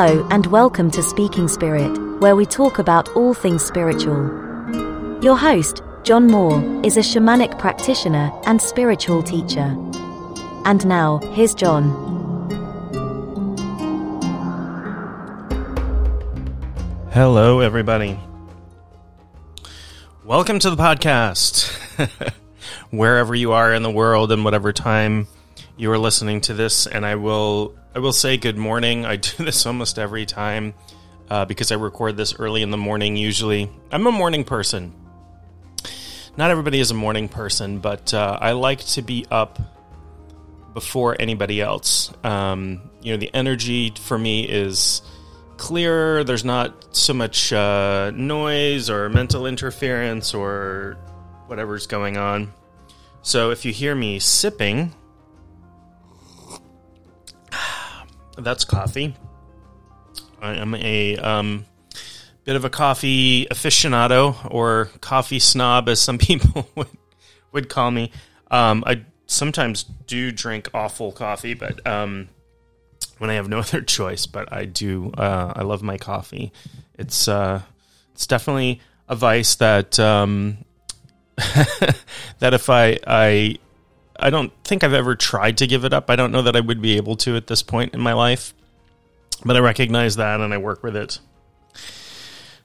Hello, 0.00 0.24
and 0.30 0.46
welcome 0.46 0.92
to 0.92 1.02
Speaking 1.02 1.48
Spirit, 1.48 1.90
where 2.20 2.36
we 2.36 2.46
talk 2.46 2.78
about 2.78 3.08
all 3.16 3.34
things 3.34 3.64
spiritual. 3.64 4.30
Your 5.24 5.36
host, 5.36 5.82
John 6.04 6.28
Moore, 6.28 6.62
is 6.84 6.96
a 6.96 7.00
shamanic 7.00 7.58
practitioner 7.58 8.30
and 8.46 8.62
spiritual 8.62 9.24
teacher. 9.24 9.76
And 10.64 10.86
now, 10.86 11.18
here's 11.32 11.52
John. 11.52 11.90
Hello, 17.10 17.58
everybody. 17.58 18.20
Welcome 20.22 20.60
to 20.60 20.70
the 20.70 20.76
podcast. 20.76 21.66
Wherever 22.90 23.34
you 23.34 23.50
are 23.50 23.74
in 23.74 23.82
the 23.82 23.90
world 23.90 24.30
and 24.30 24.44
whatever 24.44 24.72
time 24.72 25.26
you 25.78 25.92
are 25.92 25.98
listening 25.98 26.40
to 26.42 26.54
this, 26.54 26.86
and 26.88 27.06
I 27.06 27.14
will 27.14 27.74
I 27.94 28.00
will 28.00 28.12
say 28.12 28.36
good 28.36 28.58
morning. 28.58 29.06
I 29.06 29.16
do 29.16 29.44
this 29.44 29.64
almost 29.64 29.98
every 29.98 30.26
time 30.26 30.74
uh, 31.30 31.44
because 31.44 31.72
I 31.72 31.76
record 31.76 32.16
this 32.16 32.34
early 32.38 32.62
in 32.62 32.70
the 32.70 32.76
morning. 32.76 33.16
Usually, 33.16 33.70
I'm 33.90 34.06
a 34.06 34.12
morning 34.12 34.44
person. 34.44 34.92
Not 36.36 36.50
everybody 36.50 36.80
is 36.80 36.90
a 36.90 36.94
morning 36.94 37.28
person, 37.28 37.78
but 37.78 38.12
uh, 38.12 38.38
I 38.40 38.52
like 38.52 38.80
to 38.80 39.02
be 39.02 39.24
up 39.30 39.58
before 40.74 41.16
anybody 41.18 41.60
else. 41.60 42.12
Um, 42.22 42.90
you 43.00 43.12
know, 43.12 43.16
the 43.16 43.30
energy 43.32 43.92
for 43.98 44.18
me 44.18 44.48
is 44.48 45.02
clearer. 45.56 46.24
There's 46.24 46.44
not 46.44 46.96
so 46.96 47.14
much 47.14 47.52
uh, 47.52 48.12
noise 48.14 48.90
or 48.90 49.08
mental 49.08 49.46
interference 49.46 50.34
or 50.34 50.96
whatever's 51.46 51.86
going 51.86 52.16
on. 52.16 52.52
So 53.22 53.50
if 53.50 53.64
you 53.64 53.72
hear 53.72 53.94
me 53.94 54.20
sipping, 54.20 54.94
that's 58.38 58.64
coffee. 58.64 59.14
I 60.40 60.54
am 60.54 60.74
a 60.74 61.16
um, 61.16 61.66
bit 62.44 62.56
of 62.56 62.64
a 62.64 62.70
coffee 62.70 63.46
aficionado 63.46 64.36
or 64.50 64.90
coffee 65.00 65.38
snob, 65.38 65.88
as 65.88 66.00
some 66.00 66.18
people 66.18 66.68
would 66.74 66.88
would 67.52 67.68
call 67.68 67.90
me. 67.90 68.12
Um, 68.50 68.84
I 68.86 69.02
sometimes 69.26 69.82
do 69.82 70.32
drink 70.32 70.70
awful 70.72 71.12
coffee, 71.12 71.54
but 71.54 71.86
um, 71.86 72.28
when 73.18 73.30
I 73.30 73.34
have 73.34 73.48
no 73.48 73.58
other 73.60 73.82
choice, 73.82 74.26
but 74.26 74.52
I 74.52 74.64
do. 74.64 75.12
Uh, 75.12 75.52
I 75.54 75.62
love 75.62 75.82
my 75.82 75.98
coffee. 75.98 76.52
It's 76.98 77.28
uh, 77.28 77.62
it's 78.12 78.26
definitely 78.26 78.80
a 79.08 79.16
vice 79.16 79.56
that 79.56 79.98
um, 79.98 80.58
that 81.36 82.54
if 82.54 82.70
I 82.70 82.98
I 83.06 83.56
I 84.18 84.30
don't 84.30 84.52
think 84.64 84.82
I've 84.82 84.94
ever 84.94 85.14
tried 85.14 85.58
to 85.58 85.66
give 85.66 85.84
it 85.84 85.92
up. 85.92 86.10
I 86.10 86.16
don't 86.16 86.32
know 86.32 86.42
that 86.42 86.56
I 86.56 86.60
would 86.60 86.82
be 86.82 86.96
able 86.96 87.16
to 87.16 87.36
at 87.36 87.46
this 87.46 87.62
point 87.62 87.94
in 87.94 88.00
my 88.00 88.12
life, 88.12 88.52
but 89.44 89.56
I 89.56 89.60
recognize 89.60 90.16
that 90.16 90.40
and 90.40 90.52
I 90.52 90.58
work 90.58 90.82
with 90.82 90.96
it. 90.96 91.20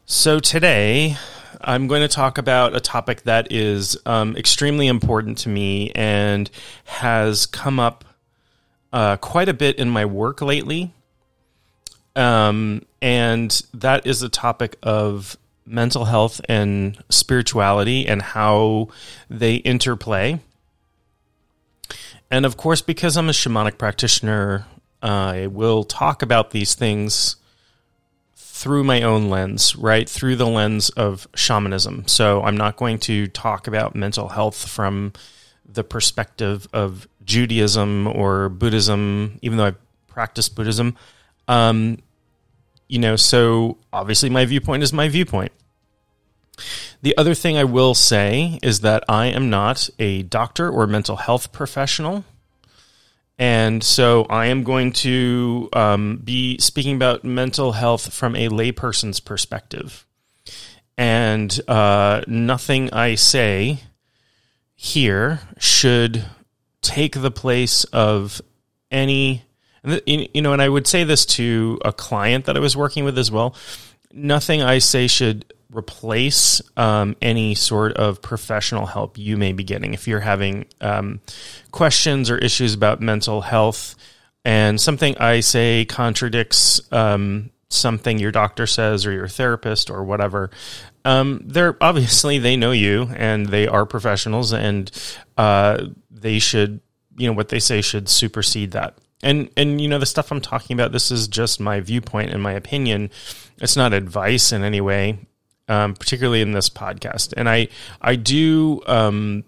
So 0.05 0.39
today, 0.39 1.15
I'm 1.61 1.87
going 1.87 2.01
to 2.01 2.07
talk 2.07 2.37
about 2.37 2.75
a 2.75 2.79
topic 2.79 3.23
that 3.23 3.51
is 3.51 3.97
um, 4.05 4.35
extremely 4.35 4.87
important 4.87 5.37
to 5.39 5.49
me 5.49 5.91
and 5.91 6.49
has 6.85 7.45
come 7.45 7.79
up 7.79 8.03
uh, 8.91 9.17
quite 9.17 9.49
a 9.49 9.53
bit 9.53 9.77
in 9.77 9.89
my 9.89 10.05
work 10.05 10.41
lately. 10.41 10.93
Um, 12.15 12.85
and 13.01 13.61
that 13.73 14.05
is 14.05 14.21
a 14.21 14.29
topic 14.29 14.77
of 14.83 15.37
mental 15.65 16.05
health 16.05 16.41
and 16.49 17.01
spirituality 17.09 18.07
and 18.07 18.21
how 18.21 18.89
they 19.29 19.55
interplay. 19.55 20.39
And 22.33 22.47
of 22.47 22.57
course, 22.57 22.81
because 22.81 23.15
I'm 23.15 23.29
a 23.29 23.31
shamanic 23.31 23.77
practitioner, 23.77 24.65
I 25.03 25.45
will 25.45 25.83
talk 25.83 26.23
about 26.23 26.49
these 26.49 26.73
things 26.73 27.35
through 28.35 28.83
my 28.83 29.03
own 29.03 29.29
lens, 29.29 29.75
right? 29.75 30.09
Through 30.09 30.37
the 30.37 30.47
lens 30.47 30.89
of 30.89 31.27
shamanism. 31.35 32.07
So 32.07 32.41
I'm 32.41 32.57
not 32.57 32.75
going 32.75 32.97
to 33.01 33.27
talk 33.27 33.67
about 33.67 33.95
mental 33.95 34.29
health 34.29 34.67
from 34.67 35.13
the 35.63 35.83
perspective 35.83 36.67
of 36.73 37.07
Judaism 37.23 38.07
or 38.07 38.49
Buddhism, 38.49 39.37
even 39.43 39.59
though 39.59 39.67
I 39.67 39.75
practice 40.07 40.49
Buddhism. 40.49 40.97
Um, 41.47 41.99
you 42.87 42.97
know, 42.97 43.15
so 43.15 43.77
obviously 43.93 44.31
my 44.31 44.45
viewpoint 44.45 44.81
is 44.81 44.91
my 44.91 45.07
viewpoint. 45.07 45.51
The 47.03 47.17
other 47.17 47.35
thing 47.35 47.57
I 47.57 47.65
will 47.65 47.93
say 47.93 48.59
is 48.63 48.79
that 48.79 49.03
I 49.09 49.27
am 49.27 49.49
not 49.49 49.89
a 49.99 50.23
doctor 50.23 50.69
or 50.69 50.87
mental 50.87 51.17
health 51.17 51.51
professional. 51.51 52.23
And 53.37 53.83
so 53.83 54.23
I 54.29 54.45
am 54.45 54.63
going 54.63 54.93
to 54.93 55.67
um, 55.73 56.21
be 56.23 56.57
speaking 56.59 56.95
about 56.95 57.25
mental 57.25 57.73
health 57.73 58.13
from 58.13 58.37
a 58.37 58.47
layperson's 58.47 59.19
perspective. 59.19 60.05
And 60.97 61.59
uh, 61.67 62.21
nothing 62.25 62.93
I 62.93 63.15
say 63.15 63.79
here 64.73 65.41
should 65.57 66.23
take 66.81 67.21
the 67.21 67.31
place 67.31 67.83
of 67.85 68.41
any, 68.91 69.43
you 70.05 70.41
know, 70.41 70.53
and 70.53 70.61
I 70.61 70.69
would 70.69 70.87
say 70.87 71.03
this 71.03 71.25
to 71.25 71.79
a 71.83 71.91
client 71.91 72.45
that 72.45 72.55
I 72.55 72.61
was 72.61 72.77
working 72.77 73.03
with 73.03 73.17
as 73.17 73.29
well. 73.29 73.55
Nothing 74.13 74.61
I 74.61 74.77
say 74.77 75.07
should 75.07 75.53
replace 75.75 76.61
um, 76.77 77.15
any 77.21 77.55
sort 77.55 77.93
of 77.93 78.21
professional 78.21 78.85
help 78.85 79.17
you 79.17 79.37
may 79.37 79.53
be 79.53 79.63
getting 79.63 79.93
if 79.93 80.07
you're 80.07 80.19
having 80.19 80.65
um, 80.81 81.21
questions 81.71 82.29
or 82.29 82.37
issues 82.37 82.73
about 82.73 83.01
mental 83.01 83.41
health 83.41 83.95
and 84.45 84.79
something 84.79 85.17
I 85.17 85.39
say 85.39 85.85
contradicts 85.85 86.81
um, 86.91 87.51
something 87.69 88.19
your 88.19 88.31
doctor 88.31 88.67
says 88.67 89.05
or 89.05 89.11
your 89.11 89.27
therapist 89.27 89.89
or 89.89 90.03
whatever. 90.03 90.51
Um, 91.05 91.41
they're 91.45 91.77
obviously 91.81 92.39
they 92.39 92.55
know 92.55 92.71
you 92.71 93.09
and 93.15 93.47
they 93.47 93.67
are 93.67 93.85
professionals 93.85 94.53
and 94.53 94.91
uh, 95.37 95.85
they 96.11 96.39
should 96.39 96.79
you 97.15 97.27
know 97.27 97.33
what 97.33 97.49
they 97.49 97.59
say 97.59 97.81
should 97.81 98.09
supersede 98.09 98.71
that. 98.71 98.97
And 99.21 99.49
and 99.55 99.79
you 99.79 99.87
know 99.87 99.99
the 99.99 100.05
stuff 100.05 100.31
I'm 100.31 100.41
talking 100.41 100.73
about. 100.73 100.91
This 100.91 101.11
is 101.11 101.27
just 101.27 101.59
my 101.59 101.79
viewpoint 101.79 102.31
and 102.31 102.43
my 102.43 102.53
opinion. 102.53 103.09
It's 103.59 103.77
not 103.77 103.93
advice 103.93 104.51
in 104.51 104.63
any 104.63 104.81
way 104.81 105.19
um, 105.67 105.95
particularly 105.95 106.41
in 106.41 106.51
this 106.51 106.69
podcast. 106.69 107.33
And 107.35 107.49
I 107.49 107.69
I 108.01 108.15
do 108.15 108.81
um, 108.85 109.43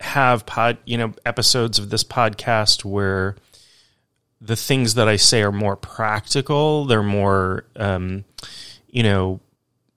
have 0.00 0.46
pod 0.46 0.78
you 0.84 0.98
know 0.98 1.12
episodes 1.24 1.78
of 1.78 1.90
this 1.90 2.04
podcast 2.04 2.84
where 2.84 3.36
the 4.40 4.56
things 4.56 4.94
that 4.94 5.08
I 5.08 5.16
say 5.16 5.42
are 5.42 5.52
more 5.52 5.76
practical. 5.76 6.86
They're 6.86 7.02
more 7.02 7.64
um, 7.76 8.24
you 8.88 9.02
know 9.02 9.40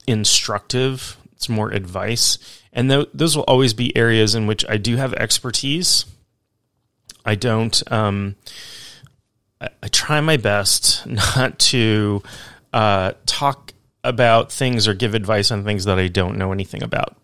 instructive. 0.07 1.17
It's 1.33 1.49
more 1.49 1.71
advice, 1.71 2.37
and 2.71 2.89
th- 2.89 3.09
those 3.13 3.35
will 3.35 3.43
always 3.43 3.73
be 3.73 3.95
areas 3.97 4.35
in 4.35 4.47
which 4.47 4.65
I 4.67 4.77
do 4.77 4.95
have 4.95 5.13
expertise. 5.13 6.05
I 7.25 7.35
don't. 7.35 7.91
Um, 7.91 8.35
I, 9.59 9.69
I 9.81 9.87
try 9.89 10.21
my 10.21 10.37
best 10.37 11.05
not 11.35 11.59
to 11.59 12.23
uh, 12.71 13.13
talk 13.25 13.72
about 14.03 14.51
things 14.51 14.87
or 14.87 14.93
give 14.93 15.13
advice 15.13 15.51
on 15.51 15.63
things 15.63 15.85
that 15.85 15.99
I 15.99 16.07
don't 16.07 16.37
know 16.37 16.51
anything 16.51 16.83
about. 16.83 17.15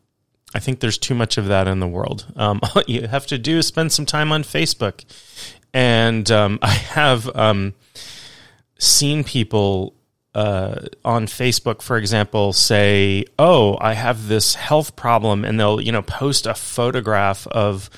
I 0.53 0.59
think 0.59 0.79
there's 0.79 0.97
too 0.97 1.13
much 1.13 1.37
of 1.37 1.47
that 1.47 1.67
in 1.67 1.79
the 1.79 1.87
world. 1.87 2.25
Um, 2.35 2.59
all 2.75 2.83
you 2.87 3.07
have 3.07 3.27
to 3.27 3.37
do 3.37 3.57
is 3.57 3.67
spend 3.67 3.91
some 3.91 4.05
time 4.05 4.31
on 4.31 4.43
Facebook. 4.43 5.03
And 5.73 6.29
um, 6.31 6.59
I 6.61 6.71
have 6.71 7.33
um, 7.35 7.73
seen 8.77 9.23
people 9.23 9.93
uh, 10.33 10.87
on 11.03 11.25
Facebook, 11.25 11.81
for 11.81 11.97
example, 11.97 12.53
say, 12.53 13.25
"Oh, 13.37 13.77
I 13.81 13.93
have 13.93 14.27
this 14.27 14.55
health 14.55 14.95
problem," 14.95 15.43
and 15.43 15.59
they'll 15.59 15.81
you 15.81 15.91
know 15.91 16.03
post 16.03 16.45
a 16.45 16.53
photograph 16.53 17.47
of 17.47 17.89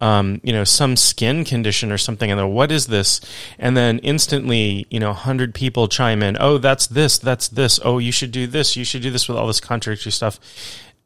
um, 0.00 0.40
you 0.42 0.52
know, 0.52 0.64
some 0.64 0.96
skin 0.96 1.44
condition 1.44 1.92
or 1.92 1.98
something, 1.98 2.30
and 2.30 2.38
they're, 2.38 2.46
what 2.46 2.72
is 2.72 2.86
this? 2.86 3.20
And 3.58 3.76
then 3.76 3.98
instantly, 3.98 4.86
you 4.90 4.98
know, 4.98 5.12
hundred 5.12 5.54
people 5.54 5.88
chime 5.88 6.22
in, 6.22 6.36
oh, 6.40 6.58
that's 6.58 6.86
this, 6.86 7.18
that's 7.18 7.48
this, 7.48 7.78
oh, 7.84 7.98
you 7.98 8.12
should 8.12 8.32
do 8.32 8.46
this, 8.46 8.76
you 8.76 8.84
should 8.84 9.02
do 9.02 9.10
this 9.10 9.28
with 9.28 9.36
all 9.36 9.46
this 9.46 9.60
contradictory 9.60 10.12
stuff. 10.12 10.40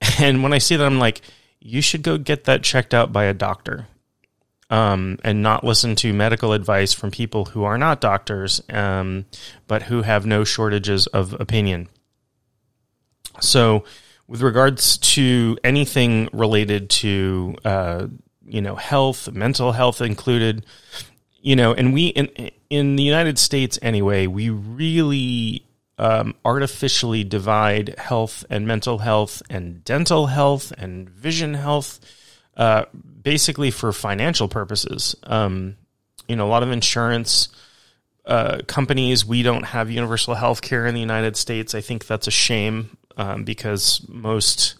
And 0.18 0.42
when 0.42 0.52
I 0.52 0.58
see 0.58 0.76
that, 0.76 0.84
I'm 0.84 0.98
like, 0.98 1.22
you 1.60 1.80
should 1.80 2.02
go 2.02 2.18
get 2.18 2.44
that 2.44 2.62
checked 2.62 2.92
out 2.92 3.10
by 3.10 3.24
a 3.24 3.32
doctor. 3.32 3.86
Um, 4.70 5.18
and 5.22 5.42
not 5.42 5.62
listen 5.62 5.94
to 5.96 6.12
medical 6.12 6.52
advice 6.52 6.92
from 6.92 7.10
people 7.10 7.44
who 7.46 7.64
are 7.64 7.78
not 7.78 8.00
doctors, 8.00 8.62
um, 8.70 9.26
but 9.66 9.82
who 9.84 10.02
have 10.02 10.26
no 10.26 10.42
shortages 10.42 11.06
of 11.06 11.38
opinion. 11.38 11.88
So, 13.40 13.84
with 14.26 14.42
regards 14.42 14.98
to 14.98 15.56
anything 15.62 16.28
related 16.32 16.90
to 16.90 17.56
uh, 17.64 18.06
you 18.46 18.60
know, 18.60 18.76
health, 18.76 19.30
mental 19.32 19.72
health 19.72 20.00
included. 20.00 20.64
You 21.40 21.56
know, 21.56 21.74
and 21.74 21.92
we 21.92 22.08
in 22.08 22.50
in 22.70 22.96
the 22.96 23.02
United 23.02 23.38
States 23.38 23.78
anyway, 23.82 24.26
we 24.26 24.50
really 24.50 25.64
um, 25.98 26.34
artificially 26.44 27.24
divide 27.24 27.94
health 27.98 28.44
and 28.50 28.66
mental 28.66 28.98
health 28.98 29.42
and 29.48 29.84
dental 29.84 30.26
health 30.26 30.72
and 30.76 31.08
vision 31.08 31.54
health, 31.54 32.00
uh, 32.56 32.84
basically 33.22 33.70
for 33.70 33.92
financial 33.92 34.48
purposes. 34.48 35.14
Um, 35.22 35.76
you 36.26 36.36
know, 36.36 36.46
a 36.46 36.50
lot 36.50 36.62
of 36.62 36.70
insurance 36.70 37.48
uh, 38.26 38.62
companies. 38.66 39.24
We 39.24 39.42
don't 39.42 39.64
have 39.64 39.90
universal 39.90 40.34
health 40.34 40.62
care 40.62 40.86
in 40.86 40.94
the 40.94 41.00
United 41.00 41.36
States. 41.36 41.74
I 41.74 41.80
think 41.80 42.06
that's 42.06 42.26
a 42.26 42.32
shame 42.32 42.96
um, 43.16 43.44
because 43.44 44.00
most 44.08 44.74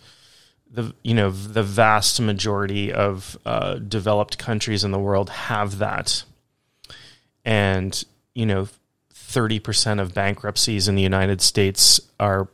the 0.75 0.93
you 1.03 1.15
know 1.15 1.31
the 1.31 1.63
vast 1.63 2.21
majority 2.21 2.93
of 2.93 3.39
uh, 3.47 3.75
developed 3.75 4.39
countries 4.39 4.83
in 4.83 4.91
the 4.91 4.99
world 4.99 5.31
have 5.31 5.79
that, 5.79 6.25
and 7.45 8.05
you 8.35 8.45
know, 8.45 8.69
thirty 9.13 9.61
percent 9.61 10.01
of 10.01 10.13
bankruptcies 10.13 10.89
in 10.89 10.97
the 10.97 11.03
United 11.03 11.41
States 11.41 12.01
are 12.19 12.49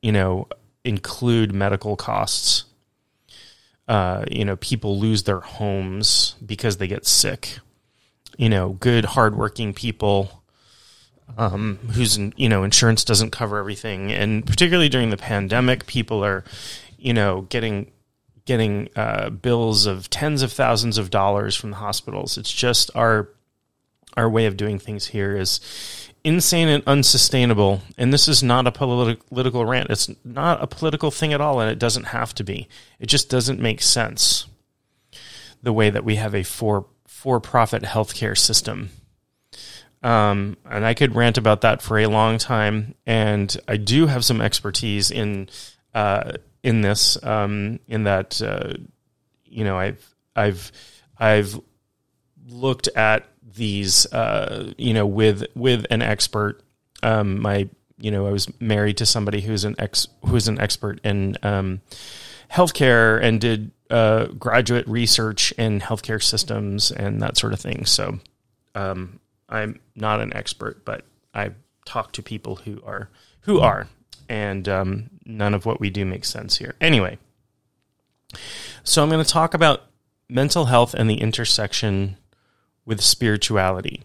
you 0.00 0.12
know 0.12 0.48
include 0.84 1.52
medical 1.54 1.96
costs. 1.96 2.64
Uh, 3.86 4.24
you 4.30 4.44
know, 4.44 4.56
people 4.56 4.98
lose 4.98 5.24
their 5.24 5.40
homes 5.40 6.34
because 6.44 6.78
they 6.78 6.88
get 6.88 7.06
sick. 7.06 7.58
You 8.36 8.48
know, 8.48 8.70
good, 8.70 9.04
hardworking 9.04 9.74
people 9.74 10.42
um, 11.36 11.78
whose 11.92 12.18
you 12.36 12.48
know 12.48 12.64
insurance 12.64 13.04
doesn't 13.04 13.30
cover 13.30 13.58
everything, 13.58 14.12
and 14.12 14.46
particularly 14.46 14.88
during 14.88 15.10
the 15.10 15.16
pandemic, 15.16 15.86
people 15.86 16.24
are 16.24 16.44
you 17.06 17.14
know 17.14 17.42
getting 17.42 17.92
getting 18.46 18.88
uh, 18.96 19.30
bills 19.30 19.86
of 19.86 20.10
tens 20.10 20.42
of 20.42 20.52
thousands 20.52 20.98
of 20.98 21.08
dollars 21.08 21.54
from 21.54 21.70
the 21.70 21.76
hospitals. 21.76 22.36
It's 22.36 22.52
just 22.52 22.90
our 22.96 23.28
our 24.16 24.28
way 24.28 24.46
of 24.46 24.56
doing 24.56 24.78
things 24.78 25.06
here 25.06 25.36
is 25.36 25.60
insane 26.24 26.68
and 26.68 26.82
unsustainable. 26.86 27.82
And 27.96 28.12
this 28.12 28.26
is 28.26 28.42
not 28.42 28.66
a 28.66 28.72
politi- 28.72 29.20
political 29.28 29.64
rant. 29.64 29.90
It's 29.90 30.10
not 30.24 30.60
a 30.62 30.66
political 30.66 31.10
thing 31.10 31.32
at 31.32 31.40
all, 31.40 31.60
and 31.60 31.70
it 31.70 31.78
doesn't 31.78 32.04
have 32.04 32.34
to 32.34 32.44
be. 32.44 32.66
It 32.98 33.06
just 33.06 33.30
doesn't 33.30 33.60
make 33.60 33.82
sense 33.82 34.46
the 35.62 35.72
way 35.72 35.90
that 35.90 36.04
we 36.04 36.16
have 36.16 36.34
a 36.34 36.42
for 36.42 36.86
for 37.06 37.38
profit 37.40 37.84
healthcare 37.84 38.36
system. 38.36 38.90
Um, 40.02 40.56
and 40.68 40.84
I 40.84 40.94
could 40.94 41.14
rant 41.14 41.38
about 41.38 41.60
that 41.60 41.82
for 41.82 41.98
a 41.98 42.06
long 42.06 42.38
time. 42.38 42.94
And 43.06 43.56
I 43.68 43.76
do 43.76 44.06
have 44.06 44.24
some 44.24 44.40
expertise 44.40 45.10
in 45.10 45.48
uh, 45.94 46.32
in 46.66 46.80
this. 46.80 47.16
Um, 47.22 47.78
in 47.86 48.02
that, 48.04 48.42
uh, 48.42 48.74
you 49.44 49.62
know, 49.62 49.78
I've 49.78 50.14
I've 50.34 50.72
I've 51.16 51.58
looked 52.48 52.88
at 52.88 53.24
these, 53.54 54.12
uh, 54.12 54.72
you 54.76 54.92
know, 54.92 55.06
with 55.06 55.44
with 55.54 55.86
an 55.90 56.02
expert. 56.02 56.60
Um, 57.04 57.40
my, 57.40 57.68
you 57.98 58.10
know, 58.10 58.26
I 58.26 58.32
was 58.32 58.48
married 58.60 58.96
to 58.96 59.06
somebody 59.06 59.40
who's 59.40 59.64
an 59.64 59.76
ex 59.78 60.08
who's 60.26 60.48
an 60.48 60.58
expert 60.58 61.00
in 61.04 61.36
um, 61.44 61.82
healthcare 62.50 63.22
and 63.22 63.40
did 63.40 63.70
uh, 63.88 64.26
graduate 64.26 64.88
research 64.88 65.52
in 65.52 65.80
healthcare 65.80 66.22
systems 66.22 66.90
and 66.90 67.22
that 67.22 67.36
sort 67.36 67.52
of 67.52 67.60
thing. 67.60 67.86
So, 67.86 68.18
um, 68.74 69.20
I'm 69.48 69.78
not 69.94 70.20
an 70.20 70.34
expert, 70.34 70.84
but 70.84 71.04
I 71.32 71.52
talk 71.84 72.10
to 72.14 72.24
people 72.24 72.56
who 72.56 72.82
are 72.84 73.08
who 73.42 73.60
are, 73.60 73.86
and 74.28 74.68
um, 74.68 75.10
none 75.26 75.54
of 75.54 75.66
what 75.66 75.80
we 75.80 75.90
do 75.90 76.04
makes 76.04 76.30
sense 76.30 76.56
here. 76.58 76.74
Anyway, 76.80 77.18
so 78.84 79.02
I'm 79.02 79.10
going 79.10 79.24
to 79.24 79.30
talk 79.30 79.54
about 79.54 79.82
mental 80.28 80.66
health 80.66 80.94
and 80.94 81.08
the 81.10 81.20
intersection 81.20 82.16
with 82.84 83.00
spirituality. 83.00 84.02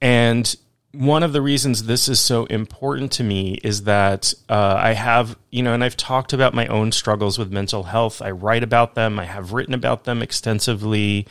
And 0.00 0.54
one 0.92 1.24
of 1.24 1.32
the 1.32 1.42
reasons 1.42 1.84
this 1.84 2.08
is 2.08 2.20
so 2.20 2.44
important 2.46 3.10
to 3.12 3.24
me 3.24 3.54
is 3.64 3.82
that 3.84 4.32
uh, 4.48 4.76
I 4.78 4.92
have, 4.92 5.36
you 5.50 5.62
know, 5.62 5.74
and 5.74 5.82
I've 5.82 5.96
talked 5.96 6.32
about 6.32 6.54
my 6.54 6.66
own 6.68 6.92
struggles 6.92 7.38
with 7.38 7.52
mental 7.52 7.82
health. 7.82 8.22
I 8.22 8.30
write 8.30 8.62
about 8.62 8.94
them, 8.94 9.18
I 9.18 9.24
have 9.24 9.52
written 9.52 9.74
about 9.74 10.04
them 10.04 10.22
extensively. 10.22 11.26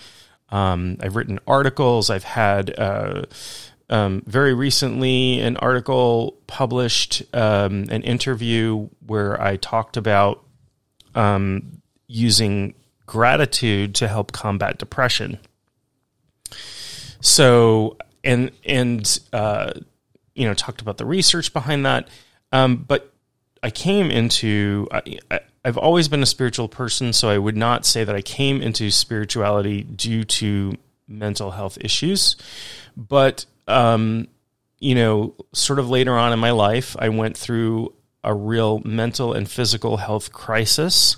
Um, 0.49 0.97
I've 0.99 1.15
written 1.15 1.39
articles, 1.47 2.09
I've 2.09 2.25
had. 2.25 2.77
Uh, 2.77 3.23
um, 3.89 4.23
very 4.25 4.53
recently, 4.53 5.39
an 5.39 5.57
article 5.57 6.37
published, 6.47 7.23
um, 7.33 7.85
an 7.89 8.03
interview 8.03 8.89
where 9.05 9.41
I 9.41 9.57
talked 9.57 9.97
about 9.97 10.43
um, 11.15 11.81
using 12.07 12.75
gratitude 13.05 13.95
to 13.95 14.07
help 14.07 14.31
combat 14.31 14.77
depression. 14.77 15.37
So 17.19 17.97
and 18.23 18.51
and 18.65 19.19
uh, 19.31 19.73
you 20.35 20.47
know 20.47 20.53
talked 20.53 20.81
about 20.81 20.97
the 20.97 21.05
research 21.05 21.53
behind 21.53 21.85
that, 21.85 22.07
um, 22.51 22.77
but 22.77 23.13
I 23.61 23.69
came 23.69 24.09
into 24.11 24.87
I, 24.91 25.19
I, 25.29 25.39
I've 25.65 25.77
always 25.77 26.07
been 26.07 26.23
a 26.23 26.27
spiritual 26.27 26.67
person, 26.67 27.13
so 27.13 27.29
I 27.29 27.37
would 27.37 27.57
not 27.57 27.85
say 27.85 28.03
that 28.03 28.15
I 28.15 28.21
came 28.21 28.61
into 28.61 28.91
spirituality 28.91 29.83
due 29.83 30.23
to 30.25 30.77
mental 31.07 31.51
health 31.51 31.77
issues, 31.79 32.35
but 32.97 33.45
um, 33.67 34.27
you 34.79 34.95
know, 34.95 35.35
sort 35.53 35.79
of 35.79 35.89
later 35.89 36.17
on 36.17 36.33
in 36.33 36.39
my 36.39 36.51
life, 36.51 36.95
I 36.99 37.09
went 37.09 37.37
through 37.37 37.93
a 38.23 38.33
real 38.33 38.81
mental 38.85 39.33
and 39.33 39.49
physical 39.49 39.97
health 39.97 40.31
crisis. 40.31 41.17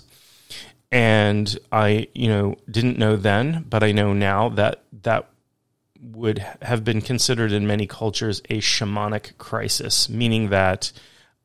And 0.92 1.57
I, 1.71 2.07
you 2.13 2.30
know, 2.30 2.56
didn't 2.69 2.97
know 2.97 3.15
then, 3.15 3.65
but 3.69 3.83
I 3.83 3.92
know 3.92 4.13
now 4.13 4.50
that 4.50 4.83
that 5.03 5.30
would 6.00 6.39
have 6.62 6.83
been 6.83 7.01
considered 7.01 7.51
in 7.51 7.68
many 7.68 7.88
cultures 7.88 8.39
a 8.50 8.59
shamanic 8.59 9.38
crisis, 9.38 10.07
meaning 10.07 10.50
that 10.50 10.92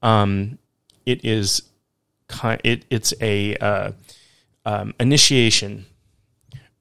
um, 0.03 0.59
it 1.07 1.25
is 1.25 1.63
it, 2.65 2.85
it's 2.91 3.13
a 3.21 3.57
uh, 3.57 3.93
um, 4.65 4.95
initiation, 5.01 5.87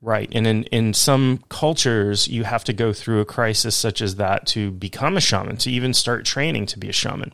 right? 0.02 0.30
And 0.32 0.48
in 0.48 0.64
in 0.66 0.94
some 0.94 1.44
cultures, 1.50 2.28
you 2.28 2.44
have 2.44 2.64
to 2.66 2.74
go 2.74 2.94
through 2.94 3.22
a 3.22 3.26
crisis 3.26 3.76
such 3.76 4.02
as 4.02 4.16
that 4.16 4.46
to 4.48 4.72
become 4.72 5.18
a 5.18 5.22
shaman, 5.22 5.58
to 5.58 5.72
even 5.72 5.94
start 5.94 6.26
training 6.26 6.66
to 6.68 6.80
be 6.80 6.90
a 6.90 6.94
shaman. 6.94 7.34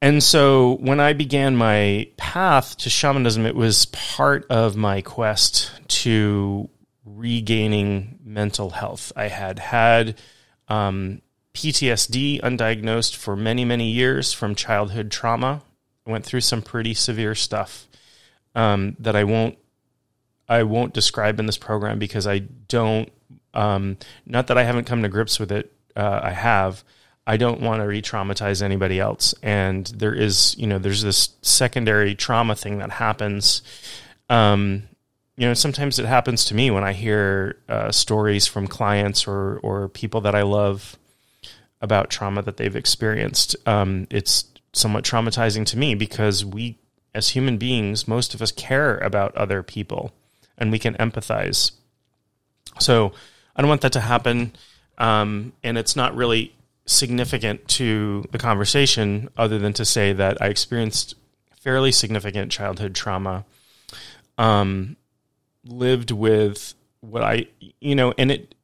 And 0.00 0.22
so 0.22 0.76
when 0.80 1.00
I 1.00 1.14
began 1.14 1.56
my 1.56 2.08
path 2.18 2.76
to 2.78 2.90
shamanism, 2.90 3.46
it 3.46 3.54
was 3.54 3.86
part 3.86 4.46
of 4.50 4.76
my 4.76 5.00
quest 5.00 5.72
to 6.02 6.68
regaining 7.06 8.18
mental 8.22 8.70
health. 8.70 9.12
I 9.16 9.28
had 9.28 9.58
had 9.58 10.20
um, 10.68 11.22
PTSD 11.54 12.42
undiagnosed 12.42 13.16
for 13.16 13.34
many, 13.34 13.64
many 13.64 13.90
years 13.90 14.32
from 14.32 14.54
childhood 14.54 15.10
trauma. 15.10 15.62
I 16.06 16.10
went 16.10 16.26
through 16.26 16.42
some 16.42 16.60
pretty 16.60 16.92
severe 16.92 17.34
stuff 17.34 17.88
um, 18.54 18.96
that 18.98 19.16
I 19.16 19.24
won't 19.24 19.56
I 20.48 20.62
won't 20.62 20.94
describe 20.94 21.40
in 21.40 21.46
this 21.46 21.58
program 21.58 21.98
because 21.98 22.26
I 22.26 22.38
don't. 22.38 23.10
Um, 23.54 23.98
not 24.26 24.48
that 24.48 24.58
I 24.58 24.64
haven't 24.64 24.84
come 24.84 25.02
to 25.02 25.08
grips 25.08 25.38
with 25.38 25.52
it. 25.52 25.72
Uh, 25.94 26.20
I 26.22 26.30
have. 26.30 26.82
I 27.26 27.36
don't 27.38 27.60
want 27.62 27.80
to 27.80 27.86
re-traumatize 27.86 28.60
anybody 28.60 29.00
else. 29.00 29.34
And 29.42 29.86
there 29.86 30.12
is, 30.12 30.54
you 30.58 30.66
know, 30.66 30.78
there's 30.78 31.02
this 31.02 31.30
secondary 31.40 32.14
trauma 32.14 32.54
thing 32.54 32.78
that 32.78 32.90
happens 32.90 33.62
um, 34.28 34.84
you 35.36 35.46
know, 35.48 35.54
sometimes 35.54 35.98
it 35.98 36.06
happens 36.06 36.44
to 36.46 36.54
me 36.54 36.70
when 36.70 36.84
I 36.84 36.92
hear 36.92 37.58
uh, 37.68 37.90
stories 37.90 38.46
from 38.46 38.66
clients 38.66 39.26
or 39.26 39.58
or 39.58 39.88
people 39.88 40.20
that 40.22 40.34
I 40.34 40.42
love 40.42 40.96
about 41.80 42.10
trauma 42.10 42.42
that 42.42 42.56
they've 42.56 42.76
experienced. 42.76 43.56
Um, 43.66 44.06
it's 44.10 44.44
somewhat 44.72 45.04
traumatizing 45.04 45.66
to 45.66 45.78
me 45.78 45.94
because 45.94 46.44
we, 46.44 46.78
as 47.14 47.30
human 47.30 47.58
beings, 47.58 48.06
most 48.06 48.34
of 48.34 48.42
us 48.42 48.52
care 48.52 48.98
about 48.98 49.34
other 49.36 49.62
people 49.62 50.12
and 50.58 50.70
we 50.70 50.78
can 50.78 50.94
empathize. 50.94 51.72
So 52.80 53.12
I 53.54 53.62
don't 53.62 53.68
want 53.68 53.82
that 53.82 53.92
to 53.92 54.00
happen, 54.00 54.52
um, 54.98 55.52
and 55.62 55.78
it's 55.78 55.96
not 55.96 56.14
really 56.14 56.54
significant 56.86 57.66
to 57.66 58.24
the 58.30 58.38
conversation 58.38 59.28
other 59.36 59.58
than 59.58 59.72
to 59.74 59.84
say 59.84 60.12
that 60.12 60.40
I 60.42 60.46
experienced 60.46 61.14
fairly 61.60 61.92
significant 61.92 62.52
childhood 62.52 62.94
trauma. 62.94 63.44
Um, 64.36 64.96
lived 65.64 66.10
with 66.10 66.74
what 67.00 67.22
I, 67.22 67.46
you 67.80 67.94
know, 67.94 68.12
and 68.18 68.30
it 68.30 68.54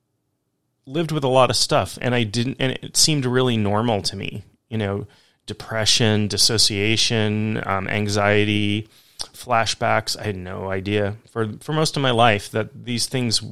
lived 0.86 1.12
with 1.12 1.24
a 1.24 1.28
lot 1.28 1.50
of 1.50 1.56
stuff, 1.56 1.98
and 2.00 2.14
I 2.14 2.24
didn't, 2.24 2.56
and 2.58 2.72
it 2.72 2.96
seemed 2.96 3.24
really 3.24 3.56
normal 3.56 4.02
to 4.02 4.16
me, 4.16 4.44
you 4.68 4.76
know, 4.76 5.06
depression, 5.46 6.28
dissociation, 6.28 7.62
um, 7.66 7.88
anxiety, 7.88 8.88
flashbacks. 9.32 10.18
I 10.18 10.24
had 10.24 10.36
no 10.36 10.70
idea 10.70 11.16
for 11.30 11.52
for 11.60 11.72
most 11.72 11.96
of 11.96 12.02
my 12.02 12.10
life 12.10 12.50
that 12.50 12.84
these 12.84 13.06
things 13.06 13.42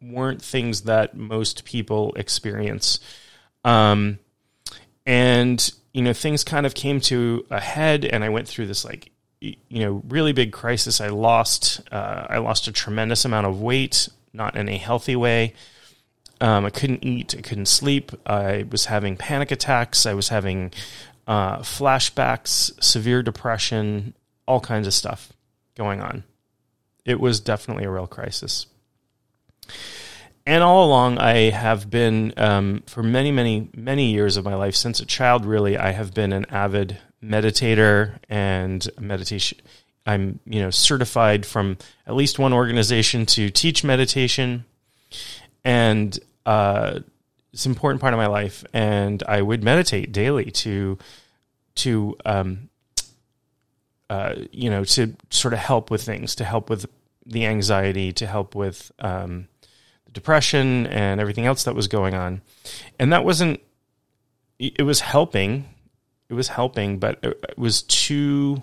weren't 0.00 0.42
things 0.42 0.82
that 0.82 1.16
most 1.16 1.64
people 1.64 2.12
experience. 2.14 2.98
Um, 3.64 4.18
and 5.06 5.72
you 5.92 6.02
know, 6.02 6.12
things 6.12 6.44
kind 6.44 6.66
of 6.66 6.74
came 6.74 7.00
to 7.02 7.46
a 7.50 7.60
head, 7.60 8.04
and 8.04 8.24
I 8.24 8.30
went 8.30 8.48
through 8.48 8.66
this 8.66 8.84
like 8.84 9.10
you 9.40 9.56
know 9.70 10.02
really 10.08 10.32
big 10.32 10.52
crisis. 10.52 11.00
I 11.00 11.08
lost 11.08 11.80
uh, 11.90 12.26
I 12.28 12.38
lost 12.38 12.68
a 12.68 12.72
tremendous 12.72 13.24
amount 13.24 13.46
of 13.46 13.60
weight, 13.60 14.08
not 14.32 14.56
in 14.56 14.68
a 14.68 14.76
healthy 14.76 15.16
way. 15.16 15.54
Um, 16.40 16.64
I 16.64 16.70
couldn't 16.70 17.04
eat. 17.04 17.34
I 17.38 17.40
couldn't 17.40 17.66
sleep. 17.66 18.10
I 18.26 18.64
was 18.68 18.86
having 18.86 19.16
panic 19.16 19.52
attacks. 19.52 20.06
I 20.06 20.14
was 20.14 20.28
having 20.28 20.72
uh, 21.26 21.58
flashbacks, 21.58 22.82
severe 22.82 23.22
depression, 23.22 24.14
all 24.52 24.60
kinds 24.60 24.86
of 24.86 24.92
stuff 24.92 25.32
going 25.76 26.02
on. 26.02 26.24
It 27.06 27.18
was 27.18 27.40
definitely 27.40 27.84
a 27.84 27.90
real 27.90 28.06
crisis. 28.06 28.66
and 30.46 30.62
all 30.62 30.84
along, 30.84 31.16
I 31.16 31.48
have 31.50 31.88
been, 31.88 32.34
um, 32.36 32.82
for 32.86 33.02
many, 33.02 33.32
many, 33.32 33.70
many 33.74 34.12
years 34.12 34.36
of 34.36 34.44
my 34.44 34.54
life, 34.54 34.76
since 34.76 35.00
a 35.00 35.06
child, 35.06 35.46
really, 35.46 35.78
I 35.78 35.92
have 35.92 36.12
been 36.12 36.34
an 36.34 36.44
avid 36.50 36.98
meditator 37.24 38.18
and 38.28 38.86
meditation. 39.00 39.58
I'm, 40.04 40.38
you 40.44 40.60
know, 40.60 40.70
certified 40.70 41.46
from 41.46 41.78
at 42.06 42.14
least 42.14 42.38
one 42.38 42.52
organization 42.52 43.24
to 43.26 43.48
teach 43.48 43.82
meditation. 43.84 44.66
And 45.64 46.18
uh, 46.44 47.00
it's 47.54 47.64
an 47.64 47.72
important 47.72 48.02
part 48.02 48.12
of 48.12 48.18
my 48.18 48.26
life. 48.26 48.64
And 48.74 49.22
I 49.26 49.40
would 49.40 49.64
meditate 49.64 50.12
daily 50.12 50.50
to, 50.50 50.98
to, 51.76 52.16
um, 52.26 52.68
uh, 54.10 54.34
you 54.50 54.70
know, 54.70 54.84
to 54.84 55.14
sort 55.30 55.54
of 55.54 55.60
help 55.60 55.90
with 55.90 56.02
things, 56.02 56.34
to 56.36 56.44
help 56.44 56.70
with 56.70 56.86
the 57.24 57.46
anxiety, 57.46 58.12
to 58.12 58.26
help 58.26 58.54
with, 58.54 58.92
um, 58.98 59.48
depression 60.12 60.86
and 60.88 61.20
everything 61.20 61.46
else 61.46 61.64
that 61.64 61.74
was 61.74 61.88
going 61.88 62.14
on. 62.14 62.42
And 62.98 63.12
that 63.12 63.24
wasn't, 63.24 63.60
it 64.58 64.82
was 64.82 65.00
helping. 65.00 65.64
It 66.28 66.34
was 66.34 66.48
helping, 66.48 66.98
but 66.98 67.18
it 67.22 67.58
was 67.58 67.82
too 67.82 68.62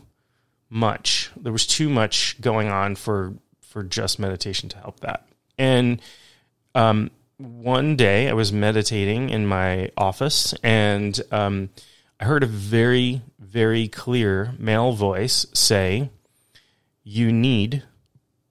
much. 0.69 1.31
There 1.35 1.51
was 1.51 1.65
too 1.65 1.89
much 1.89 2.39
going 2.39 2.69
on 2.69 2.95
for, 2.95 3.33
for 3.61 3.83
just 3.83 4.19
meditation 4.19 4.69
to 4.69 4.77
help 4.77 4.99
that. 4.99 5.27
And, 5.57 6.01
um, 6.75 7.09
one 7.37 7.95
day 7.95 8.29
I 8.29 8.33
was 8.33 8.51
meditating 8.51 9.29
in 9.29 9.47
my 9.47 9.91
office 9.97 10.53
and, 10.61 11.19
um, 11.31 11.69
I 12.19 12.25
heard 12.25 12.43
a 12.43 12.47
very, 12.47 13.21
very 13.39 13.87
clear 13.87 14.53
male 14.57 14.91
voice 14.91 15.45
say, 15.53 16.09
You 17.03 17.31
need 17.31 17.83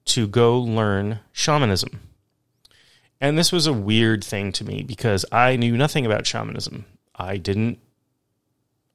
to 0.05 0.27
go 0.27 0.59
learn 0.59 1.19
shamanism. 1.31 1.99
And 3.21 3.37
this 3.37 3.51
was 3.51 3.67
a 3.67 3.73
weird 3.73 4.23
thing 4.23 4.51
to 4.53 4.63
me 4.63 4.81
because 4.81 5.23
I 5.31 5.55
knew 5.55 5.77
nothing 5.77 6.05
about 6.05 6.25
shamanism. 6.25 6.85
I 7.15 7.37
didn't 7.37 7.79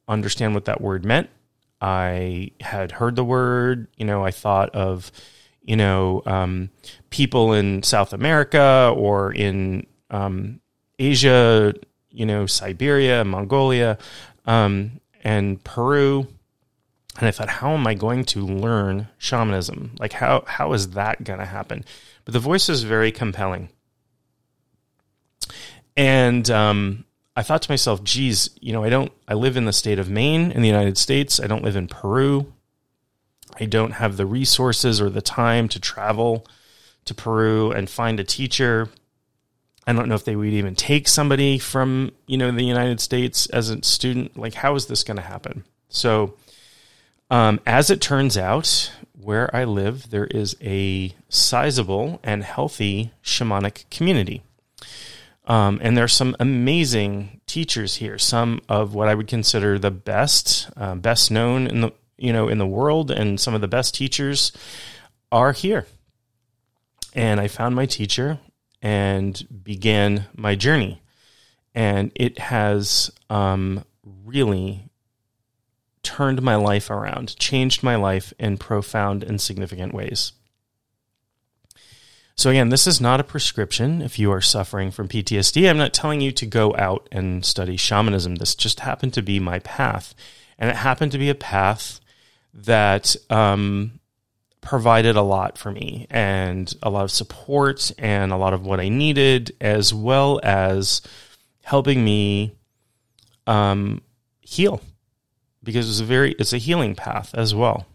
understand 0.08 0.54
what 0.54 0.64
that 0.64 0.80
word 0.80 1.04
meant. 1.04 1.30
I 1.80 2.50
had 2.60 2.92
heard 2.92 3.14
the 3.14 3.24
word, 3.24 3.88
you 3.96 4.06
know, 4.06 4.24
I 4.24 4.30
thought 4.30 4.74
of, 4.74 5.12
you 5.62 5.76
know, 5.76 6.22
um, 6.26 6.70
people 7.10 7.52
in 7.52 7.82
South 7.82 8.12
America 8.12 8.92
or 8.96 9.32
in 9.32 9.86
um, 10.10 10.60
Asia, 10.98 11.74
you 12.10 12.24
know, 12.24 12.46
Siberia, 12.46 13.24
Mongolia, 13.24 13.98
um, 14.44 15.00
and 15.22 15.62
Peru. 15.64 16.26
And 17.18 17.28
I 17.28 17.30
thought, 17.30 17.48
how 17.48 17.72
am 17.72 17.86
I 17.86 17.94
going 17.94 18.24
to 18.26 18.44
learn 18.44 19.08
shamanism? 19.18 19.94
Like, 19.98 20.14
how 20.14 20.44
how 20.46 20.72
is 20.72 20.90
that 20.90 21.22
going 21.22 21.38
to 21.38 21.44
happen? 21.44 21.84
But 22.24 22.32
the 22.32 22.40
voice 22.40 22.68
is 22.68 22.82
very 22.82 23.12
compelling. 23.12 23.68
And 25.96 26.50
um, 26.50 27.04
I 27.36 27.42
thought 27.42 27.62
to 27.62 27.70
myself, 27.70 28.02
geez, 28.02 28.50
you 28.60 28.72
know, 28.72 28.84
I 28.84 28.88
don't, 28.88 29.12
I 29.28 29.34
live 29.34 29.56
in 29.56 29.64
the 29.64 29.72
state 29.72 29.98
of 29.98 30.08
Maine 30.10 30.50
in 30.50 30.62
the 30.62 30.68
United 30.68 30.98
States. 30.98 31.40
I 31.40 31.46
don't 31.46 31.64
live 31.64 31.76
in 31.76 31.88
Peru. 31.88 32.52
I 33.60 33.66
don't 33.66 33.92
have 33.92 34.16
the 34.16 34.26
resources 34.26 35.00
or 35.00 35.10
the 35.10 35.22
time 35.22 35.68
to 35.68 35.78
travel 35.78 36.46
to 37.04 37.14
Peru 37.14 37.70
and 37.70 37.88
find 37.88 38.18
a 38.18 38.24
teacher. 38.24 38.88
I 39.86 39.92
don't 39.92 40.08
know 40.08 40.14
if 40.14 40.24
they 40.24 40.36
would 40.36 40.48
even 40.48 40.74
take 40.74 41.08
somebody 41.08 41.58
from, 41.58 42.12
you 42.26 42.38
know, 42.38 42.50
the 42.50 42.64
United 42.64 43.00
States 43.00 43.46
as 43.46 43.70
a 43.70 43.82
student. 43.82 44.36
Like, 44.36 44.54
how 44.54 44.74
is 44.74 44.86
this 44.86 45.04
going 45.04 45.18
to 45.18 45.22
happen? 45.22 45.64
So, 45.88 46.34
um, 47.30 47.60
as 47.66 47.90
it 47.90 48.00
turns 48.00 48.36
out, 48.38 48.92
where 49.20 49.54
I 49.54 49.64
live, 49.64 50.10
there 50.10 50.26
is 50.26 50.56
a 50.62 51.14
sizable 51.28 52.20
and 52.22 52.44
healthy 52.44 53.12
shamanic 53.22 53.88
community. 53.90 54.42
Um, 55.46 55.78
and 55.82 55.98
are 55.98 56.08
some 56.08 56.36
amazing 56.40 57.40
teachers 57.46 57.96
here. 57.96 58.18
Some 58.18 58.60
of 58.68 58.94
what 58.94 59.08
I 59.08 59.14
would 59.14 59.26
consider 59.26 59.78
the 59.78 59.90
best, 59.90 60.70
uh, 60.76 60.94
best 60.94 61.30
known 61.30 61.66
in 61.66 61.80
the 61.82 61.92
you 62.16 62.32
know 62.32 62.48
in 62.48 62.58
the 62.58 62.66
world, 62.66 63.10
and 63.10 63.38
some 63.38 63.54
of 63.54 63.60
the 63.60 63.68
best 63.68 63.94
teachers 63.94 64.52
are 65.30 65.52
here. 65.52 65.86
And 67.14 67.40
I 67.40 67.48
found 67.48 67.74
my 67.74 67.86
teacher 67.86 68.38
and 68.84 69.64
began 69.64 70.26
my 70.36 70.54
journey, 70.54 71.00
and 71.74 72.12
it 72.14 72.38
has 72.38 73.10
um, 73.30 73.82
really 74.04 74.90
turned 76.02 76.42
my 76.42 76.54
life 76.54 76.90
around, 76.90 77.34
changed 77.38 77.82
my 77.82 77.96
life 77.96 78.34
in 78.38 78.58
profound 78.58 79.24
and 79.24 79.40
significant 79.40 79.94
ways. 79.94 80.32
So, 82.36 82.50
again, 82.50 82.68
this 82.68 82.86
is 82.86 83.00
not 83.00 83.20
a 83.20 83.24
prescription 83.24 84.02
if 84.02 84.18
you 84.18 84.30
are 84.30 84.42
suffering 84.42 84.90
from 84.90 85.08
PTSD. 85.08 85.68
I'm 85.68 85.78
not 85.78 85.94
telling 85.94 86.20
you 86.20 86.30
to 86.32 86.44
go 86.44 86.76
out 86.76 87.08
and 87.10 87.44
study 87.44 87.78
shamanism. 87.78 88.34
This 88.34 88.54
just 88.54 88.80
happened 88.80 89.14
to 89.14 89.22
be 89.22 89.40
my 89.40 89.60
path. 89.60 90.14
And 90.58 90.68
it 90.68 90.76
happened 90.76 91.12
to 91.12 91.18
be 91.18 91.30
a 91.30 91.34
path 91.34 92.00
that 92.52 93.16
um, 93.30 94.00
provided 94.64 95.14
a 95.14 95.22
lot 95.22 95.58
for 95.58 95.70
me 95.70 96.06
and 96.10 96.74
a 96.82 96.90
lot 96.90 97.04
of 97.04 97.10
support 97.10 97.92
and 97.98 98.32
a 98.32 98.36
lot 98.36 98.54
of 98.54 98.66
what 98.66 98.80
I 98.80 98.88
needed, 98.88 99.54
as 99.60 99.94
well 99.94 100.40
as 100.42 101.02
helping 101.62 102.04
me 102.04 102.56
um, 103.46 104.02
heal 104.40 104.80
because 105.62 105.88
it's 105.88 106.00
a 106.00 106.04
very 106.04 106.32
it's 106.32 106.52
a 106.52 106.58
healing 106.58 106.94
path 106.94 107.34
as 107.34 107.54
well. 107.54 107.86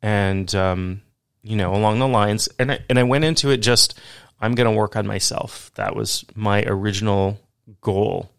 And 0.00 0.52
um, 0.54 1.02
you 1.42 1.56
know, 1.56 1.74
along 1.74 1.98
the 1.98 2.08
lines. 2.08 2.48
And 2.58 2.72
I, 2.72 2.78
and 2.88 2.98
I 2.98 3.02
went 3.02 3.24
into 3.24 3.50
it 3.50 3.58
just, 3.58 3.98
I'm 4.40 4.54
going 4.54 4.70
to 4.70 4.76
work 4.76 4.96
on 4.96 5.06
myself. 5.06 5.70
That 5.74 5.96
was 5.96 6.24
my 6.34 6.62
original 6.64 7.40
goal. 7.80 8.30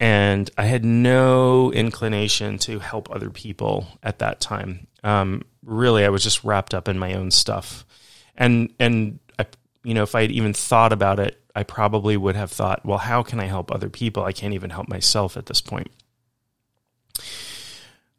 And 0.00 0.50
I 0.58 0.64
had 0.64 0.84
no 0.84 1.72
inclination 1.72 2.58
to 2.58 2.78
help 2.78 3.10
other 3.10 3.30
people 3.30 3.86
at 4.02 4.18
that 4.18 4.40
time. 4.40 4.86
Um, 5.02 5.42
really, 5.64 6.04
I 6.04 6.08
was 6.10 6.22
just 6.22 6.44
wrapped 6.44 6.74
up 6.74 6.88
in 6.88 6.98
my 6.98 7.14
own 7.14 7.30
stuff. 7.30 7.84
And, 8.36 8.72
and 8.78 9.18
I, 9.38 9.46
you 9.82 9.94
know, 9.94 10.02
if 10.02 10.14
I 10.14 10.22
had 10.22 10.32
even 10.32 10.52
thought 10.52 10.92
about 10.92 11.20
it, 11.20 11.40
I 11.54 11.62
probably 11.62 12.16
would 12.16 12.36
have 12.36 12.50
thought, 12.50 12.84
well, 12.84 12.98
how 12.98 13.22
can 13.22 13.38
I 13.38 13.46
help 13.46 13.70
other 13.70 13.88
people? 13.88 14.24
I 14.24 14.32
can't 14.32 14.54
even 14.54 14.70
help 14.70 14.88
myself 14.88 15.36
at 15.36 15.46
this 15.46 15.60
point. 15.60 15.90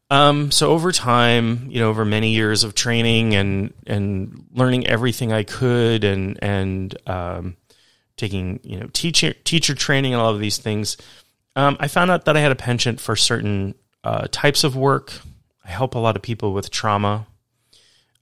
Um, 0.10 0.52
so 0.52 0.72
over 0.72 0.92
time, 0.92 1.68
you 1.70 1.80
know, 1.80 1.90
over 1.90 2.06
many 2.06 2.34
years 2.34 2.64
of 2.64 2.76
training 2.76 3.34
and 3.34 3.74
and 3.88 4.46
learning 4.54 4.88
everything 4.88 5.34
I 5.34 5.44
could, 5.44 6.04
and 6.04 6.38
and 6.44 6.96
um, 7.08 7.58
taking 8.16 8.60
you 8.64 8.80
know 8.80 8.88
teacher 8.94 9.34
teacher 9.34 9.74
training 9.74 10.14
and 10.14 10.22
all 10.22 10.32
of 10.32 10.40
these 10.40 10.58
things, 10.58 10.98
um, 11.56 11.76
I 11.80 11.88
found 11.88 12.12
out 12.12 12.26
that 12.26 12.38
I 12.38 12.40
had 12.40 12.52
a 12.52 12.56
penchant 12.56 13.02
for 13.02 13.16
certain 13.16 13.74
uh, 14.04 14.28
types 14.32 14.64
of 14.64 14.76
work. 14.76 15.12
I 15.64 15.72
help 15.72 15.96
a 15.96 16.00
lot 16.00 16.16
of 16.16 16.22
people 16.22 16.54
with 16.54 16.70
trauma. 16.70 17.26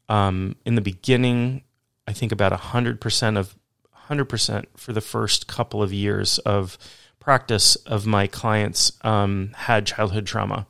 Um, 0.09 0.55
in 0.65 0.75
the 0.75 0.81
beginning, 0.81 1.63
I 2.07 2.13
think 2.13 2.31
about 2.31 2.51
hundred 2.51 3.01
percent 3.01 3.37
of 3.37 3.55
hundred 3.91 4.25
percent 4.25 4.67
for 4.77 4.93
the 4.93 5.01
first 5.01 5.47
couple 5.47 5.81
of 5.81 5.93
years 5.93 6.39
of 6.39 6.77
practice 7.19 7.75
of 7.77 8.05
my 8.05 8.27
clients 8.27 8.91
um, 9.01 9.51
had 9.55 9.85
childhood 9.85 10.25
trauma 10.25 10.67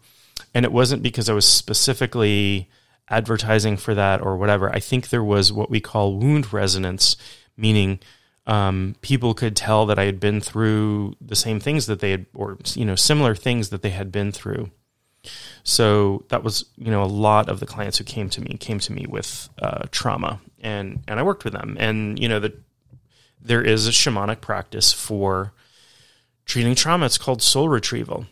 and 0.54 0.66
it 0.66 0.72
wasn't 0.72 1.04
because 1.04 1.30
I 1.30 1.34
was 1.34 1.48
specifically 1.48 2.70
advertising 3.10 3.78
for 3.78 3.96
that 3.96 4.22
or 4.22 4.38
whatever. 4.38 4.74
I 4.74 4.80
think 4.80 5.10
there 5.10 5.24
was 5.24 5.52
what 5.52 5.70
we 5.70 5.80
call 5.80 6.18
wound 6.18 6.54
resonance, 6.54 7.18
meaning 7.58 8.00
um, 8.46 8.96
people 9.02 9.34
could 9.34 9.56
tell 9.56 9.86
that 9.88 10.00
I 10.00 10.04
had 10.04 10.20
been 10.20 10.42
through 10.42 11.16
the 11.20 11.36
same 11.36 11.60
things 11.60 11.88
that 11.88 12.00
they 12.00 12.12
had, 12.12 12.26
or 12.34 12.58
you 12.76 12.86
know, 12.86 12.96
similar 12.96 13.36
things 13.36 13.70
that 13.70 13.82
they 13.82 13.90
had 13.90 14.12
been 14.12 14.32
through. 14.32 14.70
So 15.64 16.26
that 16.30 16.44
was, 16.44 16.66
you 16.78 16.92
know, 16.92 17.04
a 17.04 17.06
lot 17.06 17.50
of 17.50 17.60
the 17.60 17.66
clients 17.66 17.98
who 17.98 18.04
came 18.04 18.30
to 18.32 18.42
me 18.42 18.58
came 18.58 18.80
to 18.80 18.92
me 18.92 19.06
with 19.08 19.50
uh, 19.62 19.86
trauma, 19.92 20.42
and 20.62 21.04
and 21.08 21.20
I 21.20 21.24
worked 21.24 21.44
with 21.44 21.54
them. 21.54 21.78
And 21.80 22.20
you 22.20 22.28
know, 22.28 22.40
that 22.40 22.60
there 23.42 23.62
is 23.62 23.88
a 23.88 23.92
shamanic 23.92 24.42
practice 24.42 24.92
for 24.92 25.54
treating 26.46 26.76
trauma. 26.76 27.06
It's 27.06 27.18
called 27.18 27.42
soul 27.42 27.70
retrieval 27.70 28.26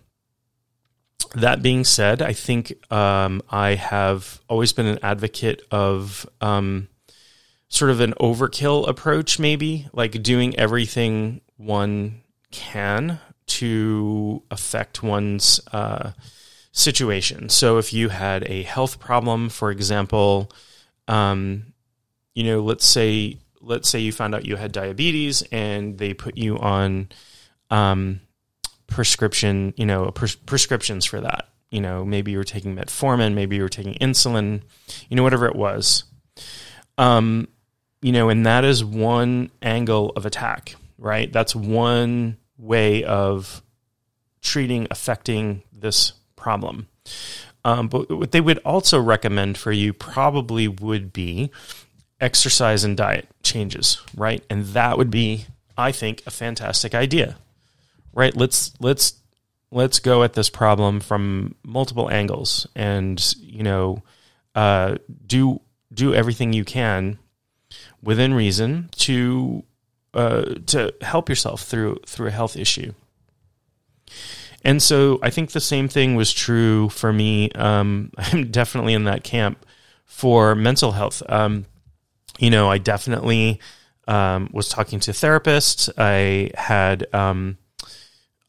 that 1.36 1.62
being 1.62 1.83
said, 1.83 2.21
I 2.21 2.33
think 2.33 2.74
um, 2.91 3.41
I 3.50 3.75
have 3.75 4.41
always 4.50 4.74
been 4.74 4.86
an 4.86 5.00
advocate 5.01 5.62
of 5.71 6.27
um, 6.41 6.89
sort 7.69 7.91
of 7.91 8.00
an 8.00 8.13
overkill 8.19 8.88
approach, 8.88 9.39
maybe 9.39 9.88
like 9.93 10.21
doing 10.24 10.57
everything 10.57 11.41
one 11.57 12.21
can 12.51 13.19
to 13.48 14.43
affect 14.51 15.03
one's 15.03 15.60
uh, 15.71 16.12
situation. 16.72 17.50
So, 17.50 17.78
if 17.78 17.94
you 17.94 18.10
had 18.10 18.44
a 18.50 18.63
health 18.63 19.00
problem, 19.00 19.50
for 19.50 19.72
example, 19.72 20.51
um, 21.08 21.74
you 22.34 22.44
know, 22.44 22.62
let's 22.62 22.86
say 22.86 23.38
let's 23.62 23.90
say 23.90 24.00
you 24.00 24.12
found 24.12 24.34
out 24.34 24.46
you 24.46 24.56
had 24.56 24.72
diabetes 24.72 25.44
and 25.51 25.98
they 25.98 26.13
put 26.13 26.38
you 26.38 26.58
on 26.58 27.10
um, 27.70 28.22
prescription, 28.88 29.74
you 29.78 29.86
know, 29.86 30.12
pres- 30.12 30.36
prescriptions 30.36 31.06
for 31.06 31.22
that. 31.22 31.48
You 31.70 31.80
know, 31.80 32.04
maybe 32.04 32.32
you 32.32 32.38
were 32.38 32.44
taking 32.44 32.75
metformin, 32.75 33.34
maybe 33.34 33.56
you 33.56 33.62
were 33.62 33.70
taking 33.70 33.94
insulin, 33.96 34.62
you 35.10 35.16
know, 35.16 35.24
whatever 35.24 35.46
it 35.46 35.56
was. 35.56 36.04
Um, 36.98 37.48
you 38.01 38.12
know, 38.12 38.30
and 38.30 38.46
that 38.46 38.66
is 38.66 38.84
one 38.84 39.51
angle 39.62 40.12
of 40.16 40.25
attack. 40.25 40.75
right? 40.98 41.32
That's 41.32 41.56
one 41.56 42.38
way 42.58 43.04
of 43.04 43.62
treating, 44.42 44.88
affecting 44.92 45.63
this 45.72 46.13
problem. 46.41 46.88
Um, 47.63 47.88
but 47.88 48.10
what 48.10 48.31
they 48.31 48.41
would 48.41 48.57
also 48.60 49.00
recommend 49.00 49.57
for 49.57 49.71
you 49.71 49.93
probably 49.93 50.67
would 50.67 51.13
be 51.13 51.51
exercise 52.19 52.83
and 52.83 52.98
diet 52.98 53.27
changes, 53.43 54.01
right? 54.15 54.43
And 54.50 54.65
that 54.67 54.98
would 54.98 55.12
be, 55.12 55.45
I 55.77 55.91
think, 55.91 56.24
a 56.25 56.31
fantastic 56.31 56.95
idea, 56.95 57.38
right? 58.13 58.36
Let's 58.36 58.74
let's 58.79 59.13
let's 59.71 60.00
go 60.00 60.24
at 60.24 60.33
this 60.33 60.50
problem 60.50 61.00
from 61.00 61.55
multiple 61.63 62.10
angles, 62.10 62.67
and 62.75 63.36
you 63.39 63.63
know, 63.63 64.01
uh, 64.55 64.98
do 65.25 65.62
do 65.93 66.13
everything 66.13 66.53
you 66.53 66.65
can 66.65 67.19
within 68.01 68.33
reason 68.33 68.89
to 68.98 69.63
uh, 70.13 70.55
to 70.65 70.93
help 71.01 71.29
yourself 71.29 71.62
through 71.62 72.00
through 72.07 72.27
a 72.27 72.31
health 72.31 72.57
issue. 72.57 72.93
And 74.63 74.82
so 74.82 75.20
I 75.22 75.30
think 75.30 75.51
the 75.51 75.60
same 75.60 75.88
thing 75.88 76.15
was 76.15 76.32
true 76.32 76.89
for 76.89 77.12
me. 77.12 77.51
Um, 77.51 78.12
I'm 78.18 78.51
definitely 78.51 78.94
in 78.94 79.06
that 79.06 79.24
camp 79.24 79.65
for 80.06 80.56
mental 80.56 80.91
health. 80.91 81.24
Um, 81.27 81.65
you 82.39 82.50
know, 82.50 82.70
I 82.70 82.77
definitely 82.77 83.60
um, 84.08 84.50
was 84.51 84.70
talking 84.70 85.00
to 85.01 85.12
therapists. 85.12 85.89
I 85.98 86.51
had, 86.60 87.13
um, 87.13 87.58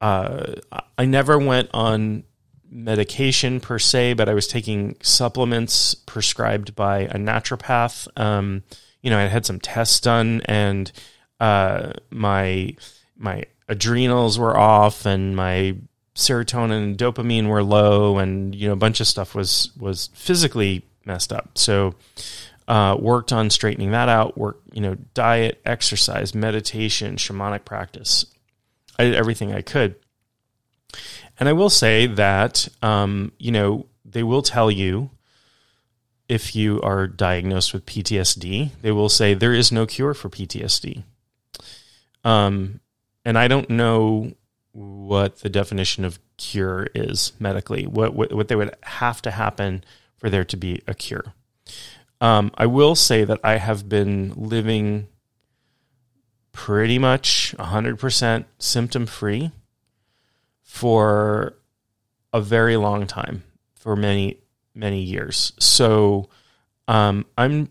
uh, 0.00 0.54
I 0.99 1.04
never 1.04 1.38
went 1.38 1.71
on 1.73 2.25
medication 2.73 3.61
per 3.61 3.78
se, 3.78 4.14
but 4.14 4.28
I 4.28 4.35
was 4.35 4.47
taking 4.47 4.97
supplements 5.02 5.95
prescribed 5.95 6.75
by 6.75 7.00
a 7.00 7.16
naturopath. 7.16 8.09
Um, 8.19 8.62
you 9.02 9.11
know, 9.11 9.19
I 9.19 9.23
had 9.23 9.45
some 9.45 9.61
tests 9.61 10.00
done, 10.00 10.42
and 10.47 10.90
uh, 11.38 11.92
my 12.11 12.75
my 13.16 13.45
adrenals 13.69 14.38
were 14.38 14.57
off, 14.57 15.07
and 15.07 15.37
my 15.37 15.76
serotonin 16.14 16.83
and 16.83 16.99
dopamine 16.99 17.49
were 17.49 17.62
low 17.62 18.19
and 18.19 18.54
you 18.54 18.66
know 18.69 18.75
a 18.75 18.76
bunch 18.76 19.00
of 19.00 19.07
stuff 19.07 19.35
was 19.35 19.71
was 19.78 20.11
physically 20.14 20.85
messed 21.04 21.33
up. 21.33 21.57
So 21.57 21.95
uh, 22.69 22.97
worked 22.99 23.33
on 23.33 23.50
straightening 23.50 23.90
that 23.92 24.09
out 24.09 24.37
work 24.37 24.61
you 24.73 24.81
know 24.81 24.97
diet 25.14 25.61
exercise 25.64 26.35
meditation 26.35 27.16
shamanic 27.16 27.64
practice. 27.64 28.26
I 28.99 29.04
did 29.04 29.14
everything 29.14 29.52
i 29.52 29.62
could. 29.62 29.97
And 31.40 31.49
i 31.49 31.52
will 31.52 31.71
say 31.71 32.07
that 32.07 32.69
um, 32.83 33.33
you 33.38 33.50
know 33.50 33.87
they 34.04 34.23
will 34.23 34.42
tell 34.42 34.71
you 34.71 35.11
if 36.28 36.54
you 36.54 36.81
are 36.83 37.07
diagnosed 37.07 37.73
with 37.75 37.87
ptsd 37.87 38.71
they 38.81 38.92
will 38.92 39.09
say 39.09 39.35
there 39.35 39.52
is 39.52 39.73
no 39.73 39.87
cure 39.87 40.14
for 40.14 40.28
ptsd 40.28 41.02
um, 42.25 42.81
and 43.25 43.37
i 43.38 43.49
don't 43.49 43.71
know 43.71 44.33
what 44.73 45.41
the 45.41 45.49
definition 45.49 46.05
of 46.05 46.19
cure 46.37 46.88
is 46.95 47.33
medically, 47.38 47.87
what, 47.87 48.14
what, 48.14 48.33
what 48.33 48.49
they 48.49 48.57
would 48.57 48.75
have 48.83 49.23
to 49.23 49.31
happen 49.31 49.85
for 50.17 50.30
there 50.30 50.45
to 50.45 50.56
be 50.56 50.82
a 50.87 50.95
cure. 50.95 51.35
Um, 52.21 52.52
I 52.54 52.67
will 52.67 52.95
say 52.95 53.25
that 53.25 53.41
I 53.43 53.56
have 53.58 53.89
been 53.89 54.32
living 54.37 55.08
pretty 56.52 56.99
much 56.99 57.54
100% 57.58 58.45
symptom 58.58 59.06
free 59.06 59.50
for 60.63 61.54
a 62.32 62.41
very 62.41 62.76
long 62.76 63.06
time, 63.06 63.43
for 63.75 63.97
many, 63.97 64.39
many 64.75 65.02
years. 65.02 65.52
So 65.58 66.28
um, 66.89 67.26
I'm, 67.37 67.71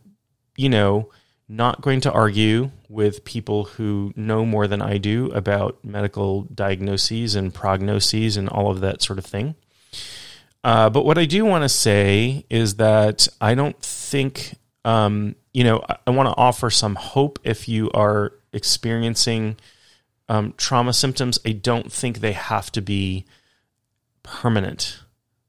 you 0.55 0.69
know, 0.69 1.09
not 1.51 1.81
going 1.81 1.99
to 1.99 2.11
argue 2.11 2.71
with 2.87 3.25
people 3.25 3.65
who 3.65 4.13
know 4.15 4.45
more 4.45 4.67
than 4.67 4.81
I 4.81 4.97
do 4.97 5.29
about 5.31 5.83
medical 5.83 6.43
diagnoses 6.43 7.35
and 7.35 7.53
prognoses 7.53 8.37
and 8.37 8.47
all 8.47 8.71
of 8.71 8.79
that 8.79 9.01
sort 9.01 9.19
of 9.19 9.25
thing. 9.25 9.55
Uh, 10.63 10.89
but 10.89 11.05
what 11.05 11.17
I 11.17 11.25
do 11.25 11.43
want 11.43 11.63
to 11.63 11.69
say 11.69 12.45
is 12.49 12.75
that 12.75 13.27
I 13.41 13.53
don't 13.53 13.77
think, 13.81 14.55
um, 14.85 15.35
you 15.53 15.65
know, 15.65 15.83
I, 15.89 15.97
I 16.07 16.11
want 16.11 16.29
to 16.29 16.35
offer 16.37 16.69
some 16.69 16.95
hope 16.95 17.37
if 17.43 17.67
you 17.67 17.91
are 17.91 18.31
experiencing 18.53 19.57
um, 20.29 20.53
trauma 20.55 20.93
symptoms. 20.93 21.37
I 21.45 21.51
don't 21.51 21.91
think 21.91 22.19
they 22.19 22.33
have 22.33 22.71
to 22.73 22.81
be 22.81 23.25
permanent, 24.23 24.99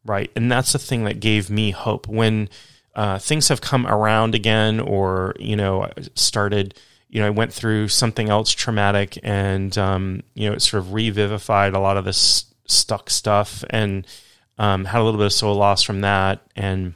right? 0.04 0.32
And 0.34 0.50
that's 0.50 0.72
the 0.72 0.80
thing 0.80 1.04
that 1.04 1.20
gave 1.20 1.48
me 1.48 1.70
hope 1.70 2.08
when 2.08 2.48
uh, 2.94 3.18
things 3.18 3.48
have 3.48 3.60
come 3.60 3.86
around 3.86 4.34
again, 4.34 4.80
or 4.80 5.34
you 5.38 5.56
know, 5.56 5.90
started. 6.14 6.78
You 7.08 7.20
know, 7.20 7.26
I 7.26 7.30
went 7.30 7.52
through 7.52 7.88
something 7.88 8.30
else 8.30 8.52
traumatic, 8.52 9.18
and 9.22 9.76
um, 9.76 10.22
you 10.34 10.48
know, 10.48 10.54
it 10.54 10.62
sort 10.62 10.82
of 10.82 10.92
revivified 10.92 11.74
a 11.74 11.78
lot 11.78 11.96
of 11.96 12.04
this 12.04 12.46
stuck 12.66 13.10
stuff, 13.10 13.64
and 13.70 14.06
um, 14.58 14.84
had 14.84 15.00
a 15.00 15.04
little 15.04 15.18
bit 15.18 15.26
of 15.26 15.32
soul 15.32 15.54
loss 15.54 15.82
from 15.82 16.00
that, 16.02 16.40
and 16.56 16.94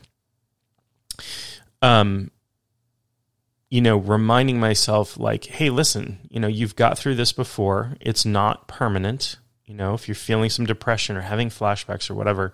um, 1.83 2.31
you 3.71 3.81
know, 3.81 3.97
reminding 3.97 4.61
myself 4.61 5.19
like, 5.19 5.45
hey, 5.45 5.71
listen, 5.71 6.21
you 6.31 6.41
know, 6.41 6.49
you've 6.49 6.77
got 6.77 6.99
through 6.99 7.17
this 7.17 7.33
before. 7.33 7.97
It's 8.01 8.25
not 8.25 8.69
permanent. 8.69 9.37
You 9.65 9.75
know, 9.75 9.95
if 9.95 10.07
you're 10.07 10.15
feeling 10.15 10.51
some 10.51 10.67
depression 10.67 11.17
or 11.17 11.23
having 11.23 11.49
flashbacks 11.49 12.09
or 12.09 12.15
whatever, 12.15 12.53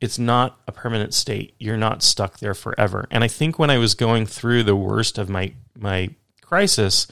it's 0.00 0.18
not 0.18 0.60
a 0.66 0.72
permanent 0.72 1.14
state. 1.14 1.54
You're 1.58 1.76
not 1.76 2.02
stuck 2.02 2.38
there 2.38 2.54
forever. 2.54 3.06
And 3.10 3.24
I 3.24 3.28
think 3.28 3.58
when 3.58 3.70
I 3.70 3.78
was 3.78 3.94
going 3.94 4.26
through 4.26 4.62
the 4.62 4.76
worst 4.76 5.18
of 5.18 5.28
my 5.28 5.52
my 5.76 6.10
crisis, 6.40 7.06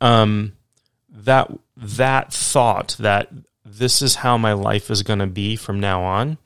um, 0.00 0.52
that 1.10 1.50
that 1.76 2.32
thought 2.32 2.96
that 2.98 3.30
this 3.64 4.02
is 4.02 4.16
how 4.16 4.38
my 4.38 4.52
life 4.52 4.90
is 4.90 5.02
going 5.02 5.18
to 5.18 5.26
be 5.26 5.56
from 5.56 5.80
now 5.80 6.02
on, 6.02 6.38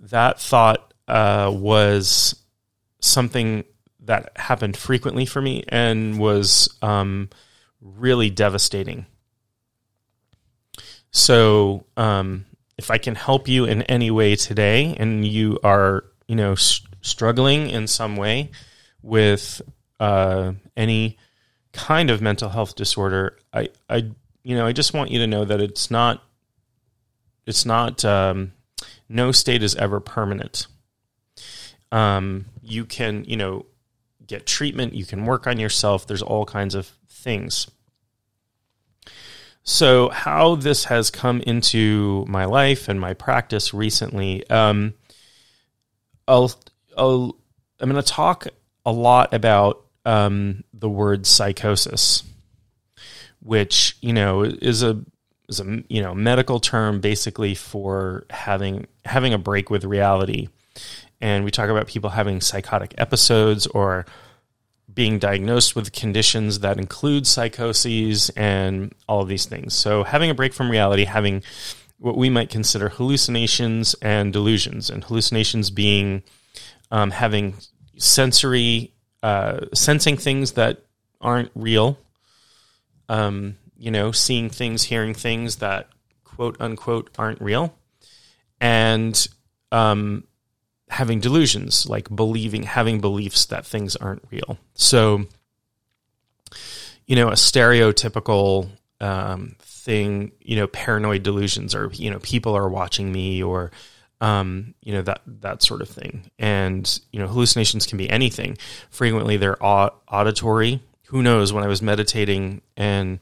that 0.00 0.40
thought 0.40 0.92
uh, 1.06 1.50
was 1.54 2.34
something 3.00 3.64
that 4.00 4.32
happened 4.36 4.76
frequently 4.76 5.26
for 5.26 5.40
me 5.40 5.64
and 5.68 6.18
was 6.18 6.68
um, 6.82 7.30
really 7.80 8.30
devastating. 8.30 9.06
So 11.12 11.84
um, 11.96 12.46
if 12.78 12.90
I 12.90 12.98
can 12.98 13.14
help 13.14 13.48
you 13.48 13.64
in 13.64 13.82
any 13.82 14.10
way 14.10 14.36
today 14.36 14.96
and 14.98 15.26
you 15.26 15.58
are, 15.62 16.04
you 16.26 16.36
know, 16.36 16.52
s- 16.52 16.80
struggling 17.00 17.70
in 17.70 17.86
some 17.86 18.16
way 18.16 18.50
with 19.02 19.60
uh, 20.00 20.52
any 20.76 21.18
kind 21.72 22.10
of 22.10 22.20
mental 22.20 22.48
health 22.48 22.74
disorder, 22.74 23.38
I, 23.52 23.68
I, 23.88 24.10
you 24.42 24.56
know, 24.56 24.66
I 24.66 24.72
just 24.72 24.94
want 24.94 25.10
you 25.10 25.18
to 25.20 25.26
know 25.26 25.44
that 25.44 25.60
it's 25.60 25.90
not, 25.90 26.22
it's 27.46 27.66
not, 27.66 28.04
um, 28.04 28.52
no 29.08 29.32
state 29.32 29.62
is 29.62 29.74
ever 29.76 30.00
permanent. 30.00 30.66
Um, 31.90 32.46
you 32.62 32.84
can, 32.86 33.24
you 33.24 33.36
know, 33.36 33.66
get 34.26 34.46
treatment, 34.46 34.94
you 34.94 35.04
can 35.04 35.26
work 35.26 35.46
on 35.46 35.58
yourself. 35.58 36.06
There's 36.06 36.22
all 36.22 36.46
kinds 36.46 36.74
of 36.74 36.86
things. 37.08 37.70
So, 39.64 40.08
how 40.08 40.56
this 40.56 40.84
has 40.86 41.10
come 41.10 41.40
into 41.40 42.24
my 42.28 42.46
life 42.46 42.88
and 42.88 43.00
my 43.00 43.14
practice 43.14 43.72
recently, 43.72 44.48
um, 44.50 44.94
I'll, 46.26 46.52
I'll, 46.96 47.36
I'm 47.78 47.90
going 47.90 48.02
to 48.02 48.08
talk 48.08 48.48
a 48.84 48.92
lot 48.92 49.32
about 49.32 49.84
um, 50.04 50.64
the 50.74 50.88
word 50.88 51.26
psychosis, 51.26 52.24
which 53.40 53.96
you 54.00 54.12
know 54.12 54.42
is 54.42 54.82
a 54.82 55.00
is 55.48 55.60
a 55.60 55.82
you 55.88 56.02
know 56.02 56.14
medical 56.14 56.58
term 56.58 57.00
basically 57.00 57.54
for 57.54 58.26
having 58.30 58.86
having 59.04 59.32
a 59.32 59.38
break 59.38 59.70
with 59.70 59.84
reality, 59.84 60.48
and 61.20 61.44
we 61.44 61.52
talk 61.52 61.70
about 61.70 61.86
people 61.86 62.10
having 62.10 62.40
psychotic 62.40 62.94
episodes 62.98 63.66
or 63.68 64.06
being 64.94 65.18
diagnosed 65.18 65.74
with 65.74 65.92
conditions 65.92 66.60
that 66.60 66.78
include 66.78 67.26
psychoses 67.26 68.30
and 68.30 68.94
all 69.08 69.22
of 69.22 69.28
these 69.28 69.46
things. 69.46 69.74
So, 69.74 70.04
having 70.04 70.30
a 70.30 70.34
break 70.34 70.52
from 70.52 70.70
reality, 70.70 71.04
having 71.04 71.42
what 71.98 72.16
we 72.16 72.28
might 72.28 72.50
consider 72.50 72.88
hallucinations 72.88 73.94
and 74.02 74.32
delusions, 74.32 74.90
and 74.90 75.04
hallucinations 75.04 75.70
being 75.70 76.22
um, 76.90 77.10
having 77.10 77.54
sensory, 77.96 78.92
uh, 79.22 79.66
sensing 79.72 80.16
things 80.16 80.52
that 80.52 80.82
aren't 81.20 81.50
real, 81.54 81.98
um, 83.08 83.56
you 83.78 83.90
know, 83.90 84.12
seeing 84.12 84.50
things, 84.50 84.82
hearing 84.82 85.14
things 85.14 85.56
that 85.56 85.88
quote 86.24 86.56
unquote 86.60 87.10
aren't 87.18 87.40
real, 87.40 87.74
and 88.60 89.28
um, 89.70 90.24
having 90.92 91.20
delusions, 91.20 91.88
like 91.88 92.14
believing, 92.14 92.62
having 92.64 93.00
beliefs 93.00 93.46
that 93.46 93.66
things 93.66 93.96
aren't 93.96 94.22
real. 94.30 94.58
So, 94.74 95.26
you 97.06 97.16
know, 97.16 97.28
a 97.28 97.32
stereotypical 97.32 98.68
um, 99.00 99.56
thing, 99.60 100.32
you 100.40 100.56
know, 100.56 100.66
paranoid 100.68 101.22
delusions, 101.22 101.74
or 101.74 101.90
you 101.92 102.10
know, 102.10 102.18
people 102.20 102.54
are 102.54 102.68
watching 102.68 103.10
me, 103.10 103.42
or 103.42 103.72
um, 104.20 104.74
you 104.82 104.92
know 104.92 105.02
that 105.02 105.22
that 105.26 105.62
sort 105.62 105.82
of 105.82 105.88
thing. 105.88 106.30
And 106.38 107.00
you 107.10 107.18
know, 107.18 107.26
hallucinations 107.26 107.86
can 107.86 107.98
be 107.98 108.08
anything. 108.08 108.58
Frequently, 108.90 109.36
they're 109.36 109.56
auditory. 109.60 110.80
Who 111.06 111.22
knows? 111.22 111.52
When 111.52 111.64
I 111.64 111.68
was 111.68 111.82
meditating 111.82 112.62
and 112.76 113.18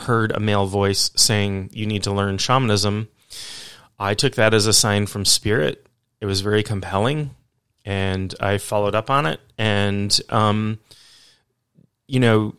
heard 0.00 0.32
a 0.32 0.40
male 0.40 0.66
voice 0.66 1.10
saying, 1.16 1.70
You 1.72 1.86
need 1.86 2.02
to 2.04 2.12
learn 2.12 2.38
shamanism, 2.38 3.08
I 3.98 4.14
took 4.14 4.34
that 4.34 4.54
as 4.54 4.66
a 4.66 4.72
sign 4.72 5.06
from 5.06 5.24
spirit. 5.24 5.86
It 6.20 6.26
was 6.26 6.42
very 6.42 6.62
compelling, 6.62 7.34
and 7.84 8.34
I 8.40 8.58
followed 8.58 8.94
up 8.94 9.10
on 9.10 9.26
it. 9.26 9.40
And, 9.56 10.18
um, 10.28 10.78
you 12.06 12.20
know, 12.20 12.54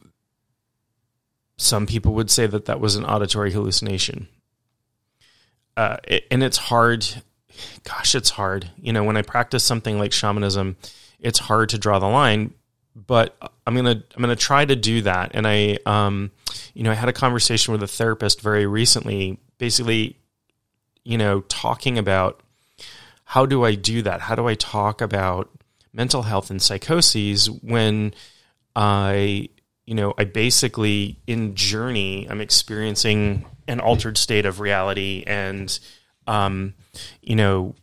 some 1.58 1.86
people 1.86 2.13
would 2.13 2.32
say 2.32 2.47
that 2.47 2.65
that 2.65 2.80
was 2.80 2.95
an 2.95 3.06
auditory 3.06 3.52
hallucination. 3.52 4.28
Uh, 5.78 5.97
it, 6.04 6.26
and 6.32 6.43
it's 6.43 6.58
hard. 6.58 7.06
Gosh, 7.84 8.15
it's 8.15 8.32
hard. 8.32 8.71
You 8.82 8.93
know, 8.93 9.04
when 9.04 9.17
I 9.17 9.21
practice 9.21 9.63
something 9.63 10.00
like 10.00 10.12
shamanism, 10.12 10.76
it's 11.19 11.39
hard 11.39 11.69
to 11.69 11.78
draw 11.78 12.00
the 12.00 12.08
line. 12.08 12.54
But 12.95 13.38
I'm 13.65 13.76
gonna 13.76 14.04
I'm 14.15 14.21
gonna 14.21 14.36
try 14.36 14.65
to 14.65 14.76
do 14.76 15.02
that. 15.04 15.32
And 15.34 15.47
I, 15.47 15.78
um, 15.86 16.32
you 16.74 16.84
know, 16.84 16.91
I 16.91 16.95
had 16.95 17.08
a 17.08 17.13
conversation 17.13 17.71
with 17.71 17.82
a 17.84 17.88
therapist 17.88 18.41
very 18.41 18.65
recently, 18.65 19.39
basically, 19.60 20.17
you 21.06 21.17
know, 21.17 21.41
talking 21.41 21.97
about 21.97 22.41
how 23.32 23.46
do 23.46 23.63
I 23.63 23.76
do 23.76 24.02
that? 24.02 24.20
How 24.20 24.36
do 24.36 24.46
I 24.46 24.56
talk 24.56 25.00
about 25.00 25.50
mental 25.94 26.24
health 26.24 26.50
and 26.50 26.62
psychoses 26.62 27.50
when 27.50 28.13
I 28.76 29.48
you 29.86 29.96
know, 29.96 30.13
I 30.17 30.26
basically 30.26 31.17
in 31.28 31.56
journey, 31.56 32.28
I'm 32.30 32.41
experiencing 32.41 33.46
an 33.70 33.80
altered 33.80 34.17
state 34.17 34.46
of 34.46 34.60
reality 34.60 35.24
and, 35.26 35.80
um, 36.28 36.74
you 37.22 37.38
know, 37.38 37.74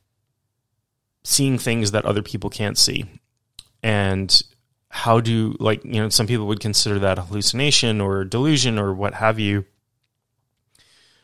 seeing 1.24 1.56
things 1.56 1.92
that 1.92 2.04
other 2.04 2.22
people 2.22 2.50
can't 2.50 2.76
see. 2.76 3.06
And 3.82 4.42
how 4.90 5.18
do, 5.18 5.56
like, 5.58 5.82
you 5.82 6.02
know, 6.02 6.10
some 6.10 6.26
people 6.26 6.46
would 6.48 6.60
consider 6.60 6.98
that 6.98 7.18
hallucination 7.18 8.02
or 8.02 8.22
delusion 8.26 8.78
or 8.78 8.92
what 8.92 9.14
have 9.14 9.38
you. 9.38 9.64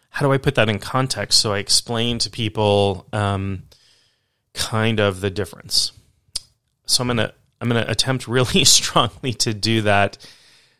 How 0.08 0.24
do 0.24 0.32
I 0.32 0.38
put 0.38 0.54
that 0.54 0.70
in 0.70 0.78
context? 0.78 1.40
So 1.40 1.52
I 1.52 1.58
explain 1.58 2.18
to 2.20 2.30
people 2.30 3.06
um, 3.12 3.64
kind 4.54 5.00
of 5.00 5.20
the 5.20 5.30
difference. 5.30 5.92
So 6.86 7.02
I'm 7.02 7.16
to, 7.16 7.34
I'm 7.60 7.68
to 7.70 7.90
attempt 7.90 8.26
really 8.26 8.64
strongly 8.64 9.34
to 9.34 9.52
do 9.52 9.82
that 9.82 10.18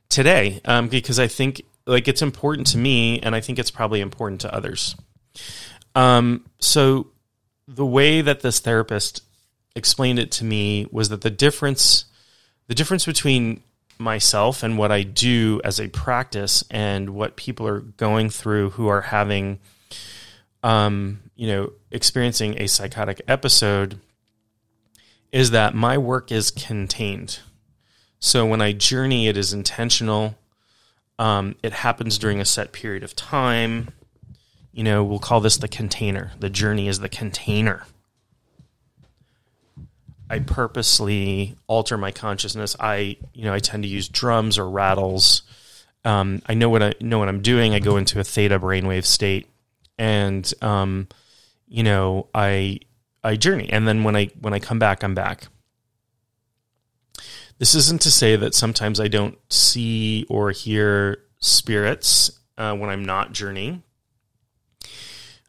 today 0.09 0.61
um, 0.65 0.89
because 0.89 1.19
I 1.19 1.27
think 1.27 1.63
like 1.87 2.09
it's 2.09 2.23
important 2.23 2.69
to 2.69 2.79
me 2.79 3.21
and 3.21 3.35
I 3.35 3.41
think 3.41 3.59
it's 3.59 3.71
probably 3.71 4.01
important 4.01 4.41
to 4.43 4.55
others. 4.55 4.97
Um, 5.95 6.47
so 6.61 7.09
the 7.69 7.87
way 7.87 8.21
that 8.21 8.41
this 8.41 8.61
therapist 8.61 9.23
explained 9.77 10.19
it 10.19 10.31
to 10.33 10.45
me 10.45 10.87
was 10.91 11.09
that 11.09 11.23
the 11.23 11.31
difference 11.31 12.05
the 12.67 12.75
difference 12.75 13.05
between 13.05 13.63
myself 13.99 14.63
and 14.63 14.79
what 14.79 14.91
I 14.91 15.03
do 15.03 15.61
as 15.65 15.79
a 15.79 15.89
practice 15.89 16.65
and 16.71 17.11
what 17.11 17.37
people 17.37 17.67
are 17.67 17.81
going 17.81 18.31
through 18.31 18.71
who 18.71 18.89
are 18.89 19.03
having 19.03 19.59
um, 20.63 21.21
you 21.37 21.47
know 21.47 21.73
experiencing 21.91 22.61
a 22.61 22.67
psychotic 22.67 23.21
episode 23.29 24.01
is 25.33 25.51
that 25.51 25.75
my 25.75 25.99
work 25.99 26.31
is 26.31 26.51
contained. 26.51 27.41
So 28.21 28.47
when 28.47 28.63
I 28.63 28.73
journey, 28.73 29.27
it 29.27 29.37
is 29.37 29.53
intentional. 29.53 30.37
Um, 31.19 31.57
it 31.63 31.73
happens 31.73 32.19
during 32.19 32.41
a 32.41 32.45
set 32.45 32.73
period 32.73 33.03
of 33.03 33.17
time. 33.17 33.89
You 34.73 34.85
know, 34.85 35.05
we'll 35.05 35.19
call 35.19 35.41
this 35.41 35.57
the 35.57 35.69
container. 35.69 36.33
The 36.39 36.51
journey 36.51 36.89
is 36.89 37.01
the 37.01 37.09
container. 37.09 37.85
I 40.31 40.39
purposely 40.39 41.57
alter 41.67 41.99
my 41.99 42.13
consciousness. 42.13 42.77
I, 42.81 43.17
you 43.33 43.45
know, 43.45 43.53
I 43.53 43.59
tend 43.59 43.83
to 43.83 43.89
use 43.89 44.09
drums 44.09 44.59
or 44.59 44.69
rattles. 44.69 45.43
Um, 46.05 46.43
I 46.47 46.55
know 46.55 46.69
what 46.69 46.83
I 46.83 46.95
know 47.01 47.19
what 47.19 47.29
I'm 47.29 47.43
doing. 47.43 47.75
I 47.75 47.79
go 47.79 47.97
into 47.97 48.21
a 48.21 48.25
theta 48.25 48.59
brainwave 48.59 49.05
state, 49.05 49.49
and 49.99 50.51
um, 50.63 51.09
you 51.75 51.83
know, 51.83 52.29
I 52.33 52.79
I 53.25 53.35
journey, 53.35 53.69
and 53.69 53.89
then 53.89 54.05
when 54.05 54.15
I 54.15 54.27
when 54.41 54.55
I 54.55 54.61
come 54.61 54.79
back, 54.79 55.03
I'm 55.03 55.17
back. 55.17 55.49
This 57.59 57.75
isn't 57.75 58.03
to 58.03 58.13
say 58.13 58.37
that 58.37 58.55
sometimes 58.55 59.01
I 59.01 59.09
don't 59.09 59.37
see 59.53 60.25
or 60.29 60.53
hear 60.53 61.19
spirits 61.41 62.31
uh, 62.57 62.77
when 62.77 62.91
I'm 62.91 63.05
not 63.05 63.33
journeying. 63.33 63.83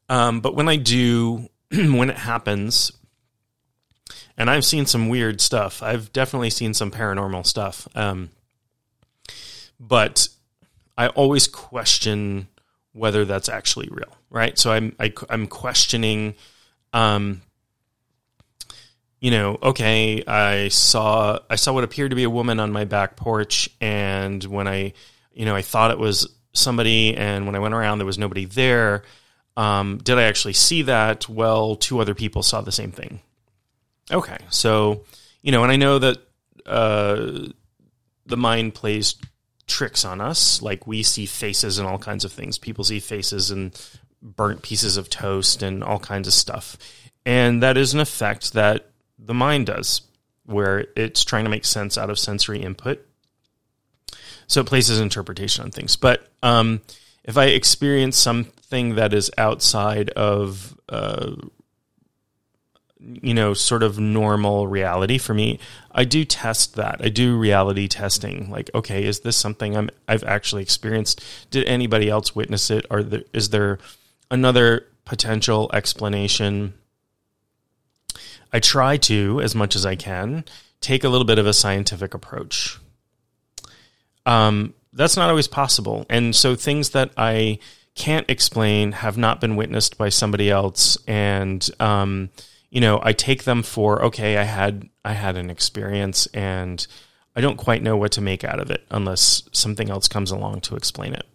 Um, 0.10 0.42
but 0.42 0.56
when 0.56 0.68
I 0.68 0.78
do, 0.78 1.48
when 1.72 2.10
it 2.10 2.18
happens, 2.18 2.92
and 4.36 4.50
I've 4.50 4.66
seen 4.66 4.88
some 4.88 5.10
weird 5.10 5.42
stuff. 5.42 5.84
I've 5.84 6.12
definitely 6.12 6.50
seen 6.50 6.74
some 6.74 6.90
paranormal 6.90 7.46
stuff. 7.46 7.88
Um, 7.94 8.32
but 9.80 10.28
I 10.98 11.10
always 11.10 11.48
question 11.48 12.48
whether 12.94 13.26
that's 13.26 13.50
actually 13.50 13.90
real, 13.92 14.18
right? 14.36 14.60
So 14.60 14.72
I'm 14.72 14.96
I, 15.00 15.06
am 15.06 15.14
i 15.30 15.34
am 15.34 15.48
questioning 15.48 16.36
um, 16.94 17.42
you 19.20 19.32
know, 19.32 19.58
okay, 19.64 20.24
I 20.28 20.68
saw 20.68 21.40
I 21.50 21.56
saw 21.56 21.74
what 21.74 21.84
appeared 21.84 22.12
to 22.12 22.16
be 22.16 22.26
a 22.26 22.30
woman 22.30 22.60
on 22.60 22.72
my 22.72 22.86
back 22.86 23.16
porch, 23.16 23.70
and 23.82 24.44
when 24.44 24.68
I, 24.68 24.94
you 25.34 25.46
know, 25.46 25.56
I 25.56 25.64
thought 25.64 25.90
it 25.90 25.98
was 25.98 26.30
somebody, 26.54 27.16
and 27.16 27.48
when 27.48 27.56
I 27.56 27.60
went 27.60 27.74
around, 27.74 27.98
there 27.98 28.06
was 28.06 28.20
nobody 28.20 28.46
there. 28.46 29.04
Um, 29.58 29.98
did 29.98 30.20
I 30.20 30.24
actually 30.24 30.54
see 30.54 30.84
that? 30.84 31.28
Well, 31.28 31.76
two 31.76 32.00
other 32.00 32.14
people 32.14 32.44
saw 32.44 32.62
the 32.62 32.72
same 32.72 32.92
thing. 32.92 33.20
Okay, 34.12 34.38
so 34.50 35.06
you 35.42 35.52
know, 35.52 35.64
and 35.64 35.72
I 35.72 35.78
know 35.78 35.98
that 35.98 36.18
uh, 36.66 37.48
the 38.28 38.38
mind 38.38 38.76
plays 38.76 39.16
tricks 39.66 40.06
on 40.06 40.22
us. 40.22 40.62
Like 40.62 40.86
we 40.86 41.04
see 41.04 41.26
faces 41.26 41.80
and 41.80 41.88
all 41.88 41.98
kinds 41.98 42.26
of 42.26 42.32
things. 42.32 42.58
People 42.58 42.84
see 42.84 43.00
faces 43.00 43.50
and 43.50 43.74
burnt 44.26 44.64
pieces 44.64 44.98
of 44.98 45.10
toast 45.10 45.62
and 45.62 45.84
all 45.84 46.00
kinds 46.00 46.28
of 46.28 46.34
stuff. 46.34 46.78
And 47.26 47.62
that 47.64 47.78
is 47.78 47.94
an 47.94 48.00
effect 48.00 48.54
that 48.54 48.90
the 49.20 49.34
mind 49.34 49.68
does, 49.68 50.02
where 50.46 50.88
it's 50.96 51.24
trying 51.24 51.44
to 51.44 51.50
make 51.50 51.66
sense 51.66 51.98
out 51.98 52.10
of 52.10 52.20
sensory 52.20 52.62
input. 52.62 53.06
So 54.48 54.62
it 54.62 54.68
places 54.68 55.00
interpretation 55.00 55.64
on 55.64 55.72
things. 55.72 55.96
But 55.96 56.28
um, 56.44 56.82
if 57.24 57.38
I 57.38 57.46
experience 57.46 58.18
something 58.18 58.96
that 58.96 59.14
is 59.14 59.32
outside 59.38 60.10
of, 60.12 60.78
uh, 60.90 61.36
you 63.00 63.34
know, 63.34 63.54
sort 63.54 63.84
of 63.84 64.00
normal 64.00 64.68
reality 64.68 65.18
for 65.18 65.34
me, 65.34 65.60
I 65.92 66.06
do 66.06 66.26
test 66.26 66.76
that. 66.76 67.02
I 67.04 67.10
do 67.10 67.38
reality 67.38 67.88
testing. 67.88 68.50
Like, 68.52 68.70
okay, 68.76 69.04
is 69.04 69.22
this 69.22 69.38
something 69.38 69.76
I'm 69.76 69.90
I've 70.08 70.24
actually 70.24 70.62
experienced? 70.62 71.24
Did 71.50 71.66
anybody 71.66 72.10
else 72.10 72.36
witness 72.36 72.70
it? 72.70 72.86
Or 72.90 73.02
there, 73.04 73.24
is 73.34 73.50
there 73.50 73.80
another 74.32 74.88
potential 75.06 75.70
explanation? 75.74 76.74
I 78.52 78.60
try 78.60 78.98
to, 78.98 79.42
as 79.42 79.54
much 79.56 79.76
as 79.76 79.86
I 79.86 79.96
can, 79.96 80.46
take 80.82 81.04
a 81.04 81.10
little 81.10 81.26
bit 81.26 81.40
of 81.40 81.46
a 81.46 81.54
scientific 81.54 82.14
approach. 82.14 82.80
Um, 84.26 84.74
that's 84.94 85.18
not 85.18 85.30
always 85.30 85.48
possible. 85.48 86.06
And 86.10 86.36
so 86.36 86.56
things 86.56 86.92
that 86.92 87.12
I 87.18 87.60
can't 87.96 88.30
explain 88.30 88.92
have 88.92 89.18
not 89.18 89.42
been 89.42 89.56
witnessed 89.56 89.98
by 89.98 90.10
somebody 90.10 90.50
else. 90.50 90.98
And, 91.08 91.68
um, 91.80 92.30
you 92.70 92.82
know, 92.82 93.00
I 93.02 93.14
take 93.14 93.44
them 93.44 93.64
for, 93.64 94.04
okay, 94.06 94.38
I 94.38 94.44
had, 94.44 94.90
I 95.04 95.14
had 95.14 95.38
an 95.38 95.50
experience 95.50 96.28
and 96.28 96.86
I 97.36 97.42
don't 97.42 97.58
quite 97.58 97.84
know 97.84 97.98
what 97.98 98.14
to 98.14 98.22
make 98.22 98.44
out 98.44 98.60
of 98.60 98.72
it 98.72 98.86
unless 98.90 99.44
something 99.52 99.90
else 99.90 100.08
comes 100.08 100.32
along 100.32 100.62
to 100.62 100.76
explain 100.76 101.14
it. 101.14 101.26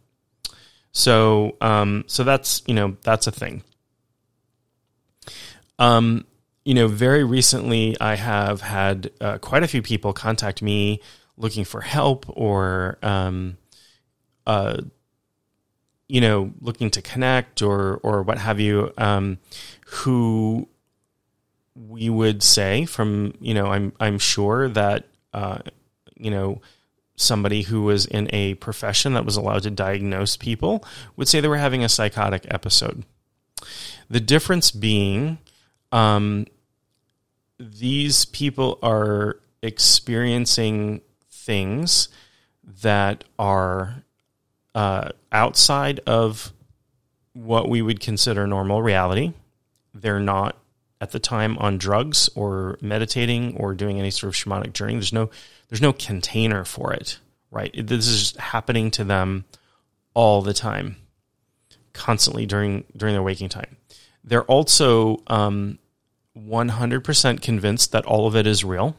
So, 0.92 1.56
um, 1.60 2.04
so 2.06 2.24
that's, 2.24 2.62
you 2.66 2.74
know, 2.74 2.96
that's 3.02 3.26
a 3.26 3.30
thing. 3.30 3.62
Um, 5.78 6.26
you 6.64 6.74
know, 6.74 6.88
very 6.88 7.24
recently 7.24 7.96
I 8.00 8.16
have 8.16 8.60
had 8.60 9.10
uh, 9.20 9.38
quite 9.38 9.62
a 9.62 9.68
few 9.68 9.82
people 9.82 10.12
contact 10.12 10.62
me 10.62 11.00
looking 11.36 11.64
for 11.64 11.80
help 11.80 12.26
or, 12.28 12.98
um, 13.02 13.56
uh, 14.46 14.78
you 16.08 16.20
know, 16.20 16.52
looking 16.60 16.90
to 16.90 17.02
connect 17.02 17.62
or 17.62 18.00
or 18.02 18.22
what 18.22 18.38
have 18.38 18.58
you, 18.58 18.92
um, 18.98 19.38
who 19.86 20.68
we 21.88 22.10
would 22.10 22.42
say 22.42 22.84
from 22.84 23.34
you 23.40 23.54
know 23.54 23.66
I'm 23.66 23.92
I'm 24.00 24.18
sure 24.18 24.68
that 24.70 25.06
uh, 25.32 25.58
you 26.16 26.30
know 26.30 26.60
somebody 27.20 27.62
who 27.62 27.82
was 27.82 28.06
in 28.06 28.28
a 28.32 28.54
profession 28.54 29.12
that 29.14 29.24
was 29.24 29.36
allowed 29.36 29.62
to 29.62 29.70
diagnose 29.70 30.36
people 30.36 30.84
would 31.16 31.28
say 31.28 31.40
they 31.40 31.48
were 31.48 31.56
having 31.56 31.84
a 31.84 31.88
psychotic 31.88 32.46
episode. 32.50 33.04
The 34.08 34.20
difference 34.20 34.70
being 34.70 35.38
um, 35.92 36.46
these 37.58 38.24
people 38.24 38.78
are 38.82 39.38
experiencing 39.62 41.02
things 41.30 42.08
that 42.82 43.24
are 43.38 44.04
uh, 44.74 45.10
outside 45.32 46.00
of 46.06 46.52
what 47.32 47.68
we 47.68 47.82
would 47.82 48.00
consider 48.00 48.46
normal 48.46 48.82
reality. 48.82 49.32
They're 49.94 50.20
not 50.20 50.56
at 51.00 51.12
the 51.12 51.18
time 51.18 51.56
on 51.58 51.78
drugs 51.78 52.28
or 52.34 52.78
meditating 52.80 53.56
or 53.56 53.74
doing 53.74 53.98
any 53.98 54.10
sort 54.10 54.28
of 54.28 54.34
shamanic 54.34 54.72
journey. 54.72 54.94
There's 54.94 55.12
no 55.12 55.30
there's 55.70 55.80
no 55.80 55.92
container 55.92 56.64
for 56.64 56.92
it, 56.92 57.18
right? 57.50 57.72
This 57.86 58.08
is 58.08 58.36
happening 58.36 58.90
to 58.92 59.04
them 59.04 59.44
all 60.12 60.42
the 60.42 60.52
time, 60.52 60.96
constantly 61.92 62.44
during 62.44 62.84
during 62.96 63.14
their 63.14 63.22
waking 63.22 63.48
time. 63.48 63.76
They're 64.22 64.44
also 64.44 65.22
um, 65.28 65.78
100% 66.36 67.40
convinced 67.40 67.92
that 67.92 68.04
all 68.04 68.26
of 68.26 68.36
it 68.36 68.46
is 68.46 68.64
real. 68.64 68.96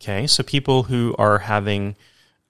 Okay, 0.00 0.26
so 0.28 0.42
people 0.44 0.84
who 0.84 1.14
are 1.18 1.40
having, 1.40 1.96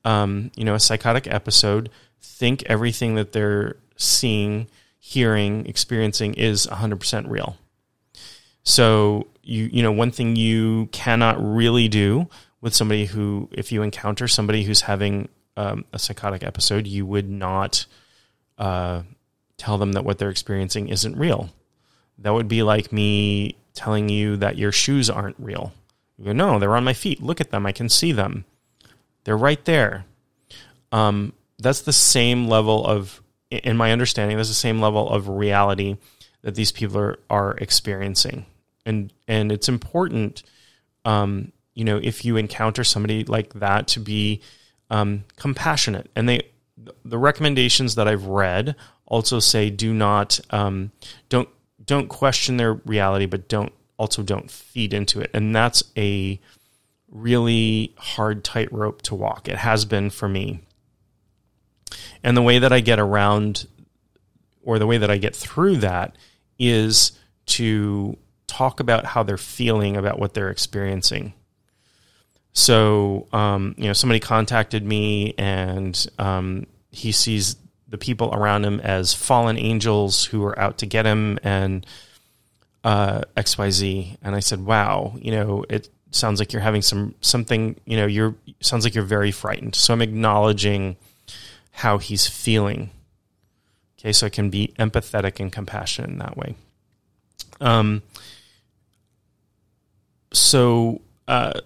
um, 0.04 0.50
you 0.54 0.64
know, 0.64 0.74
a 0.74 0.80
psychotic 0.80 1.26
episode 1.26 1.90
think 2.20 2.62
everything 2.64 3.14
that 3.14 3.32
they're 3.32 3.76
seeing, 3.96 4.68
hearing, 4.98 5.64
experiencing 5.66 6.34
is 6.34 6.66
100% 6.66 7.28
real. 7.28 7.56
So 8.62 9.26
you 9.48 9.70
you 9.72 9.82
know 9.82 9.92
one 9.92 10.10
thing 10.10 10.36
you 10.36 10.90
cannot 10.92 11.36
really 11.40 11.88
do 11.88 12.28
with 12.60 12.74
somebody 12.74 13.06
who 13.06 13.48
if 13.52 13.72
you 13.72 13.82
encounter 13.82 14.28
somebody 14.28 14.64
who's 14.64 14.82
having 14.82 15.28
um, 15.56 15.84
a 15.92 15.98
psychotic 15.98 16.42
episode, 16.42 16.86
you 16.86 17.06
would 17.06 17.28
not 17.28 17.86
uh, 18.58 19.02
tell 19.56 19.78
them 19.78 19.92
that 19.92 20.04
what 20.04 20.18
they're 20.18 20.30
experiencing 20.30 20.88
isn't 20.88 21.16
real. 21.16 21.50
That 22.18 22.32
would 22.32 22.48
be 22.48 22.62
like 22.62 22.92
me 22.92 23.56
telling 23.74 24.08
you 24.08 24.36
that 24.38 24.58
your 24.58 24.72
shoes 24.72 25.08
aren't 25.08 25.36
real. 25.38 25.72
You 26.16 26.26
go, 26.26 26.32
no, 26.32 26.58
they're 26.58 26.74
on 26.74 26.84
my 26.84 26.94
feet. 26.94 27.22
Look 27.22 27.40
at 27.40 27.50
them. 27.50 27.64
I 27.64 27.72
can 27.72 27.88
see 27.88 28.12
them. 28.12 28.44
They're 29.24 29.36
right 29.36 29.64
there. 29.64 30.04
Um, 30.90 31.32
that's 31.58 31.82
the 31.82 31.92
same 31.92 32.48
level 32.48 32.84
of, 32.84 33.22
in 33.50 33.76
my 33.76 33.92
understanding, 33.92 34.36
that's 34.36 34.48
the 34.48 34.54
same 34.54 34.80
level 34.80 35.08
of 35.08 35.28
reality 35.28 35.96
that 36.42 36.54
these 36.54 36.72
people 36.72 36.98
are, 36.98 37.18
are 37.28 37.52
experiencing. 37.58 38.46
And, 38.86 39.12
and 39.26 39.52
it's 39.52 39.68
important, 39.68 40.42
um, 41.04 41.52
you 41.78 41.84
know, 41.84 42.00
if 42.02 42.24
you 42.24 42.36
encounter 42.36 42.82
somebody 42.82 43.22
like 43.22 43.54
that 43.54 43.86
to 43.86 44.00
be 44.00 44.40
um, 44.90 45.22
compassionate. 45.36 46.10
And 46.16 46.28
they, 46.28 46.48
the 47.04 47.16
recommendations 47.16 47.94
that 47.94 48.08
I've 48.08 48.24
read 48.24 48.74
also 49.06 49.38
say 49.38 49.70
do 49.70 49.94
not, 49.94 50.40
um, 50.50 50.90
don't 51.28 51.48
don't 51.84 52.08
question 52.08 52.56
their 52.56 52.74
reality, 52.74 53.26
but 53.26 53.48
don't 53.48 53.72
also 53.96 54.24
don't 54.24 54.50
feed 54.50 54.92
into 54.92 55.20
it. 55.20 55.30
And 55.32 55.54
that's 55.54 55.84
a 55.96 56.40
really 57.12 57.94
hard 57.96 58.42
tightrope 58.42 59.02
to 59.02 59.14
walk. 59.14 59.48
It 59.48 59.58
has 59.58 59.84
been 59.84 60.10
for 60.10 60.28
me. 60.28 60.64
And 62.24 62.36
the 62.36 62.42
way 62.42 62.58
that 62.58 62.72
I 62.72 62.80
get 62.80 62.98
around 62.98 63.68
or 64.64 64.80
the 64.80 64.86
way 64.86 64.98
that 64.98 65.12
I 65.12 65.18
get 65.18 65.36
through 65.36 65.76
that 65.76 66.16
is 66.58 67.12
to 67.46 68.18
talk 68.48 68.80
about 68.80 69.04
how 69.04 69.22
they're 69.22 69.38
feeling 69.38 69.96
about 69.96 70.18
what 70.18 70.34
they're 70.34 70.50
experiencing. 70.50 71.34
So, 72.58 73.28
um, 73.32 73.76
you 73.78 73.84
know, 73.84 73.92
somebody 73.92 74.18
contacted 74.18 74.84
me 74.84 75.32
and 75.38 76.08
um, 76.18 76.66
he 76.90 77.12
sees 77.12 77.54
the 77.86 77.96
people 77.96 78.34
around 78.34 78.64
him 78.64 78.80
as 78.80 79.14
fallen 79.14 79.56
angels 79.56 80.24
who 80.24 80.44
are 80.44 80.58
out 80.58 80.78
to 80.78 80.86
get 80.86 81.06
him 81.06 81.38
and 81.44 81.86
uh, 82.82 83.20
XYZ. 83.36 84.16
And 84.22 84.34
I 84.34 84.40
said, 84.40 84.66
wow, 84.66 85.14
you 85.20 85.30
know, 85.30 85.64
it 85.70 85.88
sounds 86.10 86.40
like 86.40 86.52
you're 86.52 86.60
having 86.60 86.82
some, 86.82 87.14
something, 87.20 87.76
you 87.84 87.96
know, 87.96 88.06
you're, 88.06 88.34
sounds 88.60 88.82
like 88.82 88.92
you're 88.92 89.04
very 89.04 89.30
frightened. 89.30 89.76
So 89.76 89.94
I'm 89.94 90.02
acknowledging 90.02 90.96
how 91.70 91.98
he's 91.98 92.26
feeling. 92.26 92.90
Okay. 94.00 94.12
So 94.12 94.26
I 94.26 94.30
can 94.30 94.50
be 94.50 94.74
empathetic 94.80 95.38
and 95.38 95.52
compassionate 95.52 96.10
in 96.10 96.18
that 96.18 96.36
way. 96.36 96.56
Um, 97.60 98.02
so, 100.32 101.02
uh, 101.28 101.60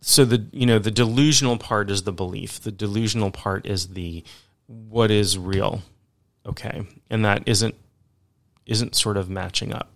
so 0.00 0.24
the 0.24 0.46
you 0.52 0.66
know 0.66 0.78
the 0.78 0.90
delusional 0.90 1.56
part 1.56 1.90
is 1.90 2.02
the 2.02 2.12
belief. 2.12 2.60
The 2.60 2.72
delusional 2.72 3.30
part 3.30 3.66
is 3.66 3.88
the 3.88 4.24
what 4.66 5.10
is 5.10 5.36
real. 5.38 5.82
Okay. 6.46 6.86
And 7.10 7.24
that 7.24 7.42
isn't 7.46 7.74
isn't 8.66 8.94
sort 8.94 9.16
of 9.16 9.28
matching 9.28 9.72
up. 9.72 9.90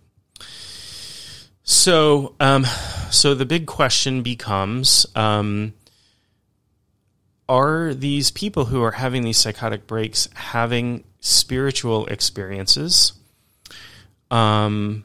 So 1.63 2.35
um 2.39 2.65
so 3.09 3.33
the 3.33 3.45
big 3.45 3.65
question 3.65 4.23
becomes 4.23 5.05
um 5.15 5.73
are 7.47 7.93
these 7.93 8.31
people 8.31 8.65
who 8.65 8.83
are 8.83 8.91
having 8.91 9.23
these 9.23 9.37
psychotic 9.37 9.85
breaks 9.85 10.27
having 10.33 11.03
spiritual 11.19 12.05
experiences 12.07 13.13
um 14.31 15.03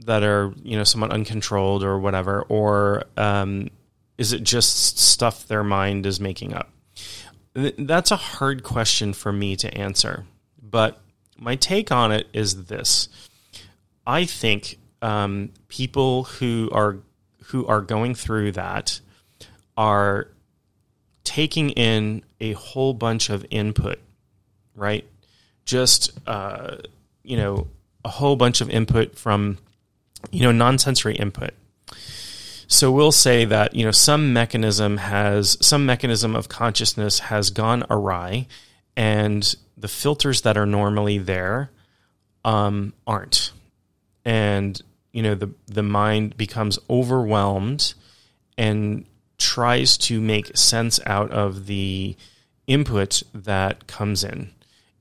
that 0.00 0.22
are 0.22 0.52
you 0.62 0.76
know 0.76 0.84
somewhat 0.84 1.10
uncontrolled 1.10 1.82
or 1.82 1.98
whatever 1.98 2.42
or 2.42 3.04
um 3.16 3.68
is 4.18 4.32
it 4.32 4.42
just 4.42 4.98
stuff 4.98 5.46
their 5.46 5.64
mind 5.64 6.04
is 6.04 6.20
making 6.20 6.52
up 6.52 6.70
that's 7.54 8.10
a 8.10 8.16
hard 8.16 8.62
question 8.62 9.12
for 9.12 9.32
me 9.32 9.56
to 9.56 9.74
answer. 9.76 10.24
But 10.62 11.00
my 11.36 11.56
take 11.56 11.90
on 11.90 12.12
it 12.12 12.28
is 12.32 12.66
this: 12.66 13.08
I 14.06 14.24
think 14.24 14.78
um, 15.02 15.50
people 15.68 16.24
who 16.24 16.68
are 16.72 16.98
who 17.46 17.66
are 17.66 17.80
going 17.80 18.14
through 18.14 18.52
that 18.52 19.00
are 19.76 20.28
taking 21.24 21.70
in 21.70 22.22
a 22.40 22.52
whole 22.52 22.94
bunch 22.94 23.30
of 23.30 23.44
input, 23.50 23.98
right? 24.74 25.06
Just 25.64 26.18
uh, 26.26 26.76
you 27.22 27.36
know, 27.36 27.66
a 28.04 28.08
whole 28.08 28.36
bunch 28.36 28.60
of 28.60 28.70
input 28.70 29.16
from 29.16 29.58
you 30.30 30.42
know 30.42 30.52
non-sensory 30.52 31.16
input 31.16 31.54
so 32.70 32.92
we'll 32.92 33.12
say 33.12 33.46
that 33.46 33.74
you 33.74 33.84
know 33.84 33.90
some 33.90 34.34
mechanism 34.34 34.98
has 34.98 35.56
some 35.64 35.86
mechanism 35.86 36.36
of 36.36 36.50
consciousness 36.50 37.18
has 37.18 37.48
gone 37.48 37.82
awry, 37.88 38.46
and 38.94 39.56
the 39.78 39.88
filters 39.88 40.42
that 40.42 40.58
are 40.58 40.66
normally 40.66 41.16
there 41.16 41.70
um, 42.44 42.92
aren't, 43.06 43.52
and 44.26 44.80
you 45.12 45.22
know 45.22 45.34
the 45.34 45.50
the 45.66 45.82
mind 45.82 46.36
becomes 46.36 46.78
overwhelmed 46.90 47.94
and 48.58 49.06
tries 49.38 49.96
to 49.96 50.20
make 50.20 50.54
sense 50.54 51.00
out 51.06 51.30
of 51.30 51.66
the 51.66 52.14
input 52.66 53.22
that 53.32 53.86
comes 53.86 54.22
in, 54.22 54.50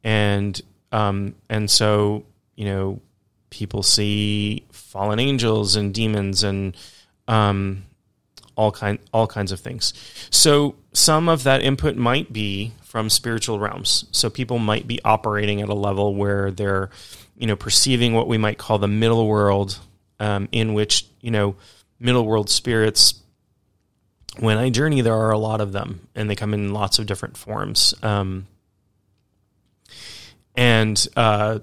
and 0.06 0.62
um, 0.94 1.36
and 1.50 1.70
so 1.70 2.24
you 2.56 2.64
know 2.64 3.02
people 3.50 3.84
see 3.84 4.66
fallen 4.72 5.20
angels 5.20 5.76
and 5.76 5.94
demons 5.94 6.44
and 6.44 6.78
um, 7.28 7.84
all 8.56 8.72
kind 8.72 9.00
all 9.14 9.28
kinds 9.28 9.52
of 9.52 9.60
things. 9.60 9.94
So 10.30 10.76
some 10.94 11.30
of 11.30 11.44
that 11.44 11.62
input 11.62 11.96
might 11.96 12.34
be 12.34 12.74
from 12.84 13.10
spiritual 13.10 13.60
realms. 13.60 14.06
So 14.12 14.30
people 14.30 14.60
might 14.60 14.88
be 14.88 15.00
operating 15.04 15.62
at 15.62 15.70
a 15.70 15.74
level 15.74 16.16
where 16.16 16.52
they're, 16.52 16.90
you 17.38 17.48
know, 17.48 17.56
perceiving 17.56 18.14
what 18.14 18.28
we 18.28 18.38
might 18.38 18.58
call 18.58 18.80
the 18.80 18.88
middle 18.88 19.28
world, 19.28 19.78
um, 20.20 20.50
in 20.52 20.74
which 20.74 21.06
you 21.22 21.32
know 21.32 21.56
middle 22.00 22.26
world 22.26 22.50
spirits. 22.50 23.22
When 24.40 24.58
I 24.58 24.70
journey, 24.70 25.02
there 25.02 25.16
are 25.16 25.32
a 25.32 25.38
lot 25.38 25.62
of 25.62 25.72
them, 25.72 26.08
and 26.16 26.30
they 26.30 26.36
come 26.36 26.54
in 26.54 26.72
lots 26.72 27.00
of 27.00 27.08
different 27.08 27.38
forms. 27.38 27.94
Um, 28.04 28.46
and 30.56 31.08
uh, 31.16 31.60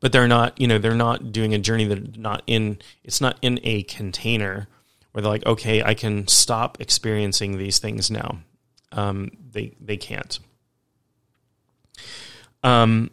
but 0.00 0.12
they're 0.12 0.28
not 0.28 0.60
you 0.60 0.66
know 0.66 0.78
they're 0.78 0.94
not 0.94 1.32
doing 1.32 1.54
a 1.54 1.58
journey 1.58 1.84
that 1.84 2.18
not 2.18 2.42
in 2.46 2.78
it's 3.04 3.20
not 3.20 3.38
in 3.42 3.60
a 3.62 3.82
container 3.84 4.66
where 5.12 5.22
they're 5.22 5.30
like 5.30 5.46
okay 5.46 5.82
i 5.82 5.94
can 5.94 6.26
stop 6.28 6.80
experiencing 6.80 7.58
these 7.58 7.78
things 7.78 8.10
now. 8.10 8.38
Um, 8.92 9.30
they 9.52 9.76
they 9.80 9.96
can't. 9.96 10.38
Um, 12.64 13.10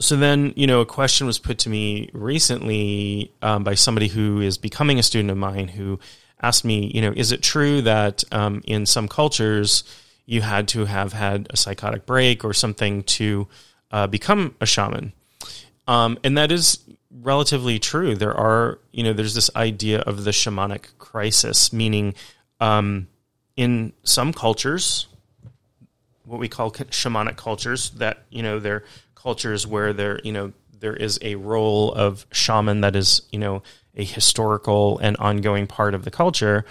so 0.00 0.16
then 0.16 0.52
you 0.56 0.66
know 0.66 0.80
a 0.80 0.86
question 0.86 1.26
was 1.26 1.38
put 1.38 1.58
to 1.60 1.68
me 1.68 2.10
recently 2.12 3.32
um, 3.42 3.62
by 3.62 3.74
somebody 3.74 4.08
who 4.08 4.40
is 4.40 4.58
becoming 4.58 4.98
a 4.98 5.02
student 5.02 5.30
of 5.30 5.36
mine 5.36 5.68
who 5.68 6.00
asked 6.42 6.64
me 6.64 6.90
you 6.92 7.00
know 7.00 7.12
is 7.14 7.32
it 7.32 7.42
true 7.42 7.82
that 7.82 8.24
um, 8.32 8.62
in 8.66 8.86
some 8.86 9.06
cultures 9.06 9.84
you 10.26 10.40
had 10.42 10.68
to 10.68 10.84
have 10.86 11.12
had 11.12 11.46
a 11.50 11.56
psychotic 11.56 12.06
break 12.06 12.44
or 12.44 12.52
something 12.52 13.02
to 13.02 13.46
uh, 13.92 14.06
become 14.06 14.54
a 14.60 14.66
shaman 14.66 15.12
um, 15.90 16.20
and 16.22 16.38
that 16.38 16.52
is 16.52 16.78
relatively 17.10 17.80
true. 17.80 18.14
There 18.14 18.32
are, 18.32 18.78
you 18.92 19.02
know, 19.02 19.12
there's 19.12 19.34
this 19.34 19.50
idea 19.56 19.98
of 20.02 20.22
the 20.22 20.30
shamanic 20.30 20.96
crisis, 20.98 21.72
meaning 21.72 22.14
um, 22.60 23.08
in 23.56 23.92
some 24.04 24.32
cultures, 24.32 25.08
what 26.24 26.38
we 26.38 26.48
call 26.48 26.70
shamanic 26.70 27.36
cultures, 27.36 27.90
that, 27.96 28.22
you 28.30 28.40
know, 28.40 28.60
they're 28.60 28.84
cultures 29.16 29.66
where 29.66 29.92
there, 29.92 30.20
you 30.22 30.30
know, 30.30 30.52
there 30.78 30.94
is 30.94 31.18
a 31.22 31.34
role 31.34 31.92
of 31.92 32.24
shaman 32.30 32.82
that 32.82 32.94
is, 32.94 33.22
you 33.32 33.40
know, 33.40 33.64
a 33.96 34.04
historical 34.04 34.96
and 35.00 35.16
ongoing 35.16 35.66
part 35.66 35.94
of 35.94 36.04
the 36.04 36.10
culture 36.12 36.64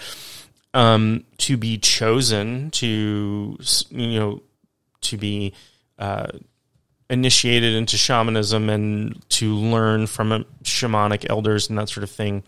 um, 0.73 1.25
to 1.39 1.57
be 1.57 1.77
chosen 1.77 2.71
to, 2.71 3.57
you 3.89 4.17
know, 4.17 4.41
to 5.01 5.17
be 5.17 5.53
uh, 5.97 6.27
initiated 7.09 7.73
into 7.73 7.97
shamanism 7.97 8.69
and 8.69 9.23
to 9.29 9.55
learn 9.55 10.05
from 10.05 10.45
shamanic 10.63 11.25
elders 11.29 11.69
and 11.69 11.77
that 11.77 11.89
sort 11.89 12.03
of 12.03 12.11
thing, 12.11 12.43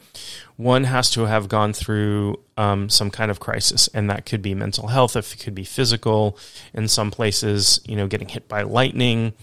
one 0.56 0.84
has 0.84 1.10
to 1.12 1.26
have 1.26 1.50
gone 1.50 1.74
through 1.74 2.40
um, 2.58 2.88
some 2.88 3.10
kind 3.10 3.32
of 3.32 3.40
crisis, 3.40 3.90
and 3.94 4.10
that 4.10 4.26
could 4.26 4.42
be 4.42 4.54
mental 4.54 4.88
health, 4.88 5.16
if 5.16 5.34
it 5.34 5.40
could 5.40 5.56
be 5.56 5.64
physical. 5.64 6.38
In 6.74 6.88
some 6.88 7.10
places, 7.10 7.82
you 7.86 7.96
know, 7.96 8.08
getting 8.08 8.28
hit 8.28 8.48
by 8.48 8.62
lightning. 8.62 9.34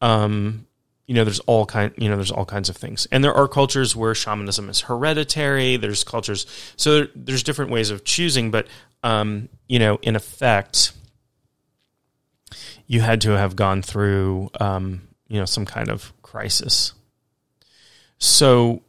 Um, 0.00 0.66
you 1.06 1.14
know, 1.14 1.24
there's 1.24 1.40
all 1.40 1.66
kind, 1.66 1.92
you 1.96 2.08
know, 2.08 2.16
there's 2.16 2.32
all 2.32 2.46
kinds 2.46 2.68
of 2.68 2.76
things, 2.76 3.06
and 3.12 3.22
there 3.22 3.34
are 3.34 3.46
cultures 3.46 3.94
where 3.94 4.14
shamanism 4.14 4.70
is 4.70 4.80
hereditary. 4.80 5.76
There's 5.76 6.02
cultures, 6.02 6.46
so 6.76 7.06
there's 7.14 7.42
different 7.42 7.70
ways 7.70 7.90
of 7.90 8.04
choosing, 8.04 8.50
but 8.50 8.66
um, 9.02 9.48
you 9.68 9.78
know, 9.78 9.98
in 10.02 10.16
effect, 10.16 10.92
you 12.86 13.00
had 13.00 13.20
to 13.22 13.30
have 13.30 13.56
gone 13.56 13.82
through, 13.82 14.50
um, 14.60 15.02
you 15.28 15.38
know, 15.38 15.44
some 15.44 15.66
kind 15.66 15.88
of 15.88 16.12
crisis. 16.22 16.92
So 18.18 18.82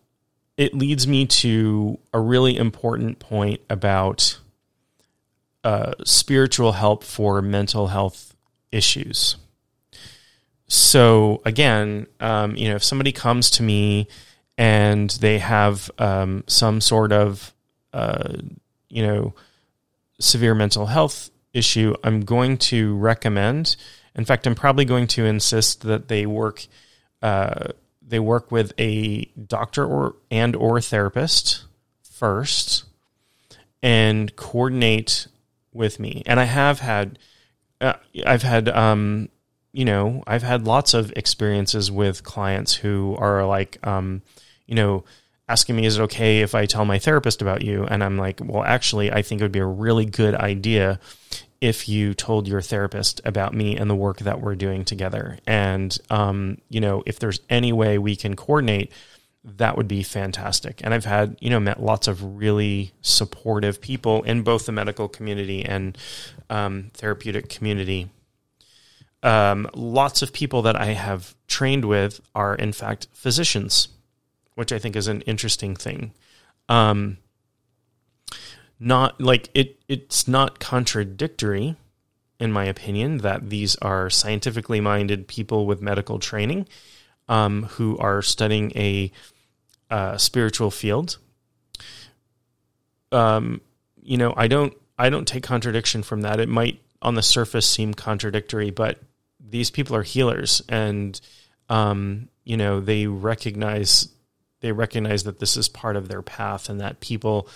it 0.56 0.74
leads 0.74 1.08
me 1.08 1.26
to 1.26 2.00
a 2.14 2.20
really 2.20 2.58
important 2.58 3.20
point 3.20 3.62
about 3.70 4.40
uh, 5.64 5.94
spiritual 6.06 6.74
help 6.74 7.04
for 7.04 7.42
mental 7.42 7.88
health 7.88 8.36
issues. 8.72 9.38
So 10.68 11.42
again, 11.46 12.08
um, 12.20 12.56
you 12.56 12.70
know, 12.70 12.76
if 12.76 12.84
somebody 12.84 13.12
comes 13.12 13.50
to 13.52 13.64
me 13.64 14.08
and 14.58 15.10
they 15.10 15.40
have 15.40 15.90
um, 15.98 16.44
some 16.48 16.82
sort 16.82 17.12
of, 17.12 17.54
uh, 17.94 18.34
you 18.90 19.06
know, 19.06 19.34
severe 20.20 20.56
mental 20.56 20.88
health 20.88 21.30
issue, 21.58 21.96
I'm 22.04 22.22
going 22.22 22.58
to 22.58 22.96
recommend. 22.96 23.76
In 24.16 24.26
fact, 24.26 24.48
I'm 24.48 24.56
probably 24.56 24.86
going 24.86 25.08
to 25.08 25.26
insist 25.26 25.82
that 25.82 26.08
they 26.08 26.26
work 26.26 26.66
uh, 27.22 27.70
they 28.08 28.20
work 28.20 28.52
with 28.52 28.72
a 28.80 29.26
doctor 29.48 29.86
or 29.86 30.16
and 30.32 30.56
or 30.56 30.80
therapist 30.80 31.66
first 32.04 32.86
and 33.84 34.36
coordinate 34.36 35.28
with 35.74 36.00
me. 36.00 36.24
And 36.26 36.40
I 36.40 36.46
have 36.46 36.80
had 36.80 37.20
uh, 37.82 37.94
I've 38.26 38.44
had 38.44 38.70
um, 38.70 39.30
you 39.74 39.86
know 39.86 40.24
I've 40.26 40.44
had 40.44 40.66
lots 40.66 40.94
of 40.94 41.12
experiences 41.16 41.92
with 41.92 42.24
clients 42.24 42.74
who 42.74 43.16
are 43.20 43.46
like 43.46 43.86
um, 43.86 44.22
you 44.66 44.76
know 44.76 45.04
asking 45.50 45.76
me, 45.76 45.86
is 45.86 45.98
it 45.98 46.04
okay 46.04 46.42
if 46.42 46.54
I 46.56 46.66
tell 46.66 46.86
my 46.86 47.00
therapist 47.00 47.42
about 47.42 47.62
you? 47.62 47.86
And 47.86 48.04
I'm 48.04 48.18
like, 48.18 48.42
well, 48.44 48.64
actually, 48.64 49.12
I 49.12 49.22
think 49.22 49.40
it 49.40 49.46
would 49.46 49.52
be 49.52 49.60
a 49.60 49.66
really 49.66 50.06
good 50.06 50.36
idea 50.36 51.00
if 51.60 51.90
you 51.90 52.14
told 52.14 52.48
your 52.48 52.62
therapist 52.62 53.22
about 53.26 53.54
me 53.54 53.76
and 53.76 53.90
the 53.90 53.96
work 53.96 54.20
that 54.20 54.42
we're 54.42 54.56
doing 54.56 54.86
together. 54.86 55.40
And, 55.48 55.98
um, 56.10 56.60
you 56.70 56.80
know, 56.80 57.04
if 57.06 57.20
there's 57.20 57.40
any 57.50 57.74
way 57.74 57.98
we 57.98 58.16
can 58.16 58.36
coordinate, 58.36 58.92
that 59.44 59.78
would 59.78 59.88
be 59.88 60.04
fantastic. 60.04 60.82
And 60.84 60.94
I've 60.94 61.06
had, 61.06 61.38
you 61.40 61.50
know, 61.50 61.60
met 61.60 61.82
lots 61.82 62.08
of 62.08 62.38
really 62.38 62.92
supportive 63.02 63.82
people 63.82 64.24
in 64.24 64.44
both 64.44 64.66
the 64.66 64.72
medical 64.72 65.08
community 65.08 65.64
and 65.64 65.98
um, 66.50 66.92
therapeutic 66.94 67.50
community. 67.50 68.10
Um, 69.24 69.70
lots 69.74 70.22
of 70.22 70.34
people 70.34 70.62
that 70.64 70.76
I 70.76 70.88
have 70.88 71.36
trained 71.48 71.86
with 71.86 72.22
are, 72.36 72.56
in 72.56 72.72
fact, 72.72 73.08
physicians 73.14 73.88
which 74.58 74.72
I 74.72 74.80
think 74.80 74.96
is 74.96 75.08
an 75.08 75.22
interesting 75.22 75.76
thing. 75.76 76.14
Um, 76.68 77.20
not 78.80 79.20
like 79.20 79.50
it, 79.54 79.80
it's 79.88 80.28
not 80.28 80.60
contradictory, 80.60 81.76
in 82.40 82.52
my 82.52 82.66
opinion, 82.66 83.20
that 83.20 83.50
these 83.50 83.76
are 83.78 84.10
scientifically 84.10 84.80
minded 84.80 85.28
people 85.28 85.66
with 85.66 85.82
medical 85.82 86.20
training 86.20 86.68
um, 87.28 87.64
who 87.64 87.98
are 87.98 88.22
studying 88.22 88.72
a 88.76 89.12
uh, 89.90 90.18
spiritual 90.18 90.72
field. 90.72 91.18
Um, 93.12 93.62
you 94.02 94.18
know, 94.18 94.34
I 94.36 94.48
don't, 94.48 94.74
I 94.98 95.10
don't 95.10 95.28
take 95.28 95.44
contradiction 95.44 96.04
from 96.04 96.22
that. 96.22 96.40
It 96.40 96.50
might, 96.50 96.82
on 97.02 97.16
the 97.16 97.24
surface, 97.24 97.70
seem 97.70 97.94
contradictory, 97.94 98.70
but 98.70 99.00
these 99.40 99.72
people 99.72 99.96
are 99.96 100.04
healers, 100.04 100.62
and 100.68 101.20
um, 101.70 102.30
you 102.44 102.58
know, 102.58 102.80
they 102.80 103.08
recognize 103.08 104.10
they 104.60 104.72
recognize 104.72 105.24
that 105.24 105.40
this 105.40 105.56
is 105.56 105.70
part 105.70 105.96
of 105.96 106.08
their 106.08 106.22
path 106.24 106.70
and 106.70 106.82
that 106.82 107.00
people 107.00 107.48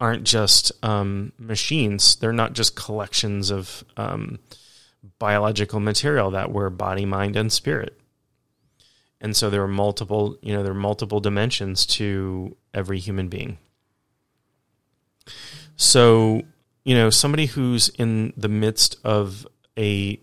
aren't 0.00 0.24
just 0.24 0.72
um, 0.84 1.32
machines. 1.38 2.16
They're 2.16 2.32
not 2.32 2.52
just 2.52 2.76
collections 2.76 3.50
of 3.50 3.84
um, 3.96 4.38
biological 5.18 5.80
material 5.80 6.30
that 6.32 6.50
we're 6.50 6.70
body, 6.70 7.04
mind, 7.04 7.36
and 7.36 7.52
spirit. 7.52 7.98
And 9.20 9.36
so 9.36 9.48
there 9.48 9.62
are 9.62 9.68
multiple, 9.68 10.36
you 10.42 10.52
know, 10.52 10.62
there 10.62 10.72
are 10.72 10.74
multiple 10.74 11.20
dimensions 11.20 11.86
to 11.86 12.56
every 12.74 12.98
human 12.98 13.28
being. 13.28 13.58
So, 15.76 16.42
you 16.84 16.94
know, 16.94 17.10
somebody 17.10 17.46
who's 17.46 17.88
in 17.88 18.32
the 18.36 18.48
midst 18.48 18.96
of 19.04 19.46
a 19.78 20.20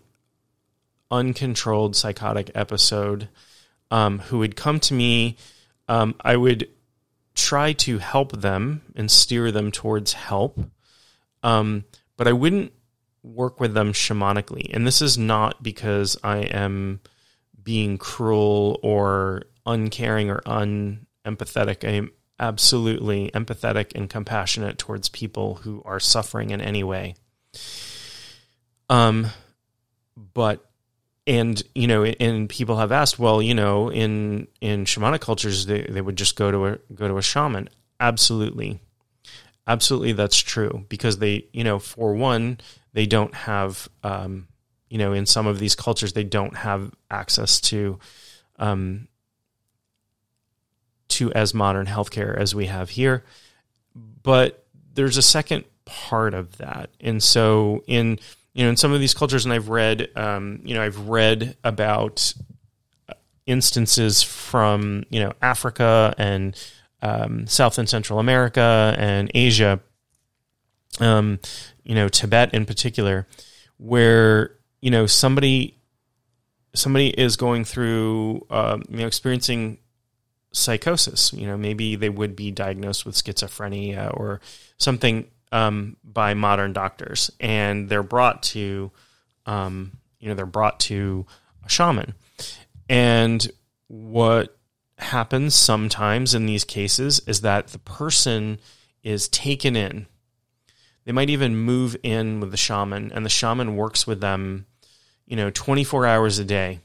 uncontrolled 1.10 1.96
psychotic 1.96 2.50
episode, 2.54 3.28
um, 3.90 4.20
who 4.20 4.38
would 4.38 4.56
come 4.56 4.78
to 4.80 4.94
me 4.94 5.36
um, 5.88 6.14
I 6.20 6.36
would 6.36 6.68
try 7.34 7.72
to 7.72 7.98
help 7.98 8.32
them 8.32 8.82
and 8.94 9.10
steer 9.10 9.50
them 9.50 9.70
towards 9.70 10.12
help, 10.12 10.58
um, 11.42 11.84
but 12.16 12.28
I 12.28 12.32
wouldn't 12.32 12.72
work 13.22 13.60
with 13.60 13.74
them 13.74 13.92
shamanically. 13.92 14.72
And 14.74 14.86
this 14.86 15.00
is 15.00 15.16
not 15.16 15.62
because 15.62 16.16
I 16.22 16.38
am 16.38 17.00
being 17.62 17.98
cruel 17.98 18.80
or 18.82 19.44
uncaring 19.64 20.30
or 20.30 20.40
unempathetic. 20.40 21.86
I 21.86 21.92
am 21.92 22.10
absolutely 22.38 23.30
empathetic 23.30 23.92
and 23.94 24.10
compassionate 24.10 24.78
towards 24.78 25.08
people 25.08 25.56
who 25.56 25.82
are 25.84 26.00
suffering 26.00 26.50
in 26.50 26.60
any 26.60 26.82
way. 26.82 27.14
Um, 28.88 29.28
but 30.16 30.68
and 31.26 31.62
you 31.74 31.86
know 31.86 32.04
and 32.04 32.48
people 32.48 32.78
have 32.78 32.90
asked 32.90 33.18
well 33.18 33.40
you 33.40 33.54
know 33.54 33.90
in 33.90 34.46
in 34.60 34.84
shamanic 34.84 35.20
cultures 35.20 35.66
they, 35.66 35.82
they 35.82 36.00
would 36.00 36.16
just 36.16 36.36
go 36.36 36.50
to 36.50 36.66
a 36.66 36.78
go 36.94 37.08
to 37.08 37.18
a 37.18 37.22
shaman. 37.22 37.68
Absolutely. 38.00 38.80
Absolutely 39.66 40.12
that's 40.12 40.38
true. 40.38 40.84
Because 40.88 41.18
they 41.18 41.46
you 41.52 41.64
know 41.64 41.78
for 41.78 42.14
one 42.14 42.58
they 42.92 43.06
don't 43.06 43.34
have 43.34 43.88
um, 44.02 44.48
you 44.88 44.98
know 44.98 45.12
in 45.12 45.26
some 45.26 45.46
of 45.46 45.58
these 45.58 45.76
cultures 45.76 46.12
they 46.12 46.24
don't 46.24 46.56
have 46.56 46.90
access 47.10 47.60
to 47.60 47.98
um, 48.58 49.06
to 51.08 51.32
as 51.32 51.54
modern 51.54 51.86
healthcare 51.86 52.36
as 52.36 52.54
we 52.54 52.66
have 52.66 52.90
here. 52.90 53.24
But 53.94 54.64
there's 54.94 55.16
a 55.16 55.22
second 55.22 55.64
part 55.84 56.34
of 56.34 56.58
that. 56.58 56.90
And 57.00 57.22
so 57.22 57.84
in 57.86 58.18
you 58.54 58.64
know, 58.64 58.70
in 58.70 58.76
some 58.76 58.92
of 58.92 59.00
these 59.00 59.14
cultures, 59.14 59.44
and 59.44 59.52
I've 59.52 59.68
read, 59.68 60.08
um, 60.16 60.60
you 60.64 60.74
know, 60.74 60.82
I've 60.82 61.08
read 61.08 61.56
about 61.64 62.34
instances 63.46 64.22
from 64.22 65.04
you 65.10 65.20
know 65.20 65.32
Africa 65.42 66.14
and 66.18 66.56
um, 67.00 67.46
South 67.46 67.78
and 67.78 67.88
Central 67.88 68.18
America 68.18 68.94
and 68.98 69.30
Asia, 69.34 69.80
um, 71.00 71.40
you 71.82 71.94
know, 71.94 72.08
Tibet 72.08 72.54
in 72.54 72.66
particular, 72.66 73.26
where 73.78 74.56
you 74.80 74.90
know 74.90 75.06
somebody 75.06 75.78
somebody 76.74 77.08
is 77.08 77.36
going 77.36 77.64
through, 77.64 78.46
um, 78.50 78.82
you 78.88 78.98
know, 78.98 79.06
experiencing 79.06 79.78
psychosis. 80.52 81.32
You 81.32 81.46
know, 81.46 81.56
maybe 81.56 81.96
they 81.96 82.10
would 82.10 82.36
be 82.36 82.50
diagnosed 82.50 83.04
with 83.06 83.14
schizophrenia 83.14 84.14
or 84.16 84.40
something 84.78 85.26
um, 85.52 85.96
by 86.02 86.34
modern 86.34 86.72
doctors, 86.72 87.30
and 87.38 87.88
they're 87.88 88.02
brought 88.02 88.42
to, 88.42 88.90
um, 89.46 89.92
you 90.18 90.28
know, 90.28 90.34
they're 90.34 90.46
brought 90.46 90.80
to 90.80 91.26
a 91.64 91.68
shaman. 91.68 92.14
And 92.88 93.48
what 93.86 94.56
happens 94.98 95.54
sometimes 95.54 96.34
in 96.34 96.46
these 96.46 96.64
cases 96.64 97.20
is 97.26 97.42
that 97.42 97.68
the 97.68 97.78
person 97.78 98.58
is 99.02 99.28
taken 99.28 99.76
in. 99.76 100.06
They 101.04 101.12
might 101.12 101.30
even 101.30 101.56
move 101.56 101.96
in 102.02 102.40
with 102.40 102.50
the 102.50 102.56
shaman, 102.56 103.12
and 103.12 103.24
the 103.24 103.30
shaman 103.30 103.76
works 103.76 104.06
with 104.06 104.20
them, 104.20 104.66
you 105.26 105.36
know, 105.36 105.50
24 105.50 106.06
hours 106.06 106.38
a 106.38 106.44
day, 106.44 106.80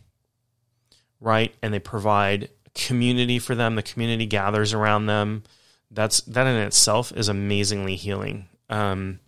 right? 1.21 1.53
And 1.61 1.73
they 1.73 1.79
provide 1.79 2.49
community 2.73 3.39
for 3.39 3.55
them. 3.55 3.75
The 3.75 3.83
community 3.83 4.25
gathers 4.25 4.73
around 4.73 5.05
them. 5.05 5.43
That's 5.89 6.21
that 6.21 6.47
in 6.47 6.55
itself 6.55 7.13
is 7.15 7.29
amazingly 7.29 7.95
healing. 7.95 8.49
Um, 8.69 9.19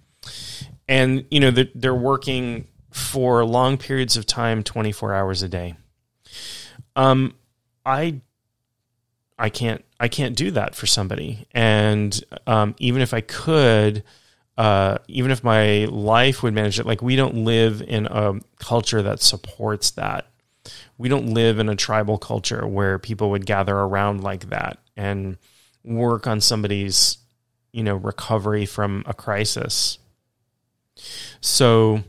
and 0.87 1.25
you 1.31 1.39
know 1.39 1.51
they're 1.51 1.95
working 1.95 2.67
for 2.91 3.45
long 3.45 3.77
periods 3.77 4.17
of 4.17 4.25
time, 4.25 4.63
twenty 4.63 4.91
four 4.91 5.13
hours 5.13 5.43
a 5.43 5.49
day. 5.49 5.75
Um, 6.95 7.35
I 7.85 8.21
I 9.37 9.49
can't 9.49 9.83
I 9.99 10.07
can't 10.07 10.35
do 10.35 10.51
that 10.51 10.75
for 10.75 10.87
somebody, 10.87 11.45
and 11.51 12.21
um, 12.47 12.75
even 12.79 13.01
if 13.01 13.13
I 13.13 13.21
could, 13.21 14.03
uh, 14.57 14.97
even 15.07 15.31
if 15.31 15.43
my 15.43 15.85
life 15.85 16.43
would 16.43 16.53
manage 16.53 16.79
it, 16.79 16.85
like 16.85 17.01
we 17.01 17.15
don't 17.15 17.45
live 17.45 17.81
in 17.81 18.05
a 18.07 18.39
culture 18.59 19.01
that 19.03 19.21
supports 19.21 19.91
that. 19.91 20.25
we 20.97 21.07
don't 21.09 21.33
live 21.33 21.59
in 21.59 21.69
a 21.69 21.75
tribal 21.75 22.17
culture 22.17 22.67
where 22.67 22.99
people 22.99 23.29
would 23.31 23.45
gather 23.45 23.75
around 23.75 24.21
like 24.21 24.49
that 24.49 24.77
and 24.97 25.37
work 25.83 26.27
on 26.27 26.41
somebody's 26.41 27.17
you 27.72 27.84
know 27.84 27.95
recovery 27.95 28.65
from 28.65 29.03
a 29.05 29.13
crisis. 29.13 29.99
So 31.41 32.03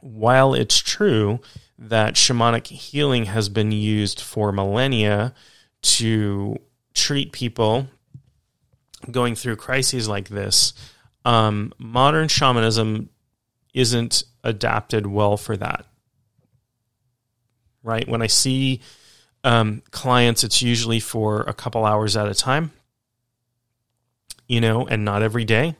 while 0.00 0.54
it's 0.54 0.78
true 0.78 1.40
that 1.78 2.14
shamanic 2.14 2.66
healing 2.66 3.26
has 3.26 3.48
been 3.48 3.72
used 3.72 4.20
for 4.20 4.52
millennia 4.52 5.34
to 5.82 6.56
treat 6.94 7.32
people 7.32 7.88
going 9.10 9.34
through 9.34 9.56
crises 9.56 10.08
like 10.08 10.28
this 10.28 10.74
um, 11.24 11.72
modern 11.78 12.28
shamanism 12.28 13.08
isn't 13.74 14.24
adapted 14.44 15.06
well 15.06 15.36
for 15.36 15.56
that. 15.56 15.86
Right? 17.82 18.06
When 18.08 18.22
I 18.22 18.26
see 18.26 18.80
um, 19.44 19.82
clients, 19.90 20.44
it's 20.44 20.62
usually 20.62 21.00
for 21.00 21.42
a 21.42 21.52
couple 21.52 21.84
hours 21.84 22.16
at 22.16 22.28
a 22.28 22.34
time, 22.34 22.72
you 24.52 24.60
know, 24.60 24.86
and 24.86 25.02
not 25.02 25.22
every 25.22 25.46
day. 25.46 25.74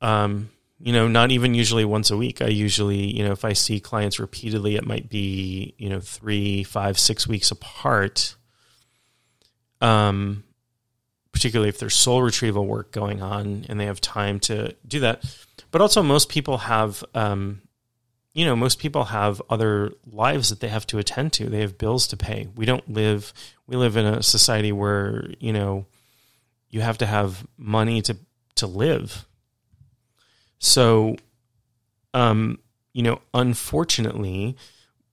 Um, 0.00 0.48
you 0.80 0.94
know, 0.94 1.08
not 1.08 1.30
even 1.30 1.52
usually 1.52 1.84
once 1.84 2.10
a 2.10 2.16
week. 2.16 2.40
I 2.40 2.46
usually, 2.46 3.14
you 3.14 3.22
know, 3.22 3.32
if 3.32 3.44
I 3.44 3.52
see 3.52 3.80
clients 3.80 4.18
repeatedly, 4.18 4.76
it 4.76 4.86
might 4.86 5.10
be, 5.10 5.74
you 5.76 5.90
know, 5.90 6.00
three, 6.00 6.64
five, 6.64 6.98
six 6.98 7.28
weeks 7.28 7.50
apart. 7.50 8.34
Um, 9.82 10.42
particularly 11.32 11.68
if 11.68 11.78
there's 11.78 11.94
soul 11.94 12.22
retrieval 12.22 12.66
work 12.66 12.92
going 12.92 13.20
on 13.20 13.66
and 13.68 13.78
they 13.78 13.84
have 13.84 14.00
time 14.00 14.40
to 14.40 14.74
do 14.86 15.00
that. 15.00 15.22
But 15.70 15.82
also, 15.82 16.02
most 16.02 16.30
people 16.30 16.56
have 16.56 17.04
um, 17.14 17.60
you 18.32 18.46
know, 18.46 18.56
most 18.56 18.78
people 18.78 19.04
have 19.04 19.42
other 19.50 19.92
lives 20.10 20.48
that 20.48 20.60
they 20.60 20.68
have 20.68 20.86
to 20.86 20.98
attend 20.98 21.34
to. 21.34 21.50
They 21.50 21.60
have 21.60 21.76
bills 21.76 22.06
to 22.08 22.16
pay. 22.16 22.48
We 22.54 22.64
don't 22.64 22.88
live, 22.88 23.34
we 23.66 23.76
live 23.76 23.98
in 23.98 24.06
a 24.06 24.22
society 24.22 24.72
where, 24.72 25.28
you 25.40 25.52
know, 25.52 25.86
you 26.70 26.80
have 26.80 26.98
to 26.98 27.06
have 27.06 27.46
money 27.56 28.02
to, 28.02 28.16
to 28.56 28.66
live. 28.66 29.26
So, 30.58 31.16
um, 32.14 32.58
you 32.92 33.02
know, 33.02 33.20
unfortunately, 33.32 34.56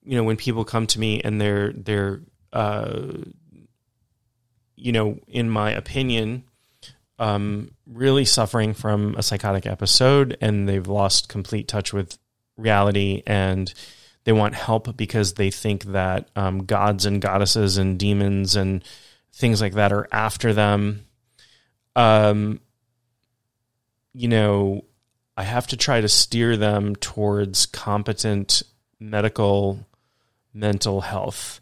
you 0.02 0.16
know, 0.16 0.24
when 0.24 0.36
people 0.36 0.64
come 0.64 0.86
to 0.88 1.00
me 1.00 1.20
and 1.22 1.40
they're, 1.40 1.72
they're, 1.72 2.20
uh, 2.52 3.02
you 4.76 4.92
know, 4.92 5.18
in 5.28 5.48
my 5.48 5.72
opinion, 5.72 6.44
um, 7.18 7.70
really 7.86 8.24
suffering 8.24 8.74
from 8.74 9.14
a 9.16 9.22
psychotic 9.22 9.66
episode 9.66 10.36
and 10.40 10.68
they've 10.68 10.86
lost 10.86 11.28
complete 11.28 11.66
touch 11.66 11.92
with 11.92 12.18
reality 12.56 13.22
and 13.26 13.72
they 14.24 14.32
want 14.32 14.54
help 14.54 14.96
because 14.96 15.34
they 15.34 15.50
think 15.50 15.84
that 15.84 16.28
um, 16.36 16.64
gods 16.64 17.06
and 17.06 17.22
goddesses 17.22 17.78
and 17.78 17.98
demons 17.98 18.56
and 18.56 18.82
things 19.32 19.60
like 19.60 19.74
that 19.74 19.92
are 19.92 20.08
after 20.12 20.52
them. 20.52 21.05
Um, 21.96 22.60
you 24.12 24.28
know, 24.28 24.84
I 25.36 25.42
have 25.42 25.66
to 25.68 25.76
try 25.76 26.00
to 26.00 26.08
steer 26.08 26.56
them 26.56 26.94
towards 26.96 27.66
competent 27.66 28.62
medical 29.00 29.84
mental 30.54 31.00
health 31.00 31.60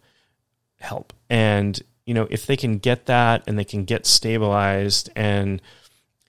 help. 0.78 1.14
And, 1.30 1.80
you 2.04 2.12
know, 2.12 2.28
if 2.30 2.46
they 2.46 2.56
can 2.56 2.76
get 2.76 3.06
that 3.06 3.44
and 3.46 3.58
they 3.58 3.64
can 3.64 3.84
get 3.84 4.04
stabilized 4.04 5.08
and, 5.16 5.62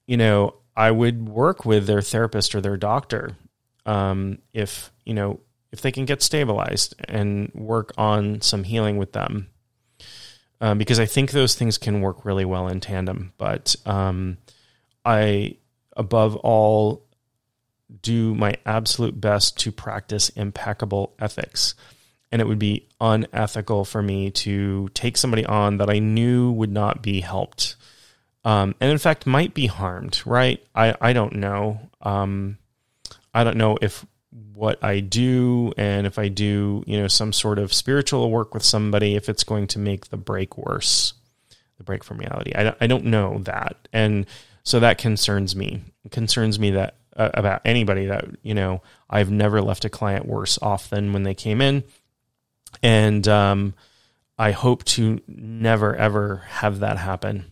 you 0.07 0.15
know, 0.15 0.55
I 0.77 0.91
would 0.91 1.27
work 1.27 1.65
with 1.65 1.85
their 1.85 2.01
therapist 2.01 2.55
or 2.55 2.61
their 2.61 2.77
doctor 2.77 3.35
um, 3.85 4.39
if 4.53 4.91
you 5.05 5.13
know 5.13 5.39
if 5.71 5.81
they 5.81 5.91
can 5.91 6.05
get 6.05 6.21
stabilized 6.21 6.95
and 7.07 7.51
work 7.53 7.93
on 7.97 8.41
some 8.41 8.63
healing 8.63 8.97
with 8.97 9.11
them, 9.11 9.49
um, 10.66 10.80
because 10.80 10.99
I 10.99 11.05
think 11.05 11.30
those 11.30 11.53
things 11.53 11.78
can 11.78 12.01
work 12.01 12.26
really 12.26 12.43
well 12.43 12.68
in 12.68 12.80
tandem. 12.80 13.34
But 13.38 13.76
um, 13.86 14.39
I, 15.05 15.57
above 15.95 16.36
all, 16.38 17.05
do 18.01 18.34
my 18.34 18.55
absolute 18.66 19.22
best 19.22 19.59
to 19.59 19.72
practice 19.72 20.30
impeccable 20.30 21.13
ethics. 21.20 21.76
And 22.32 22.41
it 22.41 22.47
would 22.47 22.57
be 22.57 22.88
unethical 22.99 23.86
for 23.86 24.01
me 24.01 24.32
to 24.32 24.89
take 24.95 25.18
somebody 25.18 25.45
on 25.45 25.78
that 25.78 25.91
I 25.91 25.99
knew 25.99 26.51
would 26.51 26.72
not 26.72 27.03
be 27.03 27.22
helped. 27.22 27.76
Um, 28.43 28.74
and 28.82 28.91
in 28.91 28.97
fact 28.97 29.28
might 29.28 29.53
be 29.53 29.68
harmed, 29.68 30.24
right? 30.26 30.66
I, 30.74 30.95
I 30.99 31.13
don't 31.13 31.36
know. 31.36 31.80
Um, 32.01 32.57
I 33.36 33.43
don't 33.43 33.57
know 33.57 33.78
if 33.84 34.03
what 34.53 34.83
I 34.83 34.99
do 34.99 35.73
and 35.77 36.05
if 36.05 36.19
I 36.19 36.27
do, 36.27 36.83
you 36.86 36.97
know, 36.97 37.07
some 37.07 37.31
sort 37.31 37.59
of 37.59 37.73
spiritual 37.73 38.29
work 38.31 38.53
with 38.53 38.63
somebody, 38.63 39.15
if 39.15 39.29
it's 39.29 39.43
going 39.43 39.67
to 39.67 39.79
make 39.79 40.09
the 40.09 40.17
break 40.17 40.57
worse, 40.57 41.13
the 41.77 41.83
break 41.83 42.03
from 42.03 42.17
reality. 42.17 42.51
I, 42.55 42.75
I 42.81 42.88
don't 42.88 43.05
know 43.05 43.39
that. 43.43 43.88
And 43.93 44.25
so 44.63 44.79
that 44.79 44.97
concerns 44.97 45.55
me. 45.55 45.81
It 46.03 46.11
concerns 46.11 46.59
me 46.59 46.71
that 46.71 46.95
uh, 47.15 47.29
about 47.33 47.61
anybody 47.63 48.07
that, 48.07 48.25
you 48.43 48.53
know, 48.53 48.81
I've 49.09 49.31
never 49.31 49.61
left 49.61 49.86
a 49.86 49.89
client 49.89 50.25
worse 50.25 50.59
off 50.61 50.89
than 50.89 51.13
when 51.13 51.23
they 51.23 51.33
came 51.33 51.61
in. 51.61 51.83
And 52.83 53.25
um, 53.27 53.73
I 54.38 54.51
hope 54.51 54.83
to 54.86 55.21
never, 55.27 55.95
ever 55.95 56.43
have 56.47 56.79
that 56.79 56.97
happen. 56.97 57.45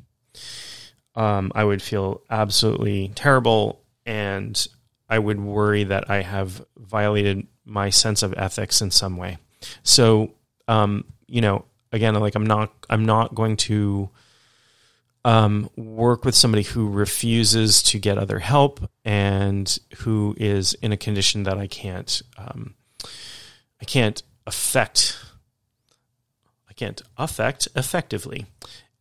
Um, 1.15 1.51
I 1.55 1.63
would 1.63 1.81
feel 1.81 2.21
absolutely 2.29 3.11
terrible 3.15 3.81
and 4.05 4.67
I 5.13 5.19
would 5.19 5.39
worry 5.39 5.83
that 5.83 6.09
I 6.09 6.23
have 6.23 6.65
violated 6.75 7.45
my 7.65 7.91
sense 7.91 8.23
of 8.23 8.33
ethics 8.35 8.81
in 8.81 8.89
some 8.89 9.15
way. 9.15 9.37
So, 9.83 10.33
um, 10.67 11.05
you 11.27 11.39
know, 11.39 11.65
again, 11.91 12.15
like 12.15 12.33
I'm 12.33 12.47
not, 12.47 12.73
I'm 12.89 13.05
not 13.05 13.35
going 13.35 13.57
to 13.57 14.09
um, 15.23 15.69
work 15.75 16.25
with 16.25 16.33
somebody 16.33 16.63
who 16.63 16.89
refuses 16.89 17.83
to 17.83 17.99
get 17.99 18.17
other 18.17 18.39
help 18.39 18.89
and 19.05 19.77
who 19.97 20.33
is 20.39 20.73
in 20.81 20.91
a 20.91 20.97
condition 20.97 21.43
that 21.43 21.59
I 21.59 21.67
can't, 21.67 22.19
um, 22.35 22.73
I 23.79 23.85
can't 23.85 24.23
affect, 24.47 25.15
I 26.67 26.73
can't 26.73 27.03
affect 27.17 27.67
effectively. 27.75 28.47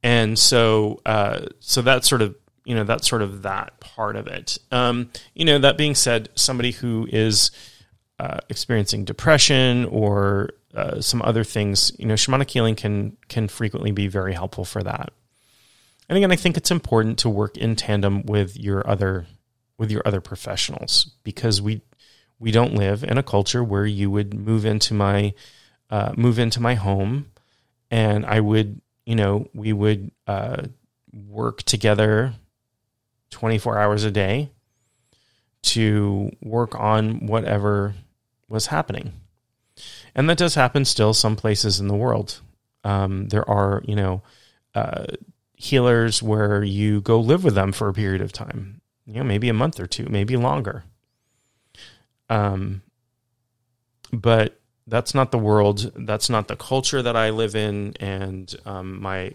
And 0.03 0.39
so, 0.39 1.01
uh, 1.07 1.47
so 1.61 1.81
that 1.81 2.05
sort 2.05 2.21
of 2.21 2.37
you 2.65 2.75
know 2.75 2.85
that's 2.85 3.09
sort 3.09 3.23
of 3.23 3.43
that 3.43 3.81
part 3.81 4.17
of 4.17 4.27
it. 4.27 4.59
Um, 4.71 5.11
you 5.35 5.45
know, 5.45 5.59
that 5.59 5.77
being 5.77 5.95
said, 5.95 6.29
somebody 6.35 6.73
who 6.73 7.09
is 7.11 7.51
uh, 8.19 8.39
experiencing 8.49 9.05
depression 9.05 9.85
or 9.87 10.51
uh, 10.75 11.01
some 11.01 11.23
other 11.23 11.45
things, 11.45 11.93
you 11.99 12.07
know, 12.07 12.15
shamanic 12.15 12.51
healing 12.51 12.75
can 12.75 13.17
can 13.29 13.49
frequently 13.49 13.91
be 13.91 14.09
very 14.09 14.33
helpful 14.33 14.65
for 14.65 14.83
that. 14.83 15.13
And 16.09 16.17
again, 16.17 16.33
I 16.33 16.37
think 16.37 16.57
it's 16.57 16.71
important 16.71 17.19
to 17.21 17.29
work 17.29 17.57
in 17.57 17.77
tandem 17.77 18.23
with 18.27 18.57
your 18.57 18.89
other 18.89 19.27
with 19.79 19.91
your 19.91 20.03
other 20.05 20.21
professionals 20.21 21.11
because 21.25 21.61
we 21.61 21.83
we 22.39 22.51
don't 22.51 22.75
live 22.75 23.05
in 23.05 23.19
a 23.19 23.23
culture 23.23 23.63
where 23.63 23.87
you 23.87 24.11
would 24.11 24.35
move 24.35 24.65
into 24.65 24.95
my 24.95 25.35
uh, 25.91 26.13
move 26.17 26.39
into 26.39 26.61
my 26.61 26.75
home 26.75 27.27
and 27.91 28.25
I 28.25 28.41
would 28.41 28.81
you 29.05 29.17
know 29.17 29.49
we 29.55 29.73
would 29.73 30.11
uh, 30.27 30.65
work 31.13 31.63
together 31.63 32.35
24 33.33 33.79
hours 33.79 34.05
a 34.05 34.11
day 34.11 34.51
to 35.63 36.31
work 36.41 36.79
on 36.79 37.27
whatever 37.27 37.95
was 38.49 38.67
happening. 38.67 39.13
And 40.15 40.29
that 40.29 40.39
does 40.39 40.55
happen 40.55 40.85
still 40.85 41.15
some 41.15 41.35
places 41.35 41.81
in 41.81 41.89
the 41.89 41.97
world. 41.97 42.41
Um, 42.85 43.29
there 43.29 43.49
are, 43.49 43.83
you 43.85 43.97
know, 43.97 44.23
uh, 44.75 45.07
healers 45.57 46.23
where 46.23 46.63
you 46.63 47.01
go 47.01 47.21
live 47.21 47.45
with 47.45 47.55
them 47.55 47.73
for 47.73 47.89
a 47.89 47.95
period 47.95 48.21
of 48.21 48.33
time, 48.33 48.81
you 49.07 49.15
know, 49.15 49.25
maybe 49.25 49.49
a 49.49 49.55
month 49.55 49.81
or 49.81 49.87
two, 49.87 50.07
maybe 50.09 50.37
longer. 50.37 50.85
Um, 52.29 52.83
but 54.13 54.61
that's 54.87 55.15
not 55.15 55.31
the 55.31 55.39
world. 55.39 55.93
That's 55.95 56.29
not 56.29 56.49
the 56.49 56.57
culture 56.57 57.03
that 57.03 57.17
I 57.17 57.31
live 57.31 57.55
in, 57.55 57.95
and 58.01 58.55
um, 58.67 59.01
my 59.01 59.35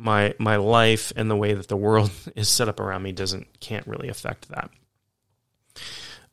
my 0.00 0.34
my 0.38 0.56
life 0.56 1.12
and 1.14 1.30
the 1.30 1.36
way 1.36 1.52
that 1.52 1.68
the 1.68 1.76
world 1.76 2.10
is 2.34 2.48
set 2.48 2.68
up 2.68 2.80
around 2.80 3.02
me 3.02 3.12
doesn't 3.12 3.60
can't 3.60 3.86
really 3.86 4.08
affect 4.08 4.48
that. 4.48 4.70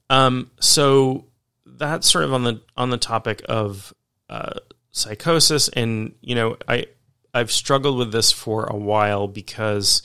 Um, 0.10 0.52
so 0.60 1.26
that's 1.66 2.10
sort 2.10 2.24
of 2.24 2.34
on 2.34 2.44
the 2.44 2.62
on 2.76 2.90
the 2.90 2.98
topic 2.98 3.44
of 3.48 3.94
uh, 4.30 4.60
psychosis, 4.92 5.68
and 5.70 6.16
you 6.22 6.36
know, 6.36 6.58
I 6.68 6.86
I've 7.34 7.52
struggled 7.52 7.98
with 7.98 8.12
this 8.12 8.32
for 8.32 8.66
a 8.66 8.76
while 8.76 9.28
because 9.28 10.02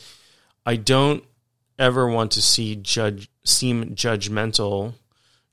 I 0.66 0.76
don't 0.76 1.24
ever 1.78 2.08
want 2.08 2.32
to 2.32 2.42
see 2.42 2.76
judge 2.76 3.28
seem 3.44 3.94
judgmental 3.94 4.94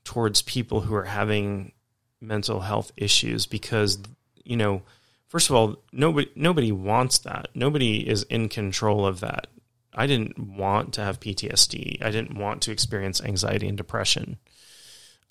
towards 0.04 0.42
people 0.42 0.80
who 0.80 0.94
are 0.94 1.04
having 1.04 1.72
mental 2.20 2.60
health 2.60 2.92
issues 2.96 3.46
because 3.46 3.98
you 4.44 4.56
know 4.56 4.82
first 5.30 5.48
of 5.48 5.56
all, 5.56 5.82
nobody 5.92 6.28
nobody 6.34 6.72
wants 6.72 7.18
that. 7.20 7.48
Nobody 7.54 8.06
is 8.06 8.24
in 8.24 8.50
control 8.50 9.06
of 9.06 9.20
that. 9.20 9.46
I 9.94 10.06
didn't 10.06 10.38
want 10.38 10.92
to 10.94 11.00
have 11.02 11.20
PTSD. 11.20 12.02
I 12.04 12.10
didn't 12.10 12.36
want 12.36 12.62
to 12.62 12.72
experience 12.72 13.22
anxiety 13.22 13.66
and 13.68 13.78
depression. 13.78 14.36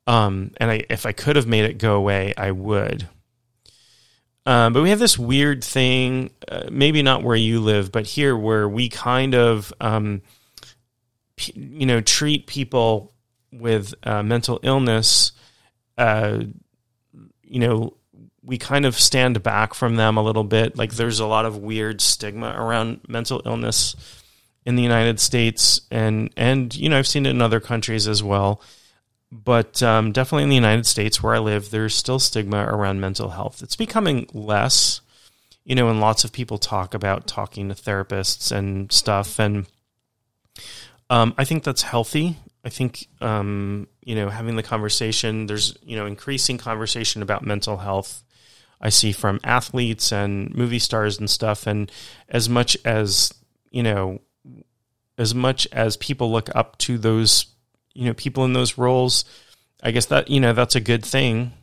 Um, 0.07 0.51
and 0.57 0.71
I, 0.71 0.85
if 0.89 1.05
I 1.05 1.11
could 1.11 1.35
have 1.35 1.47
made 1.47 1.65
it 1.65 1.77
go 1.77 1.95
away, 1.95 2.33
I 2.35 2.51
would. 2.51 3.07
Um, 4.45 4.73
but 4.73 4.81
we 4.81 4.89
have 4.89 4.99
this 4.99 5.19
weird 5.19 5.63
thing, 5.63 6.31
uh, 6.47 6.69
maybe 6.71 7.03
not 7.03 7.23
where 7.23 7.35
you 7.35 7.59
live, 7.59 7.91
but 7.91 8.07
here 8.07 8.35
where 8.35 8.67
we 8.67 8.89
kind 8.89 9.35
of, 9.35 9.71
um, 9.79 10.23
p- 11.35 11.53
you 11.55 11.85
know, 11.85 12.01
treat 12.01 12.47
people 12.47 13.13
with 13.51 13.93
uh, 14.03 14.23
mental 14.23 14.59
illness, 14.63 15.33
uh, 15.97 16.39
you 17.43 17.59
know, 17.59 17.93
we 18.49 18.57
kind 18.57 18.87
of 18.87 18.99
stand 18.99 19.43
back 19.43 19.75
from 19.75 19.95
them 19.95 20.17
a 20.17 20.23
little 20.23 20.43
bit. 20.43 20.75
Like 20.75 20.93
there's 20.93 21.19
a 21.19 21.27
lot 21.27 21.45
of 21.45 21.57
weird 21.57 22.01
stigma 22.01 22.55
around 22.57 23.01
mental 23.07 23.43
illness 23.45 23.95
in 24.65 24.75
the 24.75 24.81
United 24.81 25.19
States, 25.19 25.81
and 25.91 26.31
and 26.35 26.75
you 26.75 26.89
know 26.89 26.97
I've 26.97 27.05
seen 27.05 27.27
it 27.27 27.29
in 27.29 27.43
other 27.43 27.59
countries 27.59 28.07
as 28.07 28.23
well. 28.23 28.59
But 29.31 29.83
um, 29.83 30.11
definitely 30.11 30.43
in 30.43 30.49
the 30.49 30.55
United 30.55 30.87
States, 30.87 31.21
where 31.21 31.35
I 31.35 31.37
live, 31.37 31.69
there's 31.69 31.93
still 31.93 32.17
stigma 32.17 32.65
around 32.65 32.99
mental 32.99 33.29
health. 33.29 33.61
It's 33.61 33.75
becoming 33.75 34.27
less, 34.33 35.01
you 35.63 35.75
know, 35.75 35.87
and 35.87 36.01
lots 36.01 36.23
of 36.23 36.33
people 36.33 36.57
talk 36.57 36.95
about 36.95 37.27
talking 37.27 37.69
to 37.69 37.75
therapists 37.75 38.51
and 38.51 38.91
stuff, 38.91 39.37
and 39.37 39.67
um, 41.11 41.35
I 41.37 41.45
think 41.45 41.63
that's 41.63 41.83
healthy. 41.83 42.37
I 42.65 42.69
think 42.69 43.05
um, 43.21 43.87
you 44.03 44.15
know 44.15 44.29
having 44.29 44.55
the 44.55 44.63
conversation. 44.63 45.45
There's 45.45 45.77
you 45.83 45.95
know 45.95 46.07
increasing 46.07 46.57
conversation 46.57 47.21
about 47.21 47.45
mental 47.45 47.77
health. 47.77 48.23
I 48.81 48.89
see 48.89 49.11
from 49.11 49.39
athletes 49.43 50.11
and 50.11 50.53
movie 50.55 50.79
stars 50.79 51.19
and 51.19 51.29
stuff, 51.29 51.67
and 51.67 51.91
as 52.29 52.47
much 52.47 52.77
as 52.85 53.33
you 53.71 53.83
know, 53.83 54.21
as 55.17 55.35
much 55.35 55.67
as 55.71 55.97
people 55.97 56.31
look 56.31 56.49
up 56.55 56.77
to 56.79 56.97
those 56.97 57.47
you 57.93 58.05
know 58.05 58.13
people 58.13 58.45
in 58.45 58.53
those 58.53 58.77
roles, 58.77 59.25
I 59.83 59.91
guess 59.91 60.05
that 60.07 60.29
you 60.29 60.39
know 60.39 60.53
that's 60.53 60.75
a 60.75 60.81
good 60.81 61.05
thing. 61.05 61.53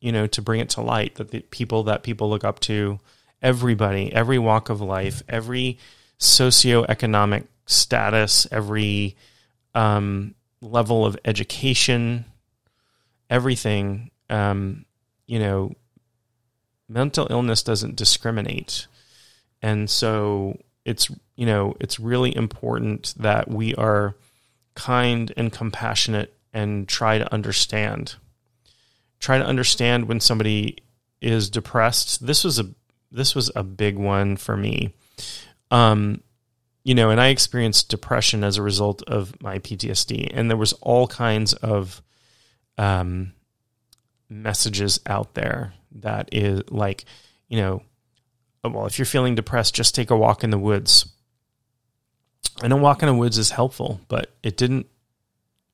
You 0.00 0.12
know 0.12 0.26
to 0.28 0.42
bring 0.42 0.60
it 0.60 0.70
to 0.70 0.80
light 0.80 1.16
that 1.16 1.30
the 1.30 1.40
people 1.40 1.84
that 1.84 2.02
people 2.02 2.30
look 2.30 2.44
up 2.44 2.60
to, 2.60 3.00
everybody, 3.42 4.12
every 4.12 4.38
walk 4.38 4.68
of 4.68 4.80
life, 4.80 5.22
every 5.28 5.78
socioeconomic 6.18 7.46
status, 7.66 8.46
every 8.52 9.16
um, 9.74 10.34
level 10.60 11.04
of 11.04 11.16
education, 11.24 12.24
everything. 13.28 14.10
Um, 14.30 14.84
you 15.26 15.38
know, 15.38 15.74
mental 16.88 17.26
illness 17.30 17.62
doesn't 17.62 17.96
discriminate, 17.96 18.86
and 19.62 19.88
so 19.88 20.58
it's 20.84 21.10
you 21.36 21.46
know 21.46 21.74
it's 21.80 21.98
really 21.98 22.34
important 22.34 23.14
that 23.18 23.48
we 23.48 23.74
are 23.74 24.14
kind 24.74 25.32
and 25.36 25.52
compassionate 25.52 26.34
and 26.52 26.88
try 26.88 27.18
to 27.18 27.32
understand. 27.32 28.16
Try 29.18 29.38
to 29.38 29.44
understand 29.44 30.08
when 30.08 30.20
somebody 30.20 30.78
is 31.20 31.48
depressed. 31.50 32.26
This 32.26 32.44
was 32.44 32.58
a 32.58 32.70
this 33.10 33.34
was 33.34 33.50
a 33.54 33.62
big 33.62 33.96
one 33.96 34.36
for 34.36 34.56
me. 34.56 34.94
Um, 35.70 36.20
you 36.82 36.94
know, 36.94 37.10
and 37.10 37.20
I 37.20 37.28
experienced 37.28 37.88
depression 37.88 38.44
as 38.44 38.58
a 38.58 38.62
result 38.62 39.02
of 39.04 39.40
my 39.40 39.58
PTSD, 39.58 40.30
and 40.34 40.50
there 40.50 40.56
was 40.56 40.74
all 40.74 41.06
kinds 41.06 41.54
of 41.54 42.02
um, 42.76 43.32
messages 44.28 45.00
out 45.06 45.34
there 45.34 45.72
that 45.94 46.28
is 46.32 46.62
like, 46.70 47.04
you 47.48 47.58
know, 47.58 47.82
uh, 48.64 48.70
well, 48.70 48.86
if 48.86 48.98
you're 48.98 49.06
feeling 49.06 49.34
depressed, 49.34 49.74
just 49.74 49.94
take 49.94 50.10
a 50.10 50.16
walk 50.16 50.44
in 50.44 50.50
the 50.50 50.58
woods. 50.58 51.06
I 52.62 52.68
know 52.68 52.76
walking 52.76 53.08
in 53.08 53.14
the 53.14 53.20
woods 53.20 53.38
is 53.38 53.50
helpful, 53.50 54.00
but 54.08 54.30
it 54.42 54.56
didn't 54.56 54.86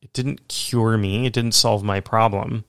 it 0.03 0.13
didn't 0.13 0.49
cure 0.49 0.97
me. 0.97 1.27
It 1.27 1.33
didn't 1.33 1.53
solve 1.53 1.83
my 1.83 2.01
problem. 2.01 2.65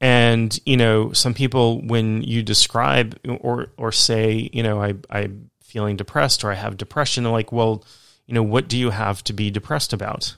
And 0.00 0.58
you 0.66 0.76
know, 0.76 1.12
some 1.12 1.34
people 1.34 1.80
when 1.86 2.22
you 2.22 2.42
describe 2.42 3.18
or 3.40 3.68
or 3.76 3.92
say, 3.92 4.50
you 4.52 4.62
know, 4.62 4.82
I 4.82 4.94
I'm 5.08 5.50
feeling 5.62 5.96
depressed 5.96 6.44
or 6.44 6.50
I 6.50 6.54
have 6.54 6.76
depression, 6.76 7.24
they're 7.24 7.32
like, 7.32 7.52
well, 7.52 7.84
you 8.26 8.34
know, 8.34 8.42
what 8.42 8.68
do 8.68 8.76
you 8.76 8.90
have 8.90 9.22
to 9.24 9.32
be 9.32 9.50
depressed 9.50 9.92
about? 9.92 10.36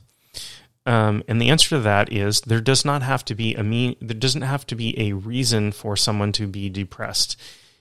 Um, 0.88 1.22
and 1.28 1.38
the 1.38 1.50
answer 1.50 1.68
to 1.76 1.80
that 1.80 2.10
is 2.10 2.40
there 2.40 2.62
does 2.62 2.82
not 2.82 3.02
have 3.02 3.22
to 3.26 3.34
be 3.34 3.54
a 3.54 3.62
mean 3.62 3.94
there 4.00 4.16
doesn't 4.16 4.40
have 4.40 4.66
to 4.68 4.74
be 4.74 4.98
a 4.98 5.12
reason 5.12 5.70
for 5.70 5.96
someone 5.96 6.32
to 6.32 6.46
be 6.46 6.70
depressed. 6.70 7.38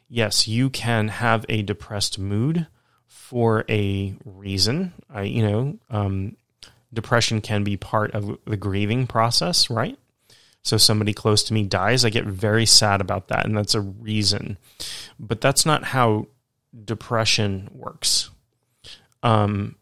Yes, 0.10 0.45
you 0.45 0.70
can 0.70 1.08
have 1.08 1.45
a 1.47 1.62
depressed 1.62 2.20
mood 2.20 2.68
for 3.05 3.64
a 3.70 4.14
reason. 4.26 4.91
I, 5.10 5.22
you 5.22 5.41
know, 5.41 5.80
um, 5.89 6.36
depression 6.93 7.39
can 7.39 7.64
be 7.64 7.78
part 7.78 8.14
of 8.14 8.39
the 8.43 8.58
grieving 8.58 9.08
process, 9.08 9.70
right? 9.70 9.97
So 10.62 10.76
somebody 10.76 11.14
close 11.14 11.43
to 11.43 11.53
me 11.53 11.64
dies, 11.64 12.03
I 12.03 12.10
get 12.10 12.26
very 12.26 12.66
sad 12.66 12.99
about 12.99 13.30
that, 13.30 13.45
and 13.45 13.55
that's 13.55 13.74
a 13.74 13.80
reason. 13.80 14.58
But 15.18 15.39
that's 15.39 15.66
not 15.66 15.86
how 15.86 16.28
depression 16.84 17.70
works. 17.72 18.32
Um, 19.24 19.78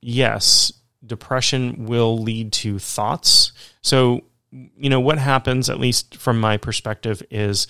yes, 0.00 0.72
depression 1.08 1.86
will 1.86 2.18
lead 2.18 2.52
to 2.52 2.78
thoughts. 2.78 3.52
So, 3.82 4.22
you 4.50 4.90
know, 4.90 5.00
what 5.00 5.18
happens, 5.18 5.68
at 5.68 5.80
least 5.80 6.16
from 6.16 6.40
my 6.40 6.56
perspective, 6.56 7.22
is 7.30 7.66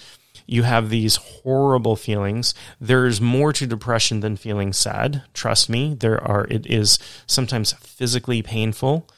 you 0.47 0.63
have 0.63 0.89
these 0.89 1.17
horrible 1.17 1.95
feelings. 1.95 2.55
There's 2.81 3.21
more 3.21 3.53
to 3.53 3.67
depression 3.67 4.21
than 4.21 4.37
feeling 4.37 4.73
sad. 4.73 5.23
Trust 5.35 5.69
me, 5.69 5.95
there 5.95 6.23
are. 6.23 6.47
It 6.49 6.67
is 6.67 6.99
sometimes 7.27 7.73
physically 7.73 8.43
painful. 8.43 9.09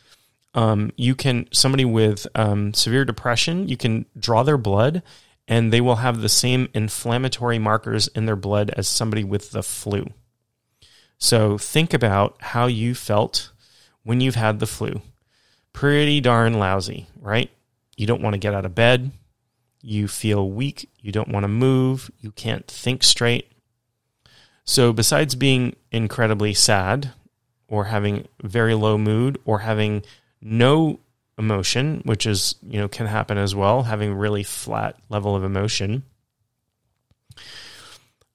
Um, 0.54 0.90
you 0.96 1.14
can 1.14 1.46
somebody 1.52 1.84
with 1.84 2.26
um, 2.34 2.74
severe 2.74 3.04
depression, 3.04 3.68
you 3.68 3.76
can 3.76 4.06
draw 4.18 4.42
their 4.42 4.58
blood, 4.58 5.02
and 5.46 5.72
they 5.72 5.80
will 5.80 5.96
have 5.96 6.20
the 6.20 6.28
same 6.28 6.68
inflammatory 6.74 7.58
markers 7.58 8.08
in 8.08 8.26
their 8.26 8.36
blood 8.36 8.70
as 8.76 8.88
somebody 8.88 9.22
with 9.22 9.52
the 9.52 9.62
flu. 9.62 10.06
So 11.18 11.58
think 11.58 11.94
about 11.94 12.36
how 12.40 12.66
you 12.66 12.94
felt 12.94 13.52
when 14.04 14.20
you've 14.20 14.34
had 14.34 14.58
the 14.58 14.66
flu. 14.66 15.02
Pretty 15.72 16.20
darn 16.20 16.54
lousy, 16.54 17.06
right? 17.20 17.50
You 17.96 18.06
don't 18.06 18.22
want 18.22 18.34
to 18.34 18.38
get 18.38 18.54
out 18.54 18.64
of 18.64 18.74
bed. 18.74 19.10
You 19.82 20.08
feel 20.08 20.50
weak. 20.50 20.88
You 21.00 21.12
don't 21.12 21.28
want 21.28 21.44
to 21.44 21.48
move. 21.48 22.10
You 22.20 22.32
can't 22.32 22.66
think 22.66 23.02
straight. 23.02 23.50
So, 24.64 24.92
besides 24.92 25.34
being 25.34 25.74
incredibly 25.90 26.54
sad 26.54 27.12
or 27.68 27.86
having 27.86 28.28
very 28.42 28.74
low 28.74 28.98
mood 28.98 29.38
or 29.44 29.60
having 29.60 30.02
no 30.40 31.00
emotion, 31.38 32.02
which 32.04 32.26
is, 32.26 32.54
you 32.62 32.78
know, 32.78 32.88
can 32.88 33.06
happen 33.06 33.38
as 33.38 33.54
well, 33.54 33.84
having 33.84 34.14
really 34.14 34.42
flat 34.42 34.96
level 35.08 35.34
of 35.34 35.42
emotion, 35.42 36.02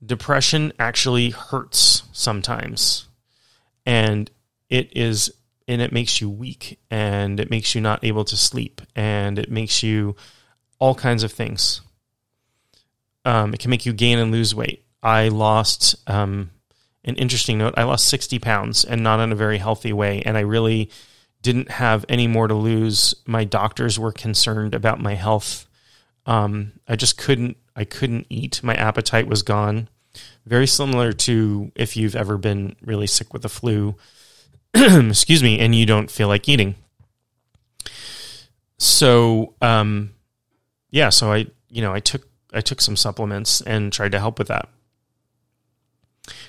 depression 0.03 0.74
actually 0.80 1.30
hurts 1.30 2.03
sometimes. 2.11 3.07
And 3.86 4.30
it 4.70 4.95
is 4.95 5.32
and 5.68 5.82
it 5.82 5.91
makes 5.91 6.22
you 6.22 6.30
weak 6.30 6.80
and 6.89 7.39
it 7.39 7.49
makes 7.49 7.76
you 7.76 7.82
not 7.82 8.03
able 8.03 8.26
to 8.26 8.38
sleep 8.38 8.82
and 8.95 9.39
it 9.39 9.49
makes 9.49 9.82
you 9.84 10.16
all 10.80 10.95
kinds 10.95 11.24
of 11.24 11.32
things. 11.32 11.82
Um, 13.24 13.53
it 13.53 13.59
can 13.59 13.72
make 13.72 13.86
you 13.86 13.93
gain 13.93 14.20
and 14.20 14.32
lose 14.32 14.53
weight. 14.53 14.86
I 15.01 15.30
lost 15.30 15.95
um, 16.07 16.51
an 17.03 17.16
interesting 17.16 17.57
note. 17.57 17.74
I 17.78 17.84
lost 17.84 18.07
60 18.07 18.39
pounds 18.39 18.84
and 18.84 19.01
not 19.01 19.20
in 19.20 19.32
a 19.32 19.36
very 19.36 19.57
healthy 19.57 19.93
way. 19.93 20.22
And 20.26 20.38
I 20.38 20.41
really 20.41 20.91
didn't 21.41 21.70
have 21.72 22.05
any 22.09 22.28
more 22.28 22.47
to 22.47 22.55
lose. 22.55 23.16
My 23.26 23.43
doctors 23.43 23.99
were 23.99 24.11
concerned 24.11 24.74
about 24.74 24.99
my 24.99 25.13
health. 25.13 25.68
Um, 26.26 26.74
I 26.88 26.95
just 26.95 27.18
couldn't. 27.18 27.57
I 27.76 27.84
couldn't 27.84 28.26
eat. 28.30 28.63
My 28.63 28.74
appetite 28.74 29.28
was 29.28 29.43
gone. 29.43 29.89
Very 30.45 30.66
similar 30.66 31.11
to 31.13 31.72
if 31.76 31.95
you've 31.97 32.16
ever 32.16 32.38
been 32.38 32.76
really 32.82 33.05
sick 33.05 33.32
with 33.34 33.43
the 33.43 33.49
flu. 33.49 33.95
excuse 35.10 35.42
me, 35.42 35.60
and 35.60 35.74
you 35.74 35.86
don't 35.86 36.12
feel 36.12 36.28
like 36.28 36.50
eating. 36.50 36.76
So, 38.78 39.54
um, 39.62 40.12
yeah, 40.92 41.10
so 41.10 41.32
I, 41.32 41.48
you 41.70 41.82
know, 41.82 41.94
I 41.94 42.02
took 42.02 42.28
I 42.54 42.62
took 42.62 42.82
some 42.82 42.96
supplements 42.96 43.62
and 43.62 43.92
tried 43.92 44.12
to 44.12 44.20
help 44.20 44.38
with 44.38 44.50
that. 44.50 44.68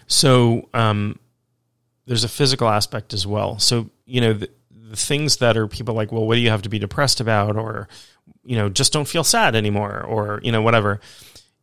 So, 0.09 0.68
um, 0.74 1.18
there's 2.07 2.24
a 2.24 2.29
physical 2.29 2.68
aspect 2.68 3.12
as 3.12 3.27
well. 3.27 3.59
So, 3.59 3.91
you 4.07 4.20
know, 4.20 4.33
the, 4.33 4.51
the 4.70 4.97
things 4.97 5.39
that 5.39 5.57
are 5.57 5.66
people 5.66 5.95
like, 5.95 6.12
well, 6.12 6.27
what 6.27 6.35
do 6.35 6.41
you 6.41 6.51
have 6.51 6.62
to 6.62 6.68
be 6.68 6.79
depressed 6.79 7.20
about, 7.20 7.57
or 7.57 7.89
you 8.45 8.57
know, 8.57 8.68
just 8.68 8.93
don't 8.93 9.09
feel 9.09 9.24
sad 9.24 9.55
anymore, 9.55 10.03
or 10.03 10.41
you 10.43 10.51
know, 10.51 10.62
whatever. 10.62 11.01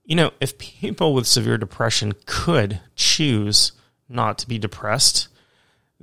You 0.06 0.16
know, 0.16 0.32
if 0.40 0.58
people 0.58 1.14
with 1.14 1.28
severe 1.28 1.58
depression 1.58 2.14
could 2.26 2.80
choose 2.96 3.74
not 4.08 4.38
to 4.40 4.48
be 4.48 4.60
depressed, 4.60 5.30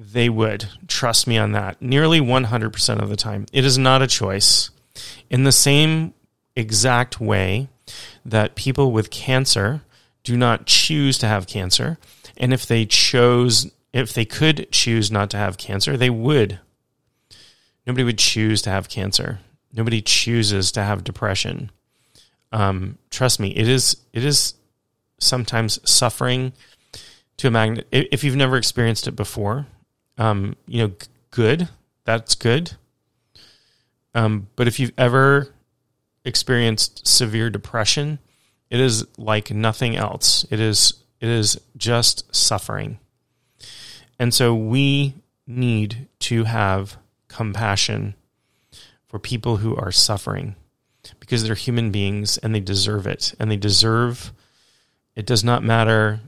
they 0.00 0.28
would. 0.28 0.66
Trust 0.88 1.26
me 1.26 1.36
on 1.36 1.52
that. 1.52 1.80
Nearly 1.82 2.20
100% 2.20 3.02
of 3.02 3.08
the 3.08 3.16
time. 3.16 3.46
It 3.52 3.64
is 3.64 3.76
not 3.76 4.02
a 4.02 4.06
choice. 4.06 4.70
In 5.28 5.44
the 5.44 5.52
same 5.52 6.14
exact 6.56 7.20
way 7.20 7.68
that 8.24 8.54
people 8.54 8.92
with 8.92 9.10
cancer 9.10 9.82
do 10.24 10.36
not 10.36 10.66
choose 10.66 11.18
to 11.18 11.26
have 11.26 11.46
cancer, 11.46 11.98
and 12.36 12.52
if 12.52 12.66
they 12.66 12.86
chose, 12.86 13.70
if 13.92 14.12
they 14.14 14.24
could 14.24 14.70
choose 14.70 15.10
not 15.10 15.30
to 15.30 15.36
have 15.36 15.58
cancer, 15.58 15.96
they 15.96 16.10
would. 16.10 16.58
Nobody 17.86 18.04
would 18.04 18.18
choose 18.18 18.62
to 18.62 18.70
have 18.70 18.88
cancer. 18.88 19.40
Nobody 19.72 20.02
chooses 20.02 20.72
to 20.72 20.82
have 20.82 21.04
depression. 21.04 21.70
Um, 22.52 22.98
trust 23.10 23.38
me, 23.38 23.50
it 23.50 23.68
is 23.68 23.96
it 24.12 24.24
is 24.24 24.54
sometimes 25.18 25.78
suffering 25.88 26.52
to 27.36 27.48
a 27.48 27.50
magnet. 27.50 27.86
If 27.92 28.24
you've 28.24 28.36
never 28.36 28.56
experienced 28.56 29.06
it 29.06 29.16
before, 29.16 29.66
um, 30.20 30.54
you 30.66 30.86
know, 30.86 30.94
good, 31.30 31.68
that's 32.04 32.34
good. 32.34 32.72
Um, 34.14 34.48
but 34.54 34.68
if 34.68 34.78
you've 34.78 34.92
ever 34.98 35.54
experienced 36.26 37.06
severe 37.08 37.48
depression, 37.48 38.18
it 38.68 38.80
is 38.80 39.06
like 39.16 39.50
nothing 39.50 39.96
else. 39.96 40.44
It 40.50 40.60
is 40.60 40.92
it 41.20 41.28
is 41.28 41.58
just 41.76 42.34
suffering. 42.36 42.98
And 44.18 44.34
so 44.34 44.54
we 44.54 45.14
need 45.46 46.08
to 46.20 46.44
have 46.44 46.98
compassion 47.28 48.14
for 49.06 49.18
people 49.18 49.56
who 49.56 49.74
are 49.74 49.92
suffering 49.92 50.54
because 51.18 51.44
they're 51.44 51.54
human 51.54 51.90
beings 51.90 52.36
and 52.38 52.54
they 52.54 52.60
deserve 52.60 53.06
it. 53.06 53.34
And 53.40 53.50
they 53.50 53.56
deserve 53.56 54.32
it 55.16 55.24
does 55.24 55.42
not 55.42 55.64
matter 55.64 56.20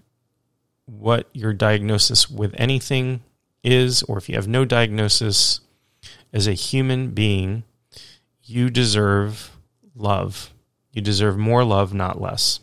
what 0.87 1.29
your 1.35 1.53
diagnosis 1.53 2.31
with 2.31 2.55
anything 2.57 3.23
is 3.63 4.03
or 4.05 4.19
if 4.19 4.29
you 4.29 4.35
have 4.35 4.49
no 4.49 4.65
diagnosis 4.65 5.61
as 6.33 6.47
a 6.47 6.53
human 6.53 7.11
being, 7.11 7.65
you 8.43 8.71
deserve 8.71 9.57
love. 9.95 10.53
You 10.93 11.03
deserve 11.03 11.39
more 11.39 11.65
love, 11.65 11.95
not 11.95 12.21
less. 12.21 12.61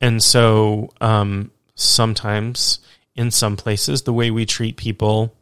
And 0.00 0.22
so 0.22 0.90
um, 1.00 1.50
sometimes 1.74 2.78
in 3.14 3.30
some 3.30 3.56
places, 3.56 4.02
the 4.02 4.12
way 4.12 4.30
we 4.30 4.46
treat 4.46 4.76
people 4.76 5.34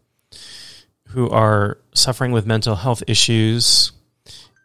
who 1.09 1.31
are 1.31 1.79
suffering 1.95 2.33
with 2.33 2.47
mental 2.47 2.75
health 2.75 3.03
issues 3.07 3.93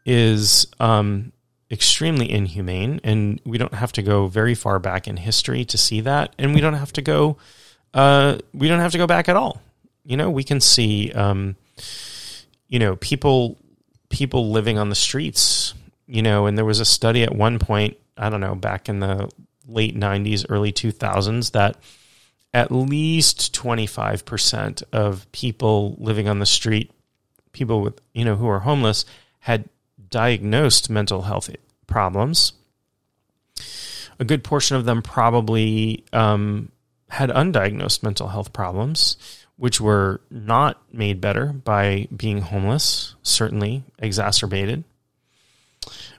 is 0.06 0.68
um, 0.80 1.32
extremely 1.70 2.30
inhumane. 2.30 3.00
And 3.04 3.40
we 3.46 3.58
don't 3.58 3.76
have 3.76 3.92
to 3.94 4.02
go 4.02 4.28
very 4.28 4.56
far 4.56 4.80
back 4.80 5.08
in 5.08 5.18
history 5.18 5.64
to 5.66 5.78
see 5.78 6.02
that. 6.02 6.34
And 6.40 6.54
we 6.54 6.62
don't 6.62 6.74
have 6.74 6.94
to 6.94 7.02
go, 7.02 7.38
uh, 7.94 8.38
we 8.54 8.68
don't 8.68 8.80
have 8.80 8.92
to 8.92 8.98
go 8.98 9.08
back 9.08 9.30
at 9.30 9.36
all. 9.36 9.62
You 10.06 10.18
know, 10.18 10.30
we 10.30 10.44
can 10.44 10.60
see, 10.60 11.12
um, 11.12 11.56
you 12.68 12.80
know, 12.80 12.96
people, 12.98 13.58
people 14.10 14.52
living 14.52 14.78
on 14.78 14.90
the 14.90 14.96
streets, 14.96 15.74
you 16.08 16.22
know, 16.22 16.46
and 16.46 16.58
there 16.58 16.66
was 16.66 16.80
a 16.80 16.86
study 16.86 17.24
at 17.24 17.34
one 17.34 17.60
point, 17.60 17.98
I 18.18 18.30
don't 18.30 18.42
know, 18.42 18.56
back 18.56 18.90
in 18.90 19.00
the 19.00 19.30
late 19.68 19.96
90s, 19.96 20.46
early 20.50 20.72
2000s 20.72 21.52
that 21.52 21.78
at 22.54 22.72
least 22.72 23.54
25% 23.56 24.84
of 24.92 25.32
people 25.32 25.96
living 25.98 26.28
on 26.28 26.40
the 26.40 26.46
street, 26.46 26.92
people 27.52 27.82
with, 27.82 28.00
you 28.14 28.26
know, 28.26 28.36
who 28.36 28.48
are 28.48 28.60
homeless, 28.60 29.06
had 29.40 29.70
diagnosed 30.10 30.90
mental 30.90 31.24
health 31.24 31.50
problems. 31.88 32.54
A 34.20 34.26
good 34.26 34.44
portion 34.44 34.78
of 34.78 34.86
them 34.86 35.02
probably 35.02 36.04
um, 36.14 36.72
had 37.14 37.30
undiagnosed 37.30 38.02
mental 38.02 38.28
health 38.28 38.54
problems, 38.54 39.18
which 39.56 39.80
were 39.80 40.20
not 40.32 40.82
made 40.92 41.22
better 41.22 41.54
by 41.54 42.08
being 42.16 42.42
homeless, 42.42 43.16
certainly 43.22 43.84
exacerbated. 44.00 44.84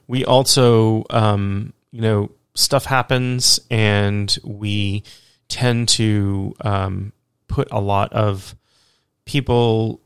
We 0.07 0.23
also, 0.23 1.03
um, 1.09 1.73
you 1.91 2.01
know, 2.01 2.31
stuff 2.53 2.85
happens 2.85 3.59
and 3.69 4.37
we 4.43 5.03
tend 5.49 5.89
to 5.89 6.55
um, 6.61 7.11
put 7.47 7.67
a 7.71 7.81
lot 7.81 8.13
of 8.13 8.55
people 9.25 9.99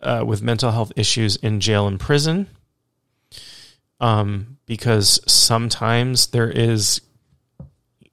uh, 0.00 0.22
with 0.24 0.42
mental 0.42 0.70
health 0.70 0.92
issues 0.94 1.36
in 1.36 1.58
jail 1.58 1.88
and 1.88 1.98
prison 1.98 2.46
um, 3.98 4.58
because 4.66 5.20
sometimes 5.26 6.28
there 6.28 6.50
is 6.50 7.00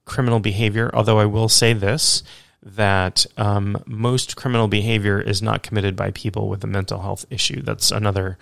criminal 0.05 0.39
behavior. 0.39 0.89
Although 0.93 1.19
I 1.19 1.25
will 1.25 1.49
say 1.49 1.73
this 1.73 2.23
that 2.65 3.25
um, 3.37 3.81
most 3.85 4.35
criminal 4.37 4.67
behavior 4.67 5.19
is 5.19 5.41
not 5.41 5.63
committed 5.63 5.95
by 5.95 6.11
people 6.11 6.47
with 6.47 6.63
a 6.63 6.67
mental 6.67 7.01
health 7.01 7.25
issue. 7.29 7.61
That's 7.61 7.91
another 7.91 8.37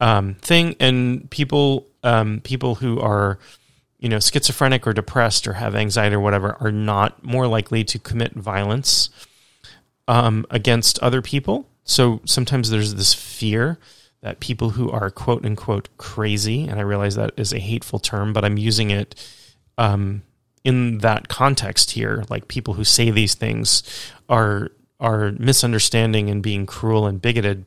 um, 0.00 0.34
thing, 0.34 0.76
and 0.78 1.28
people 1.30 1.86
um, 2.04 2.40
people 2.42 2.76
who 2.76 3.00
are 3.00 3.38
you 3.98 4.08
know 4.08 4.20
schizophrenic 4.20 4.86
or 4.86 4.92
depressed 4.92 5.48
or 5.48 5.54
have 5.54 5.74
anxiety 5.74 6.14
or 6.14 6.20
whatever 6.20 6.56
are 6.60 6.72
not 6.72 7.24
more 7.24 7.46
likely 7.46 7.82
to 7.84 7.98
commit 7.98 8.32
violence 8.34 9.10
um, 10.06 10.46
against 10.50 10.98
other 11.00 11.20
people. 11.20 11.68
So 11.84 12.20
sometimes 12.24 12.70
there's 12.70 12.94
this 12.94 13.14
fear 13.14 13.78
that 14.20 14.40
people 14.40 14.70
who 14.70 14.90
are 14.90 15.10
quote 15.10 15.44
unquote 15.44 15.88
crazy, 15.96 16.68
and 16.68 16.78
I 16.78 16.82
realize 16.82 17.16
that 17.16 17.32
is 17.36 17.52
a 17.52 17.58
hateful 17.58 17.98
term, 17.98 18.32
but 18.32 18.44
I'm 18.44 18.56
using 18.56 18.90
it 18.90 19.14
um, 19.78 20.22
in 20.68 20.98
that 20.98 21.28
context 21.28 21.92
here. 21.92 22.24
Like 22.28 22.46
people 22.46 22.74
who 22.74 22.84
say 22.84 23.10
these 23.10 23.34
things 23.34 23.82
are 24.28 24.70
are 25.00 25.32
misunderstanding 25.38 26.28
and 26.28 26.42
being 26.42 26.66
cruel 26.66 27.06
and 27.06 27.22
bigoted. 27.22 27.64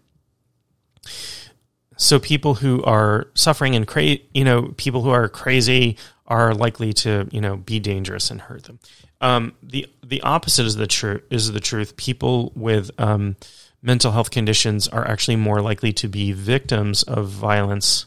So 1.97 2.19
people 2.19 2.55
who 2.55 2.83
are 2.83 3.27
suffering 3.33 3.75
and 3.75 3.87
cra- 3.87 4.19
you 4.33 4.43
know, 4.43 4.73
people 4.77 5.01
who 5.01 5.09
are 5.09 5.27
crazy 5.27 5.97
are 6.27 6.53
likely 6.53 6.93
to, 6.93 7.27
you 7.31 7.41
know, 7.41 7.57
be 7.57 7.79
dangerous 7.79 8.29
and 8.29 8.39
hurt 8.39 8.63
them. 8.65 8.79
Um, 9.19 9.53
the 9.63 9.87
the 10.05 10.21
opposite 10.21 10.67
is 10.67 10.75
the 10.75 10.87
truth. 10.87 11.23
Is 11.31 11.51
the 11.51 11.59
truth. 11.59 11.97
People 11.97 12.51
with 12.55 12.91
um, 12.99 13.35
mental 13.81 14.11
health 14.11 14.29
conditions 14.29 14.87
are 14.87 15.07
actually 15.07 15.37
more 15.37 15.61
likely 15.61 15.91
to 15.93 16.07
be 16.07 16.33
victims 16.33 17.01
of 17.03 17.29
violence 17.29 18.05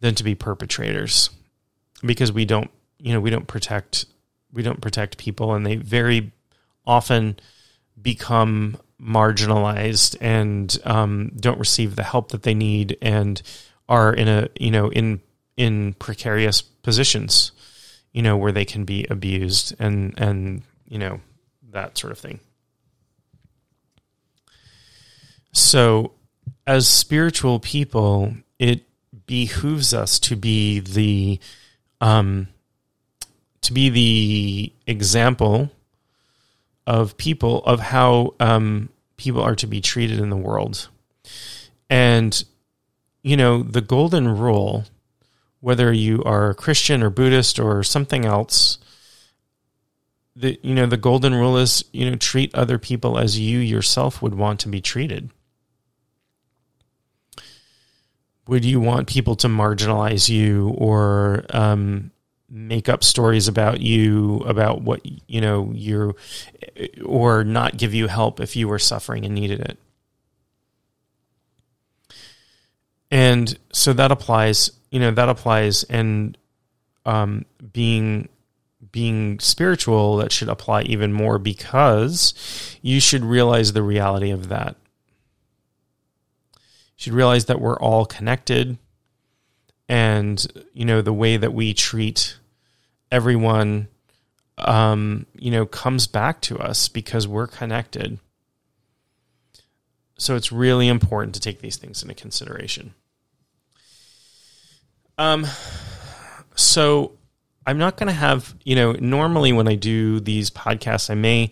than 0.00 0.16
to 0.16 0.24
be 0.24 0.34
perpetrators 0.34 1.30
because 2.02 2.32
we 2.32 2.44
don't 2.44 2.70
you 2.98 3.12
know 3.12 3.20
we 3.20 3.30
don't 3.30 3.46
protect 3.46 4.06
we 4.52 4.62
don't 4.62 4.80
protect 4.80 5.18
people 5.18 5.54
and 5.54 5.66
they 5.66 5.76
very 5.76 6.32
often 6.86 7.38
become 8.00 8.78
marginalized 9.00 10.16
and 10.20 10.78
um, 10.84 11.30
don't 11.36 11.58
receive 11.58 11.96
the 11.96 12.02
help 12.02 12.30
that 12.30 12.42
they 12.42 12.54
need 12.54 12.96
and 13.00 13.42
are 13.88 14.12
in 14.12 14.28
a 14.28 14.48
you 14.58 14.70
know 14.70 14.90
in 14.90 15.20
in 15.56 15.92
precarious 15.94 16.62
positions 16.62 17.52
you 18.12 18.22
know 18.22 18.36
where 18.36 18.52
they 18.52 18.64
can 18.64 18.84
be 18.84 19.06
abused 19.10 19.74
and 19.78 20.14
and 20.18 20.62
you 20.88 20.98
know 20.98 21.20
that 21.72 21.98
sort 21.98 22.12
of 22.12 22.18
thing. 22.18 22.40
So, 25.52 26.12
as 26.66 26.86
spiritual 26.88 27.60
people, 27.60 28.34
it 28.58 28.84
behooves 29.26 29.94
us 29.94 30.18
to 30.20 30.36
be 30.36 30.80
the 30.80 31.40
um, 32.00 32.48
to 33.62 33.72
be 33.72 33.88
the 33.88 34.72
example 34.86 35.70
of 36.86 37.16
people 37.16 37.62
of 37.64 37.80
how 37.80 38.34
um, 38.40 38.88
people 39.16 39.42
are 39.42 39.56
to 39.56 39.66
be 39.66 39.80
treated 39.80 40.20
in 40.20 40.30
the 40.30 40.36
world, 40.36 40.88
and 41.90 42.44
you 43.22 43.36
know 43.36 43.62
the 43.62 43.80
golden 43.80 44.28
rule, 44.28 44.84
whether 45.60 45.92
you 45.92 46.22
are 46.24 46.54
Christian 46.54 47.02
or 47.02 47.10
Buddhist 47.10 47.58
or 47.58 47.82
something 47.82 48.24
else. 48.24 48.78
The, 50.36 50.56
you 50.62 50.74
know 50.74 50.86
the 50.86 50.96
golden 50.96 51.34
rule 51.34 51.56
is 51.56 51.84
you 51.92 52.08
know 52.08 52.16
treat 52.16 52.54
other 52.54 52.78
people 52.78 53.18
as 53.18 53.38
you 53.38 53.58
yourself 53.58 54.22
would 54.22 54.34
want 54.34 54.60
to 54.60 54.68
be 54.68 54.80
treated 54.80 55.30
would 58.48 58.64
you 58.64 58.80
want 58.80 59.06
people 59.06 59.36
to 59.36 59.46
marginalize 59.46 60.28
you 60.28 60.70
or 60.78 61.44
um, 61.50 62.10
make 62.50 62.88
up 62.88 63.04
stories 63.04 63.48
about 63.48 63.80
you 63.80 64.38
about 64.46 64.82
what 64.82 65.00
you 65.28 65.40
know 65.40 65.70
you're, 65.74 66.14
or 67.04 67.44
not 67.44 67.76
give 67.76 67.94
you 67.94 68.06
help 68.06 68.40
if 68.40 68.56
you 68.56 68.68
were 68.68 68.78
suffering 68.78 69.24
and 69.24 69.34
needed 69.34 69.60
it. 69.60 69.78
And 73.10 73.58
so 73.72 73.92
that 73.92 74.10
applies 74.10 74.70
you 74.90 75.00
know 75.00 75.10
that 75.10 75.28
applies 75.28 75.84
and 75.84 76.36
um, 77.04 77.44
being 77.72 78.28
being 78.92 79.38
spiritual 79.40 80.16
that 80.16 80.32
should 80.32 80.48
apply 80.48 80.82
even 80.82 81.12
more 81.12 81.38
because 81.38 82.78
you 82.82 83.00
should 83.00 83.24
realize 83.24 83.72
the 83.72 83.82
reality 83.82 84.30
of 84.30 84.48
that. 84.48 84.76
You 86.54 87.02
should 87.02 87.12
realize 87.12 87.46
that 87.46 87.60
we're 87.60 87.78
all 87.78 88.06
connected 88.06 88.78
and 89.88 90.46
you 90.72 90.84
know 90.84 91.02
the 91.02 91.12
way 91.12 91.36
that 91.36 91.52
we 91.52 91.74
treat 91.74 92.36
everyone 93.10 93.88
um, 94.58 95.26
you 95.34 95.50
know 95.50 95.66
comes 95.66 96.06
back 96.06 96.40
to 96.42 96.58
us 96.58 96.88
because 96.88 97.26
we're 97.26 97.46
connected 97.46 98.18
so 100.18 100.34
it's 100.34 100.50
really 100.50 100.88
important 100.88 101.34
to 101.34 101.40
take 101.40 101.60
these 101.60 101.76
things 101.76 102.02
into 102.02 102.14
consideration 102.14 102.92
um 105.16 105.46
so 106.54 107.12
i'm 107.66 107.78
not 107.78 107.96
going 107.96 108.08
to 108.08 108.12
have 108.12 108.54
you 108.64 108.74
know 108.74 108.92
normally 108.92 109.52
when 109.52 109.68
i 109.68 109.74
do 109.76 110.18
these 110.18 110.50
podcasts 110.50 111.08
i 111.08 111.14
may 111.14 111.50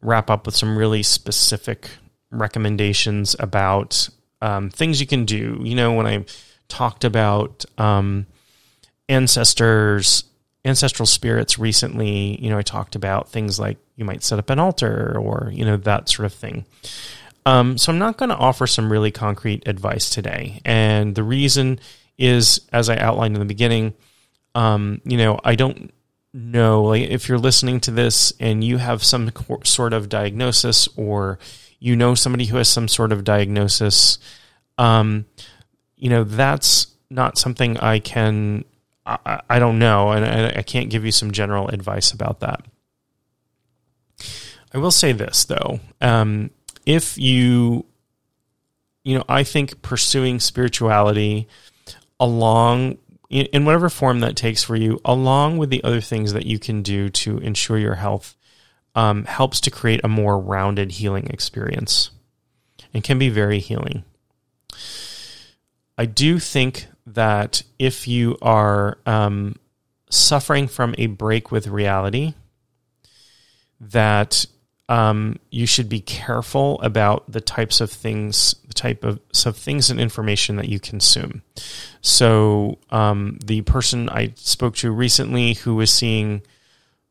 wrap 0.00 0.30
up 0.30 0.46
with 0.46 0.54
some 0.54 0.78
really 0.78 1.02
specific 1.02 1.90
recommendations 2.30 3.34
about 3.38 4.08
um, 4.40 4.70
things 4.70 5.00
you 5.00 5.06
can 5.06 5.24
do. 5.24 5.60
You 5.62 5.74
know, 5.74 5.92
when 5.92 6.06
I 6.06 6.24
talked 6.68 7.04
about 7.04 7.64
um, 7.78 8.26
ancestors, 9.08 10.24
ancestral 10.64 11.06
spirits 11.06 11.58
recently, 11.58 12.40
you 12.42 12.50
know, 12.50 12.58
I 12.58 12.62
talked 12.62 12.94
about 12.94 13.30
things 13.30 13.58
like 13.58 13.78
you 13.96 14.04
might 14.04 14.22
set 14.22 14.38
up 14.38 14.50
an 14.50 14.58
altar 14.58 15.16
or, 15.18 15.50
you 15.52 15.64
know, 15.64 15.76
that 15.78 16.08
sort 16.08 16.26
of 16.26 16.34
thing. 16.34 16.64
Um, 17.46 17.78
so 17.78 17.90
I'm 17.90 17.98
not 17.98 18.18
going 18.18 18.28
to 18.28 18.36
offer 18.36 18.66
some 18.66 18.92
really 18.92 19.10
concrete 19.10 19.66
advice 19.66 20.10
today. 20.10 20.60
And 20.64 21.14
the 21.14 21.22
reason 21.22 21.80
is, 22.18 22.60
as 22.72 22.90
I 22.90 22.96
outlined 22.98 23.34
in 23.34 23.40
the 23.40 23.46
beginning, 23.46 23.94
um, 24.54 25.00
you 25.04 25.16
know, 25.16 25.40
I 25.42 25.54
don't 25.54 25.90
know, 26.34 26.84
like, 26.84 27.08
if 27.08 27.28
you're 27.28 27.38
listening 27.38 27.80
to 27.80 27.90
this 27.90 28.32
and 28.38 28.62
you 28.62 28.76
have 28.76 29.02
some 29.02 29.30
sort 29.64 29.92
of 29.92 30.08
diagnosis 30.08 30.88
or 30.96 31.38
you 31.80 31.96
know 31.96 32.14
somebody 32.14 32.44
who 32.46 32.56
has 32.56 32.68
some 32.68 32.88
sort 32.88 33.12
of 33.12 33.24
diagnosis, 33.24 34.18
um, 34.76 35.26
you 35.98 36.08
know, 36.08 36.24
that's 36.24 36.86
not 37.10 37.38
something 37.38 37.76
I 37.78 37.98
can 37.98 38.64
I, 39.08 39.40
I 39.48 39.58
don't 39.58 39.78
know, 39.78 40.10
and 40.10 40.24
I, 40.24 40.58
I 40.58 40.62
can't 40.62 40.90
give 40.90 41.04
you 41.04 41.12
some 41.12 41.30
general 41.30 41.68
advice 41.68 42.12
about 42.12 42.40
that. 42.40 42.64
I 44.74 44.78
will 44.78 44.90
say 44.90 45.12
this 45.12 45.44
though: 45.44 45.80
um, 46.00 46.50
if 46.84 47.16
you, 47.16 47.86
you 49.04 49.16
know, 49.16 49.24
I 49.28 49.44
think 49.44 49.80
pursuing 49.80 50.40
spirituality 50.40 51.48
along 52.20 52.98
in 53.30 53.64
whatever 53.64 53.88
form 53.88 54.20
that 54.20 54.36
takes 54.36 54.62
for 54.62 54.76
you, 54.76 55.00
along 55.04 55.58
with 55.58 55.70
the 55.70 55.84
other 55.84 56.00
things 56.00 56.32
that 56.32 56.46
you 56.46 56.58
can 56.58 56.82
do 56.82 57.08
to 57.10 57.38
ensure 57.38 57.78
your 57.78 57.94
health, 57.94 58.36
um, 58.94 59.24
helps 59.24 59.60
to 59.62 59.70
create 59.70 60.00
a 60.02 60.08
more 60.08 60.38
rounded 60.38 60.92
healing 60.92 61.28
experience 61.28 62.10
and 62.92 63.04
can 63.04 63.18
be 63.18 63.28
very 63.28 63.58
healing. 63.58 64.04
I 65.98 66.06
do 66.06 66.38
think 66.38 66.86
that 67.06 67.64
if 67.78 68.06
you 68.06 68.38
are 68.40 68.98
um, 69.04 69.56
suffering 70.10 70.68
from 70.68 70.94
a 70.96 71.06
break 71.06 71.50
with 71.50 71.66
reality, 71.66 72.34
that 73.80 74.46
um, 74.88 75.40
you 75.50 75.66
should 75.66 75.88
be 75.88 76.00
careful 76.00 76.80
about 76.82 77.30
the 77.30 77.40
types 77.40 77.80
of 77.80 77.90
things, 77.90 78.54
the 78.68 78.74
type 78.74 79.02
of, 79.02 79.20
of 79.44 79.56
things 79.56 79.90
and 79.90 80.00
information 80.00 80.54
that 80.56 80.68
you 80.68 80.78
consume. 80.78 81.42
So, 82.00 82.78
um, 82.90 83.38
the 83.44 83.62
person 83.62 84.08
I 84.08 84.32
spoke 84.36 84.76
to 84.76 84.92
recently 84.92 85.54
who 85.54 85.74
was 85.74 85.92
seeing 85.92 86.42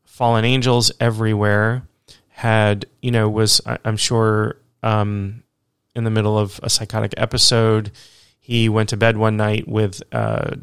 fallen 0.05 0.45
angels 0.45 0.93
everywhere 0.99 1.83
had, 2.29 2.85
you 3.01 3.11
know, 3.11 3.29
was, 3.29 3.59
I'm 3.83 3.97
sure, 3.97 4.57
um, 4.81 5.43
in 5.93 6.03
the 6.03 6.09
middle 6.09 6.38
of 6.38 6.59
a 6.63 6.69
psychotic 6.69 7.13
episode 7.17 7.91
he 8.47 8.69
went 8.69 8.87
to 8.87 8.95
bed 8.95 9.17
one 9.17 9.35
night 9.35 9.67
with, 9.67 10.01
uh, 10.13 10.55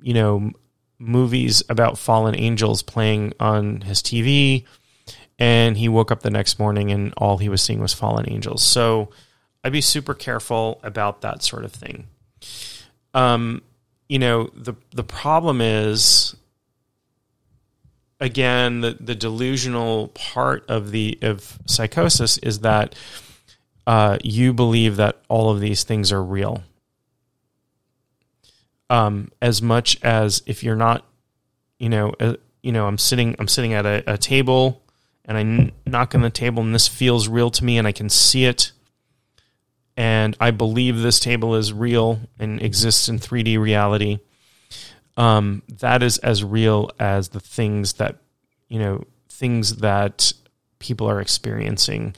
you 0.00 0.14
know, 0.14 0.52
movies 1.00 1.60
about 1.68 1.98
fallen 1.98 2.36
angels 2.36 2.84
playing 2.84 3.32
on 3.40 3.80
his 3.80 4.00
TV, 4.00 4.64
and 5.36 5.76
he 5.76 5.88
woke 5.88 6.12
up 6.12 6.22
the 6.22 6.30
next 6.30 6.60
morning 6.60 6.92
and 6.92 7.12
all 7.16 7.38
he 7.38 7.48
was 7.48 7.62
seeing 7.62 7.80
was 7.80 7.92
fallen 7.92 8.30
angels. 8.30 8.62
So 8.62 9.10
I'd 9.64 9.72
be 9.72 9.80
super 9.80 10.14
careful 10.14 10.78
about 10.84 11.22
that 11.22 11.42
sort 11.42 11.64
of 11.64 11.72
thing. 11.72 12.06
Um, 13.12 13.62
you 14.08 14.20
know, 14.20 14.48
the 14.54 14.74
the 14.92 15.02
problem 15.02 15.60
is 15.60 16.36
again 18.20 18.82
the 18.82 18.96
the 19.00 19.16
delusional 19.16 20.08
part 20.14 20.64
of 20.70 20.92
the 20.92 21.18
of 21.22 21.58
psychosis 21.66 22.38
is 22.38 22.60
that 22.60 22.94
uh, 23.84 24.16
you 24.22 24.52
believe 24.52 24.94
that 24.94 25.20
all 25.28 25.50
of 25.50 25.58
these 25.58 25.82
things 25.82 26.12
are 26.12 26.22
real 26.22 26.62
um, 28.90 29.30
as 29.40 29.62
much 29.62 29.96
as 30.02 30.42
if 30.46 30.62
you're 30.62 30.76
not, 30.76 31.06
you 31.78 31.88
know, 31.88 32.12
uh, 32.20 32.34
you 32.62 32.72
know, 32.72 32.86
I'm 32.86 32.98
sitting, 32.98 33.36
I'm 33.38 33.48
sitting 33.48 33.72
at 33.72 33.86
a, 33.86 34.02
a 34.14 34.18
table, 34.18 34.82
and 35.24 35.38
I 35.38 35.72
knock 35.88 36.14
on 36.14 36.22
the 36.22 36.28
table, 36.28 36.62
and 36.62 36.74
this 36.74 36.88
feels 36.88 37.28
real 37.28 37.50
to 37.52 37.64
me, 37.64 37.78
and 37.78 37.86
I 37.86 37.92
can 37.92 38.10
see 38.10 38.44
it, 38.44 38.72
and 39.96 40.36
I 40.40 40.50
believe 40.50 40.98
this 40.98 41.20
table 41.20 41.54
is 41.54 41.72
real 41.72 42.20
and 42.38 42.60
exists 42.60 43.08
in 43.08 43.18
3D 43.18 43.58
reality. 43.58 44.18
Um, 45.16 45.62
that 45.78 46.02
is 46.02 46.18
as 46.18 46.42
real 46.42 46.90
as 46.98 47.28
the 47.28 47.40
things 47.40 47.94
that, 47.94 48.16
you 48.68 48.78
know, 48.78 49.04
things 49.28 49.76
that 49.76 50.32
people 50.78 51.08
are 51.08 51.20
experiencing 51.20 52.14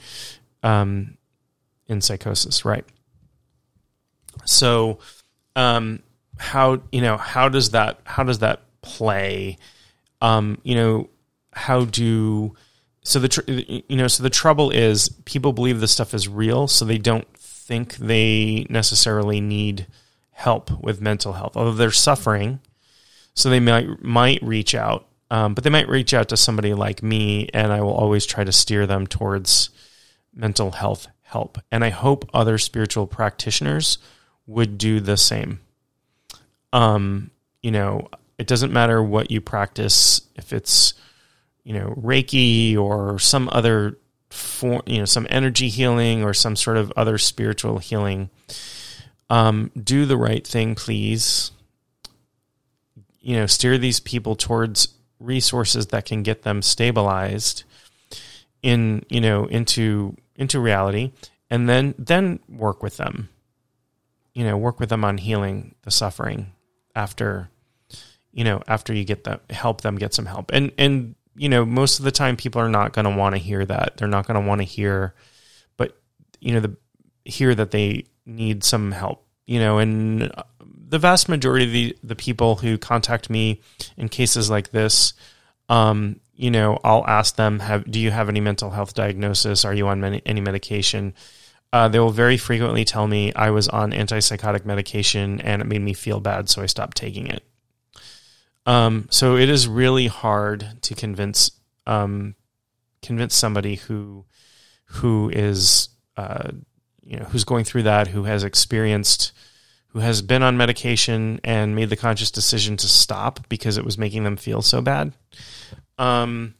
um, 0.63 1.17
in 1.87 2.01
psychosis, 2.01 2.65
right? 2.65 2.85
So, 4.45 4.99
um, 5.55 6.01
how 6.37 6.81
you 6.91 7.01
know 7.01 7.17
how 7.17 7.49
does 7.49 7.71
that 7.71 7.99
how 8.03 8.23
does 8.23 8.39
that 8.39 8.61
play? 8.81 9.57
Um, 10.21 10.59
you 10.63 10.75
know, 10.75 11.09
how 11.51 11.85
do 11.85 12.55
so 13.03 13.19
the 13.19 13.27
tr- 13.27 13.49
you 13.49 13.95
know 13.95 14.07
so 14.07 14.23
the 14.23 14.29
trouble 14.29 14.69
is 14.69 15.09
people 15.25 15.53
believe 15.53 15.79
this 15.79 15.91
stuff 15.91 16.13
is 16.13 16.27
real, 16.27 16.67
so 16.67 16.85
they 16.85 16.97
don't 16.97 17.27
think 17.37 17.95
they 17.95 18.65
necessarily 18.69 19.41
need 19.41 19.87
help 20.31 20.71
with 20.83 21.01
mental 21.01 21.33
health, 21.33 21.55
although 21.55 21.71
they're 21.71 21.91
suffering. 21.91 22.59
So 23.33 23.49
they 23.49 23.59
might 23.59 24.03
might 24.03 24.41
reach 24.43 24.75
out, 24.75 25.07
um, 25.31 25.53
but 25.53 25.63
they 25.63 25.69
might 25.69 25.89
reach 25.89 26.13
out 26.13 26.29
to 26.29 26.37
somebody 26.37 26.73
like 26.73 27.01
me, 27.01 27.49
and 27.53 27.71
I 27.71 27.81
will 27.81 27.93
always 27.93 28.25
try 28.25 28.43
to 28.43 28.51
steer 28.51 28.85
them 28.85 29.07
towards 29.07 29.69
mental 30.33 30.71
health 30.71 31.07
help. 31.21 31.57
And 31.71 31.83
I 31.83 31.89
hope 31.89 32.29
other 32.33 32.57
spiritual 32.57 33.07
practitioners 33.07 33.97
would 34.45 34.77
do 34.77 34.99
the 34.99 35.17
same 35.17 35.59
um, 36.73 37.29
you 37.61 37.71
know, 37.71 38.09
it 38.37 38.47
doesn't 38.47 38.73
matter 38.73 39.01
what 39.01 39.31
you 39.31 39.39
practice, 39.39 40.21
if 40.35 40.51
it's, 40.51 40.95
you 41.63 41.73
know, 41.73 41.93
Reiki 41.97 42.75
or 42.75 43.19
some 43.19 43.47
other 43.53 43.97
form, 44.31 44.81
you 44.87 44.97
know, 44.97 45.05
some 45.05 45.27
energy 45.29 45.69
healing 45.69 46.23
or 46.23 46.33
some 46.33 46.55
sort 46.55 46.75
of 46.75 46.91
other 46.97 47.17
spiritual 47.17 47.77
healing. 47.77 48.29
Um, 49.29 49.71
do 49.81 50.05
the 50.05 50.17
right 50.17 50.45
thing, 50.45 50.75
please. 50.75 51.51
You 53.21 53.37
know, 53.37 53.45
steer 53.45 53.77
these 53.77 53.99
people 53.99 54.35
towards 54.35 54.89
resources 55.19 55.87
that 55.87 56.05
can 56.05 56.23
get 56.23 56.41
them 56.41 56.61
stabilized 56.61 57.63
in, 58.61 59.05
you 59.09 59.21
know, 59.21 59.45
into 59.45 60.17
into 60.35 60.59
reality 60.59 61.11
and 61.49 61.69
then 61.69 61.93
then 61.97 62.39
work 62.49 62.81
with 62.81 62.97
them. 62.97 63.29
You 64.33 64.43
know, 64.43 64.57
work 64.57 64.79
with 64.79 64.89
them 64.89 65.05
on 65.05 65.19
healing 65.19 65.75
the 65.83 65.91
suffering 65.91 66.51
after 66.95 67.49
you 68.31 68.43
know 68.43 68.61
after 68.67 68.93
you 68.93 69.03
get 69.03 69.23
them 69.23 69.39
help 69.49 69.81
them 69.81 69.97
get 69.97 70.13
some 70.13 70.25
help. 70.25 70.51
And 70.53 70.71
and 70.77 71.15
you 71.35 71.49
know 71.49 71.65
most 71.65 71.99
of 71.99 72.05
the 72.05 72.11
time 72.11 72.35
people 72.35 72.61
are 72.61 72.69
not 72.69 72.93
going 72.93 73.05
to 73.05 73.15
want 73.15 73.35
to 73.35 73.41
hear 73.41 73.65
that. 73.65 73.97
They're 73.97 74.07
not 74.07 74.27
going 74.27 74.41
to 74.41 74.47
want 74.47 74.61
to 74.61 74.65
hear 74.65 75.13
but 75.77 75.97
you 76.39 76.53
know 76.53 76.59
the 76.59 76.75
hear 77.25 77.55
that 77.55 77.71
they 77.71 78.05
need 78.25 78.63
some 78.63 78.91
help 78.91 79.25
you 79.45 79.59
know 79.59 79.77
and 79.77 80.31
the 80.89 80.99
vast 80.99 81.29
majority 81.29 81.65
of 81.65 81.71
the 81.71 81.97
the 82.03 82.15
people 82.15 82.55
who 82.55 82.77
contact 82.77 83.29
me 83.29 83.61
in 83.97 84.07
cases 84.09 84.49
like 84.49 84.71
this 84.71 85.13
um 85.69 86.19
you 86.35 86.51
know 86.51 86.79
I'll 86.83 87.05
ask 87.07 87.35
them 87.35 87.59
have 87.59 87.89
do 87.89 87.99
you 87.99 88.11
have 88.11 88.29
any 88.29 88.41
mental 88.41 88.71
health 88.71 88.93
diagnosis? 88.93 89.65
Are 89.65 89.73
you 89.73 89.87
on 89.87 90.01
many, 90.01 90.21
any 90.25 90.41
medication 90.41 91.13
uh, 91.73 91.87
they 91.87 91.97
will 91.97 92.11
very 92.11 92.37
frequently 92.37 92.85
tell 92.85 93.07
me 93.07 93.33
I 93.33 93.49
was 93.49 93.67
on 93.67 93.93
antipsychotic 93.93 94.63
medication 94.63 95.41
and 95.41 95.59
it 95.59 95.65
made 95.65 95.81
me 95.81 95.93
feel 95.93 96.19
bad, 96.19 96.47
so 96.47 96.61
I 96.61 96.67
stopped 96.67 96.95
taking 96.95 97.25
it. 97.25 97.43
Um, 98.67 99.07
so 99.09 99.35
it 99.35 99.49
is 99.49 99.67
really 99.67 100.05
hard 100.05 100.77
to 100.83 100.93
convince 100.93 101.49
um, 101.87 102.35
convince 103.01 103.33
somebody 103.33 103.75
who 103.75 104.23
who 104.85 105.31
is 105.33 105.89
uh, 106.15 106.51
you 107.03 107.17
know 107.17 107.25
who's 107.25 107.43
going 107.43 107.65
through 107.65 107.83
that, 107.83 108.07
who 108.07 108.25
has 108.25 108.43
experienced, 108.43 109.31
who 109.87 109.99
has 109.99 110.21
been 110.21 110.43
on 110.43 110.55
medication 110.55 111.41
and 111.43 111.75
made 111.75 111.89
the 111.89 111.97
conscious 111.97 112.29
decision 112.29 112.77
to 112.77 112.87
stop 112.87 113.49
because 113.49 113.77
it 113.77 113.83
was 113.83 113.97
making 113.97 114.23
them 114.23 114.37
feel 114.37 114.61
so 114.61 114.79
bad. 114.79 115.11
Um, 115.97 116.53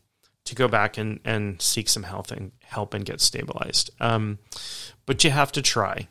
to 0.46 0.56
go 0.56 0.68
back 0.68 0.98
and, 0.98 1.20
and 1.24 1.62
seek 1.62 1.88
some 1.88 2.04
health 2.04 2.32
and 2.32 2.52
help 2.64 2.94
and 2.94 3.06
get 3.06 3.22
stabilized. 3.22 3.92
Um, 4.00 4.40
but 5.06 5.24
you 5.24 5.32
have 5.32 5.52
to 5.54 5.62
try. 5.62 6.08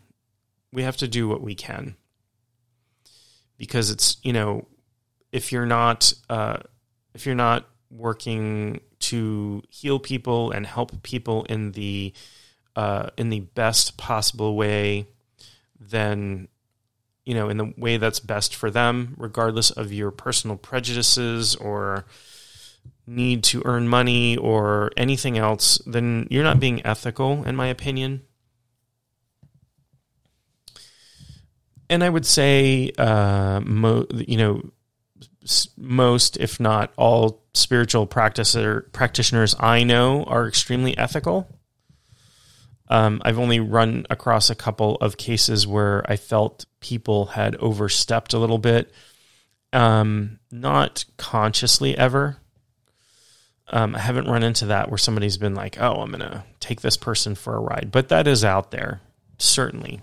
We 0.72 0.82
have 0.82 0.96
to 0.98 1.08
do 1.08 1.28
what 1.28 1.42
we 1.42 1.54
can 1.54 1.96
because 3.58 3.90
it's 3.90 4.16
you 4.24 4.32
know 4.32 4.66
if 5.30 5.52
you're 5.52 5.66
not 5.66 6.12
uh, 6.28 6.58
if 7.14 7.26
you're 7.26 7.34
not 7.34 7.68
working 7.90 8.80
to 8.98 9.62
heal 9.68 9.98
people 9.98 10.50
and 10.50 10.66
help 10.66 11.02
people 11.02 11.44
in 11.44 11.72
the 11.72 12.12
uh, 12.74 13.10
in 13.16 13.30
the 13.30 13.40
best 13.40 13.96
possible 13.96 14.56
way, 14.56 15.06
then 15.78 16.48
you 17.24 17.34
know 17.34 17.48
in 17.48 17.56
the 17.56 17.72
way 17.76 17.98
that's 17.98 18.20
best 18.20 18.54
for 18.54 18.70
them, 18.70 19.14
regardless 19.16 19.70
of 19.70 19.92
your 19.92 20.10
personal 20.10 20.56
prejudices 20.56 21.54
or 21.54 22.04
need 23.06 23.42
to 23.42 23.62
earn 23.64 23.88
money 23.88 24.36
or 24.36 24.90
anything 24.96 25.38
else, 25.38 25.78
then 25.86 26.26
you're 26.30 26.44
not 26.44 26.60
being 26.60 26.84
ethical, 26.86 27.44
in 27.44 27.54
my 27.56 27.66
opinion. 27.66 28.22
And 31.92 32.02
I 32.02 32.08
would 32.08 32.24
say, 32.24 32.90
uh, 32.96 33.60
mo- 33.62 34.06
you 34.14 34.38
know, 34.38 34.62
most, 35.76 36.38
if 36.38 36.58
not 36.58 36.90
all, 36.96 37.44
spiritual 37.52 38.06
practicer 38.06 38.90
practitioners 38.92 39.54
I 39.60 39.82
know 39.82 40.24
are 40.24 40.48
extremely 40.48 40.96
ethical. 40.96 41.54
Um, 42.88 43.20
I've 43.26 43.38
only 43.38 43.60
run 43.60 44.06
across 44.08 44.48
a 44.48 44.54
couple 44.54 44.94
of 45.02 45.18
cases 45.18 45.66
where 45.66 46.02
I 46.10 46.16
felt 46.16 46.64
people 46.80 47.26
had 47.26 47.56
overstepped 47.56 48.32
a 48.32 48.38
little 48.38 48.56
bit, 48.56 48.90
um, 49.74 50.38
not 50.50 51.04
consciously 51.18 51.94
ever. 51.94 52.38
Um, 53.68 53.94
I 53.94 53.98
haven't 53.98 54.28
run 54.28 54.42
into 54.42 54.64
that 54.66 54.88
where 54.88 54.96
somebody's 54.96 55.36
been 55.36 55.54
like, 55.54 55.78
"Oh, 55.78 56.00
I'm 56.00 56.10
gonna 56.10 56.46
take 56.58 56.80
this 56.80 56.96
person 56.96 57.34
for 57.34 57.54
a 57.54 57.60
ride," 57.60 57.90
but 57.92 58.08
that 58.08 58.26
is 58.26 58.46
out 58.46 58.70
there, 58.70 59.02
certainly 59.36 60.00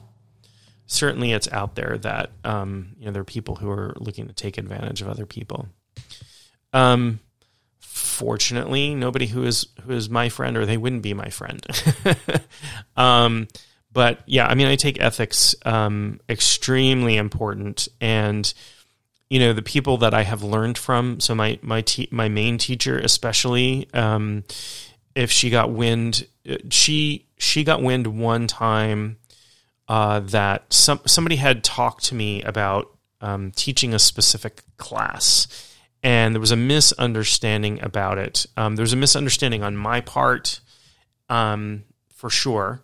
certainly 0.90 1.32
it's 1.32 1.48
out 1.52 1.76
there 1.76 1.98
that 2.00 2.32
um, 2.44 2.96
you 3.00 3.06
know 3.06 3.12
there 3.12 3.22
are 3.22 3.26
people 3.26 3.56
who 3.56 3.70
are 3.70 3.94
looking 3.98 4.28
to 4.28 4.34
take 4.34 4.58
advantage 4.58 5.02
of 5.02 5.08
other 5.08 5.26
people. 5.26 5.68
Um, 6.74 7.20
fortunately, 7.80 8.96
nobody 8.96 9.28
who 9.28 9.44
is 9.44 9.68
who 9.84 9.94
is 9.94 10.10
my 10.10 10.30
friend 10.30 10.58
or 10.58 10.66
they 10.66 10.78
wouldn't 10.78 11.04
be 11.04 11.14
my 11.14 11.30
friend. 11.30 11.66
um, 12.98 13.48
but 13.94 14.20
yeah, 14.26 14.48
I 14.48 14.56
mean, 14.56 14.68
I 14.68 14.76
take 14.76 15.00
ethics 15.00 15.56
um, 15.64 16.20
extremely 16.28 17.18
important, 17.18 17.88
and 18.02 18.52
you 19.30 19.40
know 19.40 19.54
the 19.54 19.62
people 19.62 19.98
that 19.98 20.16
I 20.16 20.24
have 20.24 20.44
learned 20.44 20.78
from. 20.78 21.20
So 21.20 21.36
my 21.36 21.60
my 21.62 21.82
te- 21.82 22.10
my 22.12 22.30
main 22.30 22.58
teacher, 22.58 22.98
especially, 22.98 23.88
um, 23.94 24.44
if 25.14 25.32
she 25.32 25.52
got 25.52 25.72
wind, 25.72 26.26
uh, 26.50 26.58
she 26.70 27.28
she 27.38 27.64
got 27.64 27.84
wind 27.84 28.08
one 28.08 28.48
time 28.48 29.18
uh, 29.90 30.20
that 30.20 30.72
some 30.72 31.02
somebody 31.06 31.36
had 31.36 31.64
talked 31.64 32.06
to 32.06 32.16
me 32.16 32.44
about 32.44 32.96
um, 33.22 33.52
teaching 33.52 33.94
a 33.94 34.00
specific 34.00 34.62
class, 34.78 35.48
and 36.04 36.36
there 36.36 36.40
was 36.40 36.52
a 36.52 36.56
misunderstanding 36.56 37.82
about 37.82 38.20
it. 38.20 38.46
Um, 38.56 38.76
there 38.76 38.84
was 38.84 38.94
a 38.94 38.98
misunderstanding 38.98 39.64
on 39.64 39.76
my 39.76 40.00
part, 40.00 40.62
um, 41.28 41.86
for 42.14 42.30
sure, 42.30 42.84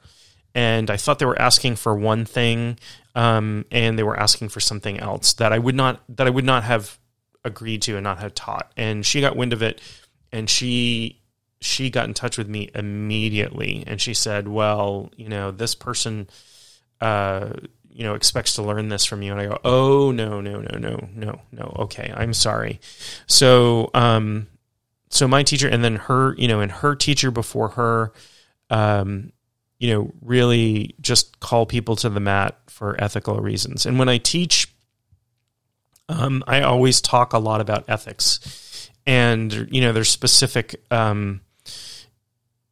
and 0.56 0.89
I 0.89 0.97
thought 0.97 1.20
they 1.20 1.28
were 1.28 1.39
asking 1.39 1.76
for 1.76 1.95
one 1.95 2.26
thing, 2.26 2.80
um, 3.14 3.66
and 3.70 3.99
they 3.99 4.03
were 4.03 4.20
asking 4.20 4.49
for 4.49 4.60
something 4.60 4.99
else 4.99 5.34
that 5.34 5.53
I 5.53 5.60
would 5.60 5.76
not 5.76 6.01
that 6.10 6.26
I 6.26 6.32
would 6.32 6.43
not 6.43 6.64
have 6.64 6.97
agreed 7.43 7.84
to 7.84 7.97
and 7.97 8.03
not 8.03 8.18
have 8.18 8.34
taught. 8.34 8.72
And 8.76 9.06
she 9.06 9.22
got 9.22 9.36
wind 9.36 9.53
of 9.53 9.62
it, 9.62 9.80
and 10.32 10.49
she 10.49 11.22
she 11.62 11.91
got 11.91 12.08
in 12.08 12.16
touch 12.16 12.36
with 12.36 12.49
me 12.49 12.72
immediately, 12.74 13.84
and 13.86 14.01
she 14.01 14.16
said, 14.16 14.47
"Well, 14.47 15.12
you 15.16 15.30
know, 15.30 15.51
this 15.51 15.76
person." 15.76 16.30
Uh, 17.06 17.53
you 17.91 18.03
know, 18.03 18.16
expects 18.16 18.56
to 18.56 18.64
learn 18.64 18.89
this 18.89 19.06
from 19.06 19.22
you. 19.22 19.32
And 19.32 19.39
I 19.39 19.45
go, 19.45 19.60
oh, 19.64 20.12
no, 20.12 20.41
no, 20.41 20.60
no, 20.60 20.78
no, 20.78 21.08
no, 21.14 21.41
no. 21.51 21.76
Okay, 21.80 22.12
I'm 22.16 22.34
sorry. 22.34 22.80
So, 23.28 23.91
um, 23.93 24.47
so 25.10 25.28
my 25.28 25.43
teacher 25.43 25.70
and 25.70 25.84
then 25.84 25.97
her, 25.97 26.36
you 26.36 26.47
know, 26.47 26.62
and 26.62 26.72
her 26.72 26.95
teacher 26.95 27.30
before 27.30 27.70
her, 27.70 28.12
um, 28.72 29.32
you 29.80 29.93
know, 29.93 30.12
really 30.22 30.95
just 30.99 31.39
call 31.39 31.66
people 31.68 31.95
to 31.97 32.10
the 32.10 32.20
mat 32.20 32.58
for 32.68 33.01
ethical 33.01 33.38
reasons. 33.39 33.86
And 33.86 33.99
when 33.99 34.10
I 34.10 34.18
teach, 34.18 34.74
um, 36.10 36.43
I 36.47 36.62
always 36.62 37.01
talk 37.01 37.34
a 37.34 37.39
lot 37.39 37.62
about 37.62 37.86
ethics. 37.88 38.89
And, 39.06 39.70
you 39.72 39.82
know, 39.82 39.93
there's 39.93 40.10
specific, 40.10 40.84
um, 40.89 41.41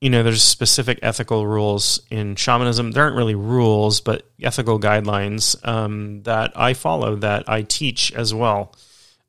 you 0.03 0.09
know, 0.09 0.21
there's 0.21 0.43
specific 0.43 0.99
ethical 1.01 1.47
rules 1.47 2.01
in 2.11 2.35
shamanism. 2.35 2.91
There 2.91 3.05
aren't 3.05 3.15
really 3.15 3.35
rules, 3.35 4.01
but 4.01 4.29
ethical 4.41 4.77
guidelines 4.77 5.55
um, 5.65 6.23
that 6.23 6.51
I 6.57 6.73
follow 6.73 7.15
that 7.15 7.47
I 7.47 7.61
teach 7.61 8.11
as 8.11 8.33
well. 8.33 8.75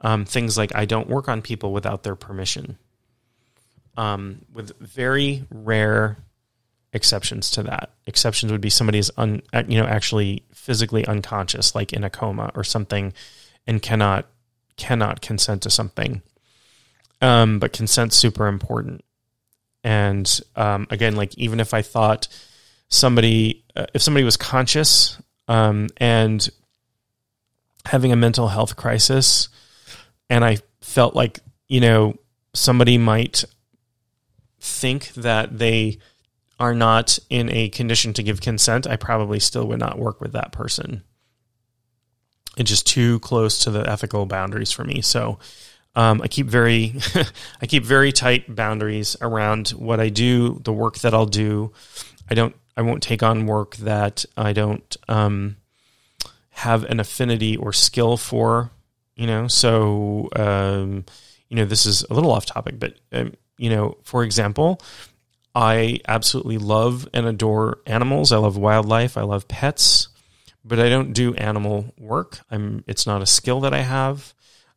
Um, 0.01 0.25
things 0.25 0.59
like 0.59 0.75
I 0.75 0.85
don't 0.85 1.09
work 1.09 1.29
on 1.29 1.43
people 1.43 1.73
without 1.73 2.03
their 2.03 2.17
permission, 2.17 2.77
um, 3.97 4.45
with 4.53 4.77
very 4.81 5.45
rare 5.49 6.17
exceptions 6.93 7.53
to 7.53 7.63
that. 7.63 7.91
Exceptions 8.09 8.51
would 8.51 8.61
be 8.61 8.69
somebody 8.69 8.99
is 8.99 9.13
un, 9.17 9.43
you 9.69 9.79
know 9.79 9.87
actually 9.87 10.43
physically 10.53 11.07
unconscious, 11.07 11.77
like 11.77 11.93
in 11.93 12.03
a 12.03 12.11
coma 12.11 12.51
or 12.57 12.65
something, 12.65 13.13
and 13.69 13.81
cannot 13.81 14.27
cannot 14.77 15.21
consent 15.21 15.63
to 15.63 15.71
something. 15.71 16.21
Um, 17.23 17.61
but 17.61 17.73
consent's 17.73 18.17
super 18.17 18.49
important. 18.49 19.05
And 19.85 20.41
um, 20.57 20.87
again, 20.91 21.15
like 21.15 21.37
even 21.37 21.61
if 21.61 21.75
I 21.75 21.83
thought 21.83 22.27
somebody, 22.89 23.65
uh, 23.77 23.87
if 23.95 24.03
somebody 24.03 24.25
was 24.25 24.37
conscious 24.37 25.21
um, 25.47 25.89
and 25.99 26.49
having 27.85 28.11
a 28.11 28.17
mental 28.17 28.49
health 28.49 28.77
crisis, 28.77 29.51
and 30.31 30.45
I 30.45 30.59
felt 30.81 31.15
like 31.15 31.41
you 31.69 31.81
know 31.81 32.17
somebody 32.55 32.97
might 32.99 33.45
think 34.59 35.13
that 35.15 35.59
they 35.59 35.99
are 36.59 36.75
not 36.75 37.19
in 37.29 37.51
a 37.51 37.69
condition 37.69 38.15
to 38.15 38.23
give 38.23 38.41
consent, 38.41 38.87
I 38.87 38.97
probably 38.97 39.39
still 39.39 39.67
would 39.69 39.81
not 39.81 39.99
work 39.99 40.21
with 40.21 40.33
that 40.33 40.53
person. 40.53 41.03
It's 42.57 42.71
just 42.71 42.87
too 42.87 43.19
close 43.21 43.59
to 43.61 43.71
the 43.71 43.89
ethical 43.89 44.25
boundaries 44.27 44.71
for 44.71 44.85
me. 44.85 45.03
So 45.03 45.39
um, 45.97 46.21
I 46.23 46.29
keep 46.29 46.47
very, 46.47 46.95
I 47.63 47.67
keep 47.67 47.85
very 47.85 48.13
tight 48.13 48.55
boundaries 48.55 49.17
around 49.21 49.71
what 49.71 50.01
I 50.01 50.09
do, 50.09 50.61
the 50.65 50.73
work 50.73 50.99
that 51.01 51.15
I'll 51.15 51.27
do. 51.27 51.73
I 52.29 52.35
don't, 52.35 52.55
I 52.77 52.83
won't 52.83 53.03
take 53.03 53.23
on 53.23 53.47
work 53.47 53.77
that 53.77 54.25
I 54.37 54.53
don't 54.53 54.97
um, 55.09 55.57
have 56.51 56.85
an 56.85 57.01
affinity 57.01 57.57
or 57.57 57.73
skill 57.73 58.17
for. 58.17 58.71
You 59.15 59.29
know, 59.29 59.47
so 59.47 60.29
um, 60.35 61.05
you 61.49 61.57
know, 61.57 61.65
this 61.65 61.87
is 61.87 62.03
a 62.11 62.15
little 62.15 62.33
off 62.33 62.47
topic, 62.47 62.81
but 62.81 62.97
um, 63.13 63.35
you 63.57 63.71
know, 63.71 63.97
for 64.03 64.25
example, 64.25 64.81
I 65.55 66.01
absolutely 66.09 66.59
love 66.59 67.09
and 67.15 67.27
adore 67.27 67.79
animals. 67.87 68.33
I 68.33 68.39
love 68.39 68.57
wildlife. 68.57 69.17
I 69.17 69.23
love 69.23 69.47
pets, 69.47 70.09
but 70.65 70.81
I 70.81 70.89
don't 70.89 71.13
do 71.13 71.35
animal 71.35 71.95
work. 71.97 72.41
I'm. 72.51 72.83
It's 72.89 73.07
not 73.07 73.23
a 73.23 73.27
skill 73.27 73.61
that 73.61 73.73
I 73.73 73.83
have 73.83 74.35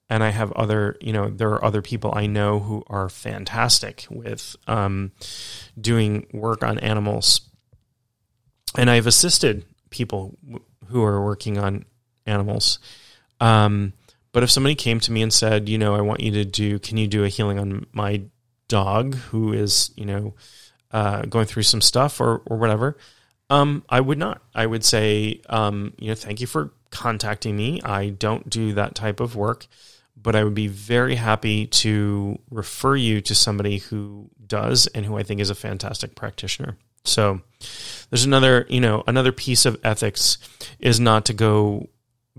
and 0.10 0.24
I 0.24 0.30
have 0.30 0.52
other, 0.54 0.96
you 1.02 1.12
know, 1.12 1.30
there 1.30 1.50
are 1.50 1.64
other 1.64 1.82
people 1.82 2.14
I 2.16 2.28
know 2.28 2.60
who 2.60 2.84
are 2.88 3.10
fantastic 3.10 4.06
with 4.10 4.56
um, 4.68 5.12
doing 5.80 6.28
work 6.34 6.64
on 6.64 6.80
animals, 6.80 7.42
and 8.78 8.90
I've 8.90 9.08
assisted 9.08 9.66
people 9.90 10.38
who 10.88 11.04
are 11.04 11.24
working 11.24 11.58
on 11.58 11.86
animals. 12.26 12.80
Um, 13.40 13.94
but 14.32 14.44
if 14.44 14.52
somebody 14.52 14.76
came 14.76 15.00
to 15.02 15.12
me 15.12 15.22
and 15.22 15.34
said, 15.34 15.68
you 15.68 15.78
know, 15.78 15.96
I 15.96 16.02
want 16.02 16.22
you 16.22 16.32
to 16.32 16.46
do, 16.46 16.80
can 16.80 16.98
you 16.98 17.08
do 17.08 17.24
a 17.24 17.30
healing 17.30 17.60
on 17.60 17.86
my 17.92 18.22
dog 18.68 19.16
who 19.16 19.54
is, 19.54 19.92
you 19.96 20.06
know, 20.06 20.36
uh, 20.92 21.24
going 21.24 21.46
through 21.46 21.64
some 21.64 21.82
stuff 21.82 22.22
or 22.22 22.42
or 22.46 22.58
whatever, 22.58 22.98
um, 23.50 23.84
I 23.90 24.02
would 24.02 24.18
not. 24.18 24.42
I 24.54 24.66
would 24.66 24.84
say, 24.84 25.42
um, 25.50 25.94
you 25.98 26.10
know, 26.10 26.16
thank 26.16 26.42
you 26.42 26.48
for 26.48 26.72
contacting 26.92 27.56
me. 27.56 27.82
I 27.84 28.10
don't 28.10 28.50
do 28.50 28.74
that 28.74 28.96
type 28.96 29.20
of 29.20 29.36
work 29.36 29.68
but 30.28 30.36
I 30.36 30.44
would 30.44 30.56
be 30.56 30.68
very 30.68 31.16
happy 31.16 31.68
to 31.68 32.38
refer 32.52 32.98
you 32.98 33.22
to 33.22 33.34
somebody 33.34 33.78
who 33.78 34.30
does 34.46 34.86
and 34.88 35.06
who 35.06 35.18
I 35.18 35.24
think 35.24 35.40
is 35.40 35.50
a 35.50 35.56
fantastic 35.56 36.16
practitioner. 36.16 36.76
So 37.06 37.40
there's 38.10 38.26
another, 38.26 38.66
you 38.68 38.82
know, 38.82 39.06
another 39.08 39.32
piece 39.32 39.66
of 39.66 39.80
ethics 39.86 40.38
is 40.80 41.00
not 41.00 41.24
to 41.28 41.34
go 41.34 41.88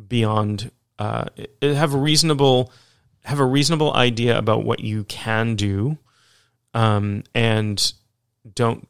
beyond 0.07 0.71
uh, 0.99 1.25
have 1.63 1.95
a 1.95 1.97
reasonable 1.97 2.75
have 3.25 3.41
a 3.41 3.47
reasonable 3.47 3.95
idea 3.95 4.37
about 4.37 4.65
what 4.65 4.81
you 4.81 5.05
can 5.05 5.57
do, 5.57 5.97
um, 6.75 7.25
and 7.35 7.95
don't 8.55 8.87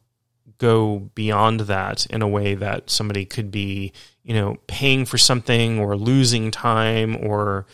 go 0.57 1.09
beyond 1.15 1.61
that 1.61 2.05
in 2.07 2.21
a 2.21 2.27
way 2.27 2.53
that 2.53 2.89
somebody 2.89 3.23
could 3.23 3.49
be, 3.49 3.93
you 4.23 4.33
know, 4.33 4.57
paying 4.67 5.05
for 5.05 5.17
something 5.17 5.79
or 5.79 5.95
losing 5.95 6.51
time 6.51 7.15
or 7.15 7.65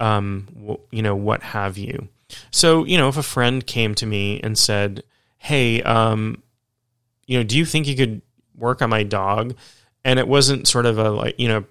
um, 0.00 0.78
you 0.90 1.02
know, 1.02 1.16
what 1.16 1.42
have 1.42 1.78
you. 1.78 2.08
So, 2.50 2.84
you 2.84 2.98
know, 2.98 3.08
if 3.08 3.16
a 3.16 3.22
friend 3.22 3.64
came 3.66 3.94
to 3.96 4.06
me 4.06 4.40
and 4.42 4.58
said, 4.58 5.02
"Hey, 5.38 5.82
um, 5.82 6.42
you 7.26 7.38
know, 7.38 7.44
do 7.44 7.56
you 7.56 7.64
think 7.64 7.86
you 7.86 7.96
could 7.96 8.22
work 8.56 8.82
on 8.82 8.90
my 8.90 9.02
dog?" 9.02 9.54
and 10.04 10.18
it 10.18 10.28
wasn't 10.28 10.68
sort 10.68 10.86
of 10.86 10.98
a 10.98 11.10
like, 11.10 11.38
you 11.38 11.48
know, 11.48 11.64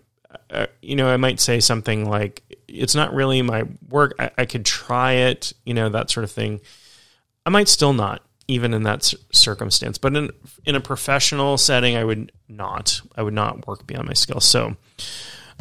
uh, 0.49 0.67
you 0.81 0.95
know, 0.95 1.07
I 1.07 1.17
might 1.17 1.39
say 1.39 1.59
something 1.59 2.09
like, 2.09 2.41
"It's 2.67 2.95
not 2.95 3.13
really 3.13 3.41
my 3.41 3.63
work. 3.89 4.15
I, 4.19 4.31
I 4.39 4.45
could 4.45 4.65
try 4.65 5.13
it," 5.13 5.53
you 5.65 5.73
know, 5.73 5.89
that 5.89 6.09
sort 6.09 6.23
of 6.23 6.31
thing. 6.31 6.59
I 7.45 7.49
might 7.49 7.67
still 7.67 7.93
not, 7.93 8.23
even 8.47 8.73
in 8.73 8.83
that 8.83 9.13
circumstance. 9.31 9.97
But 9.97 10.15
in 10.15 10.31
in 10.65 10.75
a 10.75 10.81
professional 10.81 11.57
setting, 11.57 11.95
I 11.95 12.03
would 12.03 12.31
not. 12.47 13.01
I 13.15 13.21
would 13.21 13.33
not 13.33 13.67
work 13.67 13.85
beyond 13.85 14.07
my 14.07 14.13
skills. 14.13 14.45
So, 14.45 14.75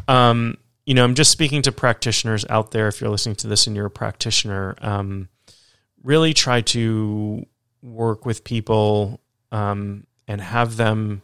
um, 0.08 0.56
you 0.84 0.94
know, 0.94 1.04
I'm 1.04 1.14
just 1.14 1.30
speaking 1.30 1.62
to 1.62 1.72
practitioners 1.72 2.44
out 2.48 2.72
there. 2.72 2.88
If 2.88 3.00
you're 3.00 3.10
listening 3.10 3.36
to 3.36 3.46
this 3.46 3.66
and 3.66 3.76
you're 3.76 3.86
a 3.86 3.90
practitioner, 3.90 4.76
um, 4.80 5.28
really 6.02 6.34
try 6.34 6.60
to 6.60 7.46
work 7.82 8.26
with 8.26 8.44
people 8.44 9.20
um, 9.52 10.06
and 10.26 10.40
have 10.40 10.76
them 10.76 11.22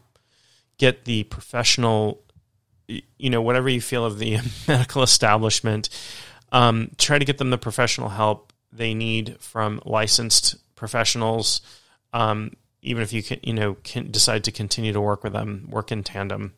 get 0.78 1.04
the 1.04 1.24
professional, 1.24 2.22
you 2.86 3.30
know, 3.30 3.42
whatever 3.42 3.68
you 3.68 3.80
feel 3.80 4.04
of 4.04 4.18
the 4.18 4.38
medical 4.68 5.02
establishment. 5.02 5.88
Um, 6.52 6.92
try 6.96 7.18
to 7.18 7.24
get 7.24 7.38
them 7.38 7.50
the 7.50 7.58
professional 7.58 8.10
help 8.10 8.52
they 8.72 8.94
need 8.94 9.36
from 9.40 9.80
licensed 9.84 10.56
professionals. 10.76 11.60
Um, 12.12 12.52
even 12.80 13.02
if 13.02 13.12
you 13.12 13.22
can, 13.22 13.40
you 13.42 13.52
know, 13.52 13.74
can 13.82 14.10
decide 14.10 14.44
to 14.44 14.52
continue 14.52 14.92
to 14.92 15.00
work 15.00 15.24
with 15.24 15.32
them, 15.32 15.66
work 15.68 15.90
in 15.90 16.04
tandem, 16.04 16.54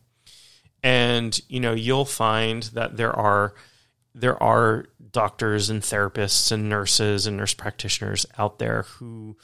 and 0.83 1.39
you 1.47 1.59
know, 1.59 1.73
you'll 1.73 2.05
find 2.05 2.63
that 2.73 2.97
there 2.97 3.13
are 3.13 3.53
there 4.13 4.41
are 4.41 4.85
doctors 5.11 5.69
and 5.69 5.81
therapists 5.81 6.51
and 6.51 6.69
nurses 6.69 7.27
and 7.27 7.37
nurse 7.37 7.53
practitioners 7.53 8.25
out 8.37 8.59
there 8.59 8.83
who 8.83 9.37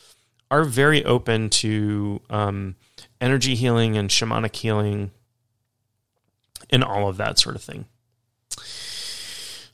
are 0.50 0.64
very 0.64 1.04
open 1.06 1.50
to 1.50 2.22
um, 2.30 2.76
energy 3.20 3.56
healing 3.56 3.98
and 3.98 4.10
shamanic 4.10 4.56
healing 4.56 5.12
and 6.70 6.84
all 6.84 7.08
of 7.08 7.18
that 7.18 7.40
sort 7.40 7.56
of 7.56 7.62
thing. 7.62 7.86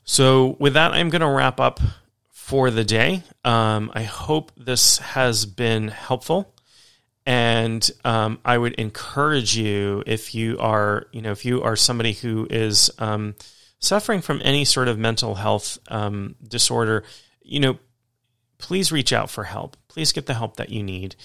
So, 0.04 0.56
with 0.58 0.74
that, 0.74 0.92
I'm 0.92 1.08
going 1.08 1.22
to 1.22 1.28
wrap 1.28 1.58
up 1.58 1.80
for 2.30 2.70
the 2.70 2.84
day. 2.84 3.22
Um, 3.44 3.90
I 3.94 4.02
hope 4.02 4.52
this 4.56 4.98
has 4.98 5.46
been 5.46 5.88
helpful. 5.88 6.53
And 7.26 7.90
um, 8.04 8.38
I 8.44 8.58
would 8.58 8.74
encourage 8.74 9.56
you 9.56 10.02
if 10.06 10.34
you 10.34 10.58
are, 10.58 11.06
you 11.12 11.22
know, 11.22 11.32
if 11.32 11.44
you 11.44 11.62
are 11.62 11.76
somebody 11.76 12.12
who 12.12 12.46
is 12.50 12.90
um, 12.98 13.34
suffering 13.78 14.20
from 14.20 14.42
any 14.44 14.64
sort 14.64 14.88
of 14.88 14.98
mental 14.98 15.36
health 15.36 15.78
um, 15.88 16.34
disorder, 16.46 17.04
you 17.42 17.60
know, 17.60 17.78
please 18.58 18.92
reach 18.92 19.12
out 19.12 19.30
for 19.30 19.44
help. 19.44 19.76
Please 19.88 20.12
get 20.12 20.26
the 20.26 20.34
help 20.34 20.56
that 20.56 20.70
you 20.70 20.82
need. 20.82 21.16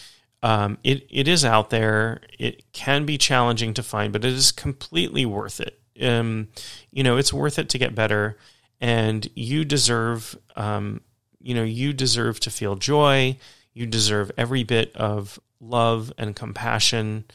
Um, 0.41 0.77
it 0.83 1.05
it 1.09 1.27
is 1.27 1.43
out 1.43 1.69
there. 1.69 2.21
It 2.37 2.71
can 2.71 3.05
be 3.05 3.17
challenging 3.17 3.73
to 3.73 3.83
find, 3.83 4.13
but 4.13 4.23
it 4.23 4.31
is 4.31 4.51
completely 4.51 5.25
worth 5.25 5.59
it. 5.59 5.79
Um, 6.01 6.47
you 6.91 7.03
know, 7.03 7.17
it's 7.17 7.33
worth 7.33 7.59
it 7.59 7.69
to 7.69 7.77
get 7.77 7.95
better, 7.95 8.37
and 8.79 9.27
you 9.35 9.65
deserve. 9.65 10.37
Um, 10.55 11.01
you 11.41 11.53
know, 11.55 11.63
you 11.63 11.93
deserve 11.93 12.39
to 12.41 12.51
feel 12.51 12.75
joy. 12.75 13.37
You 13.73 13.85
deserve 13.85 14.31
every 14.37 14.63
bit 14.63 14.95
of 14.95 15.39
love 15.59 16.11
and 16.17 16.35
compassion 16.35 17.25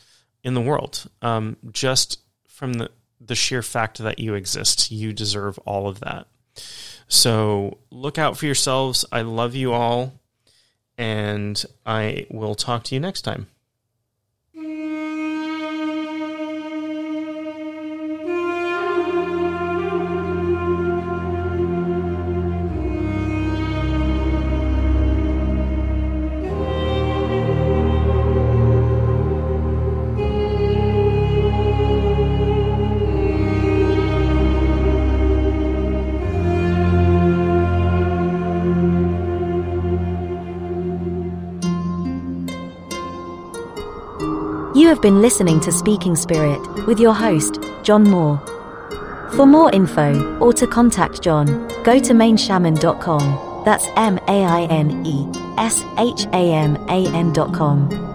in 0.42 0.54
the 0.54 0.60
world. 0.60 1.08
Um, 1.22 1.56
just 1.72 2.20
from 2.48 2.74
the 2.74 2.90
the 3.20 3.34
sheer 3.34 3.62
fact 3.62 3.98
that 3.98 4.18
you 4.18 4.34
exist, 4.34 4.90
you 4.90 5.12
deserve 5.12 5.58
all 5.60 5.88
of 5.88 6.00
that. 6.00 6.26
So 7.08 7.78
look 7.90 8.18
out 8.18 8.36
for 8.36 8.44
yourselves. 8.46 9.04
I 9.10 9.22
love 9.22 9.54
you 9.54 9.72
all 9.72 10.20
and 10.98 11.64
I 11.86 12.26
will 12.30 12.54
talk 12.54 12.84
to 12.84 12.94
you 12.94 13.00
next 13.00 13.22
time. 13.22 13.48
Been 45.04 45.20
listening 45.20 45.60
to 45.60 45.70
Speaking 45.70 46.16
Spirit 46.16 46.86
with 46.86 46.98
your 46.98 47.12
host, 47.12 47.58
John 47.82 48.04
Moore. 48.04 48.38
For 49.36 49.44
more 49.44 49.70
info 49.70 50.38
or 50.38 50.54
to 50.54 50.66
contact 50.66 51.20
John, 51.20 51.68
go 51.84 51.98
to 51.98 52.14
maineshaman.com. 52.14 53.64
That's 53.66 53.86
M 53.96 54.16
A 54.28 54.44
I 54.46 54.62
N 54.62 55.04
E 55.04 55.28
S 55.58 55.84
H 55.98 56.24
A 56.32 56.54
M 56.54 56.76
A 56.88 57.06
N.com. 57.14 58.13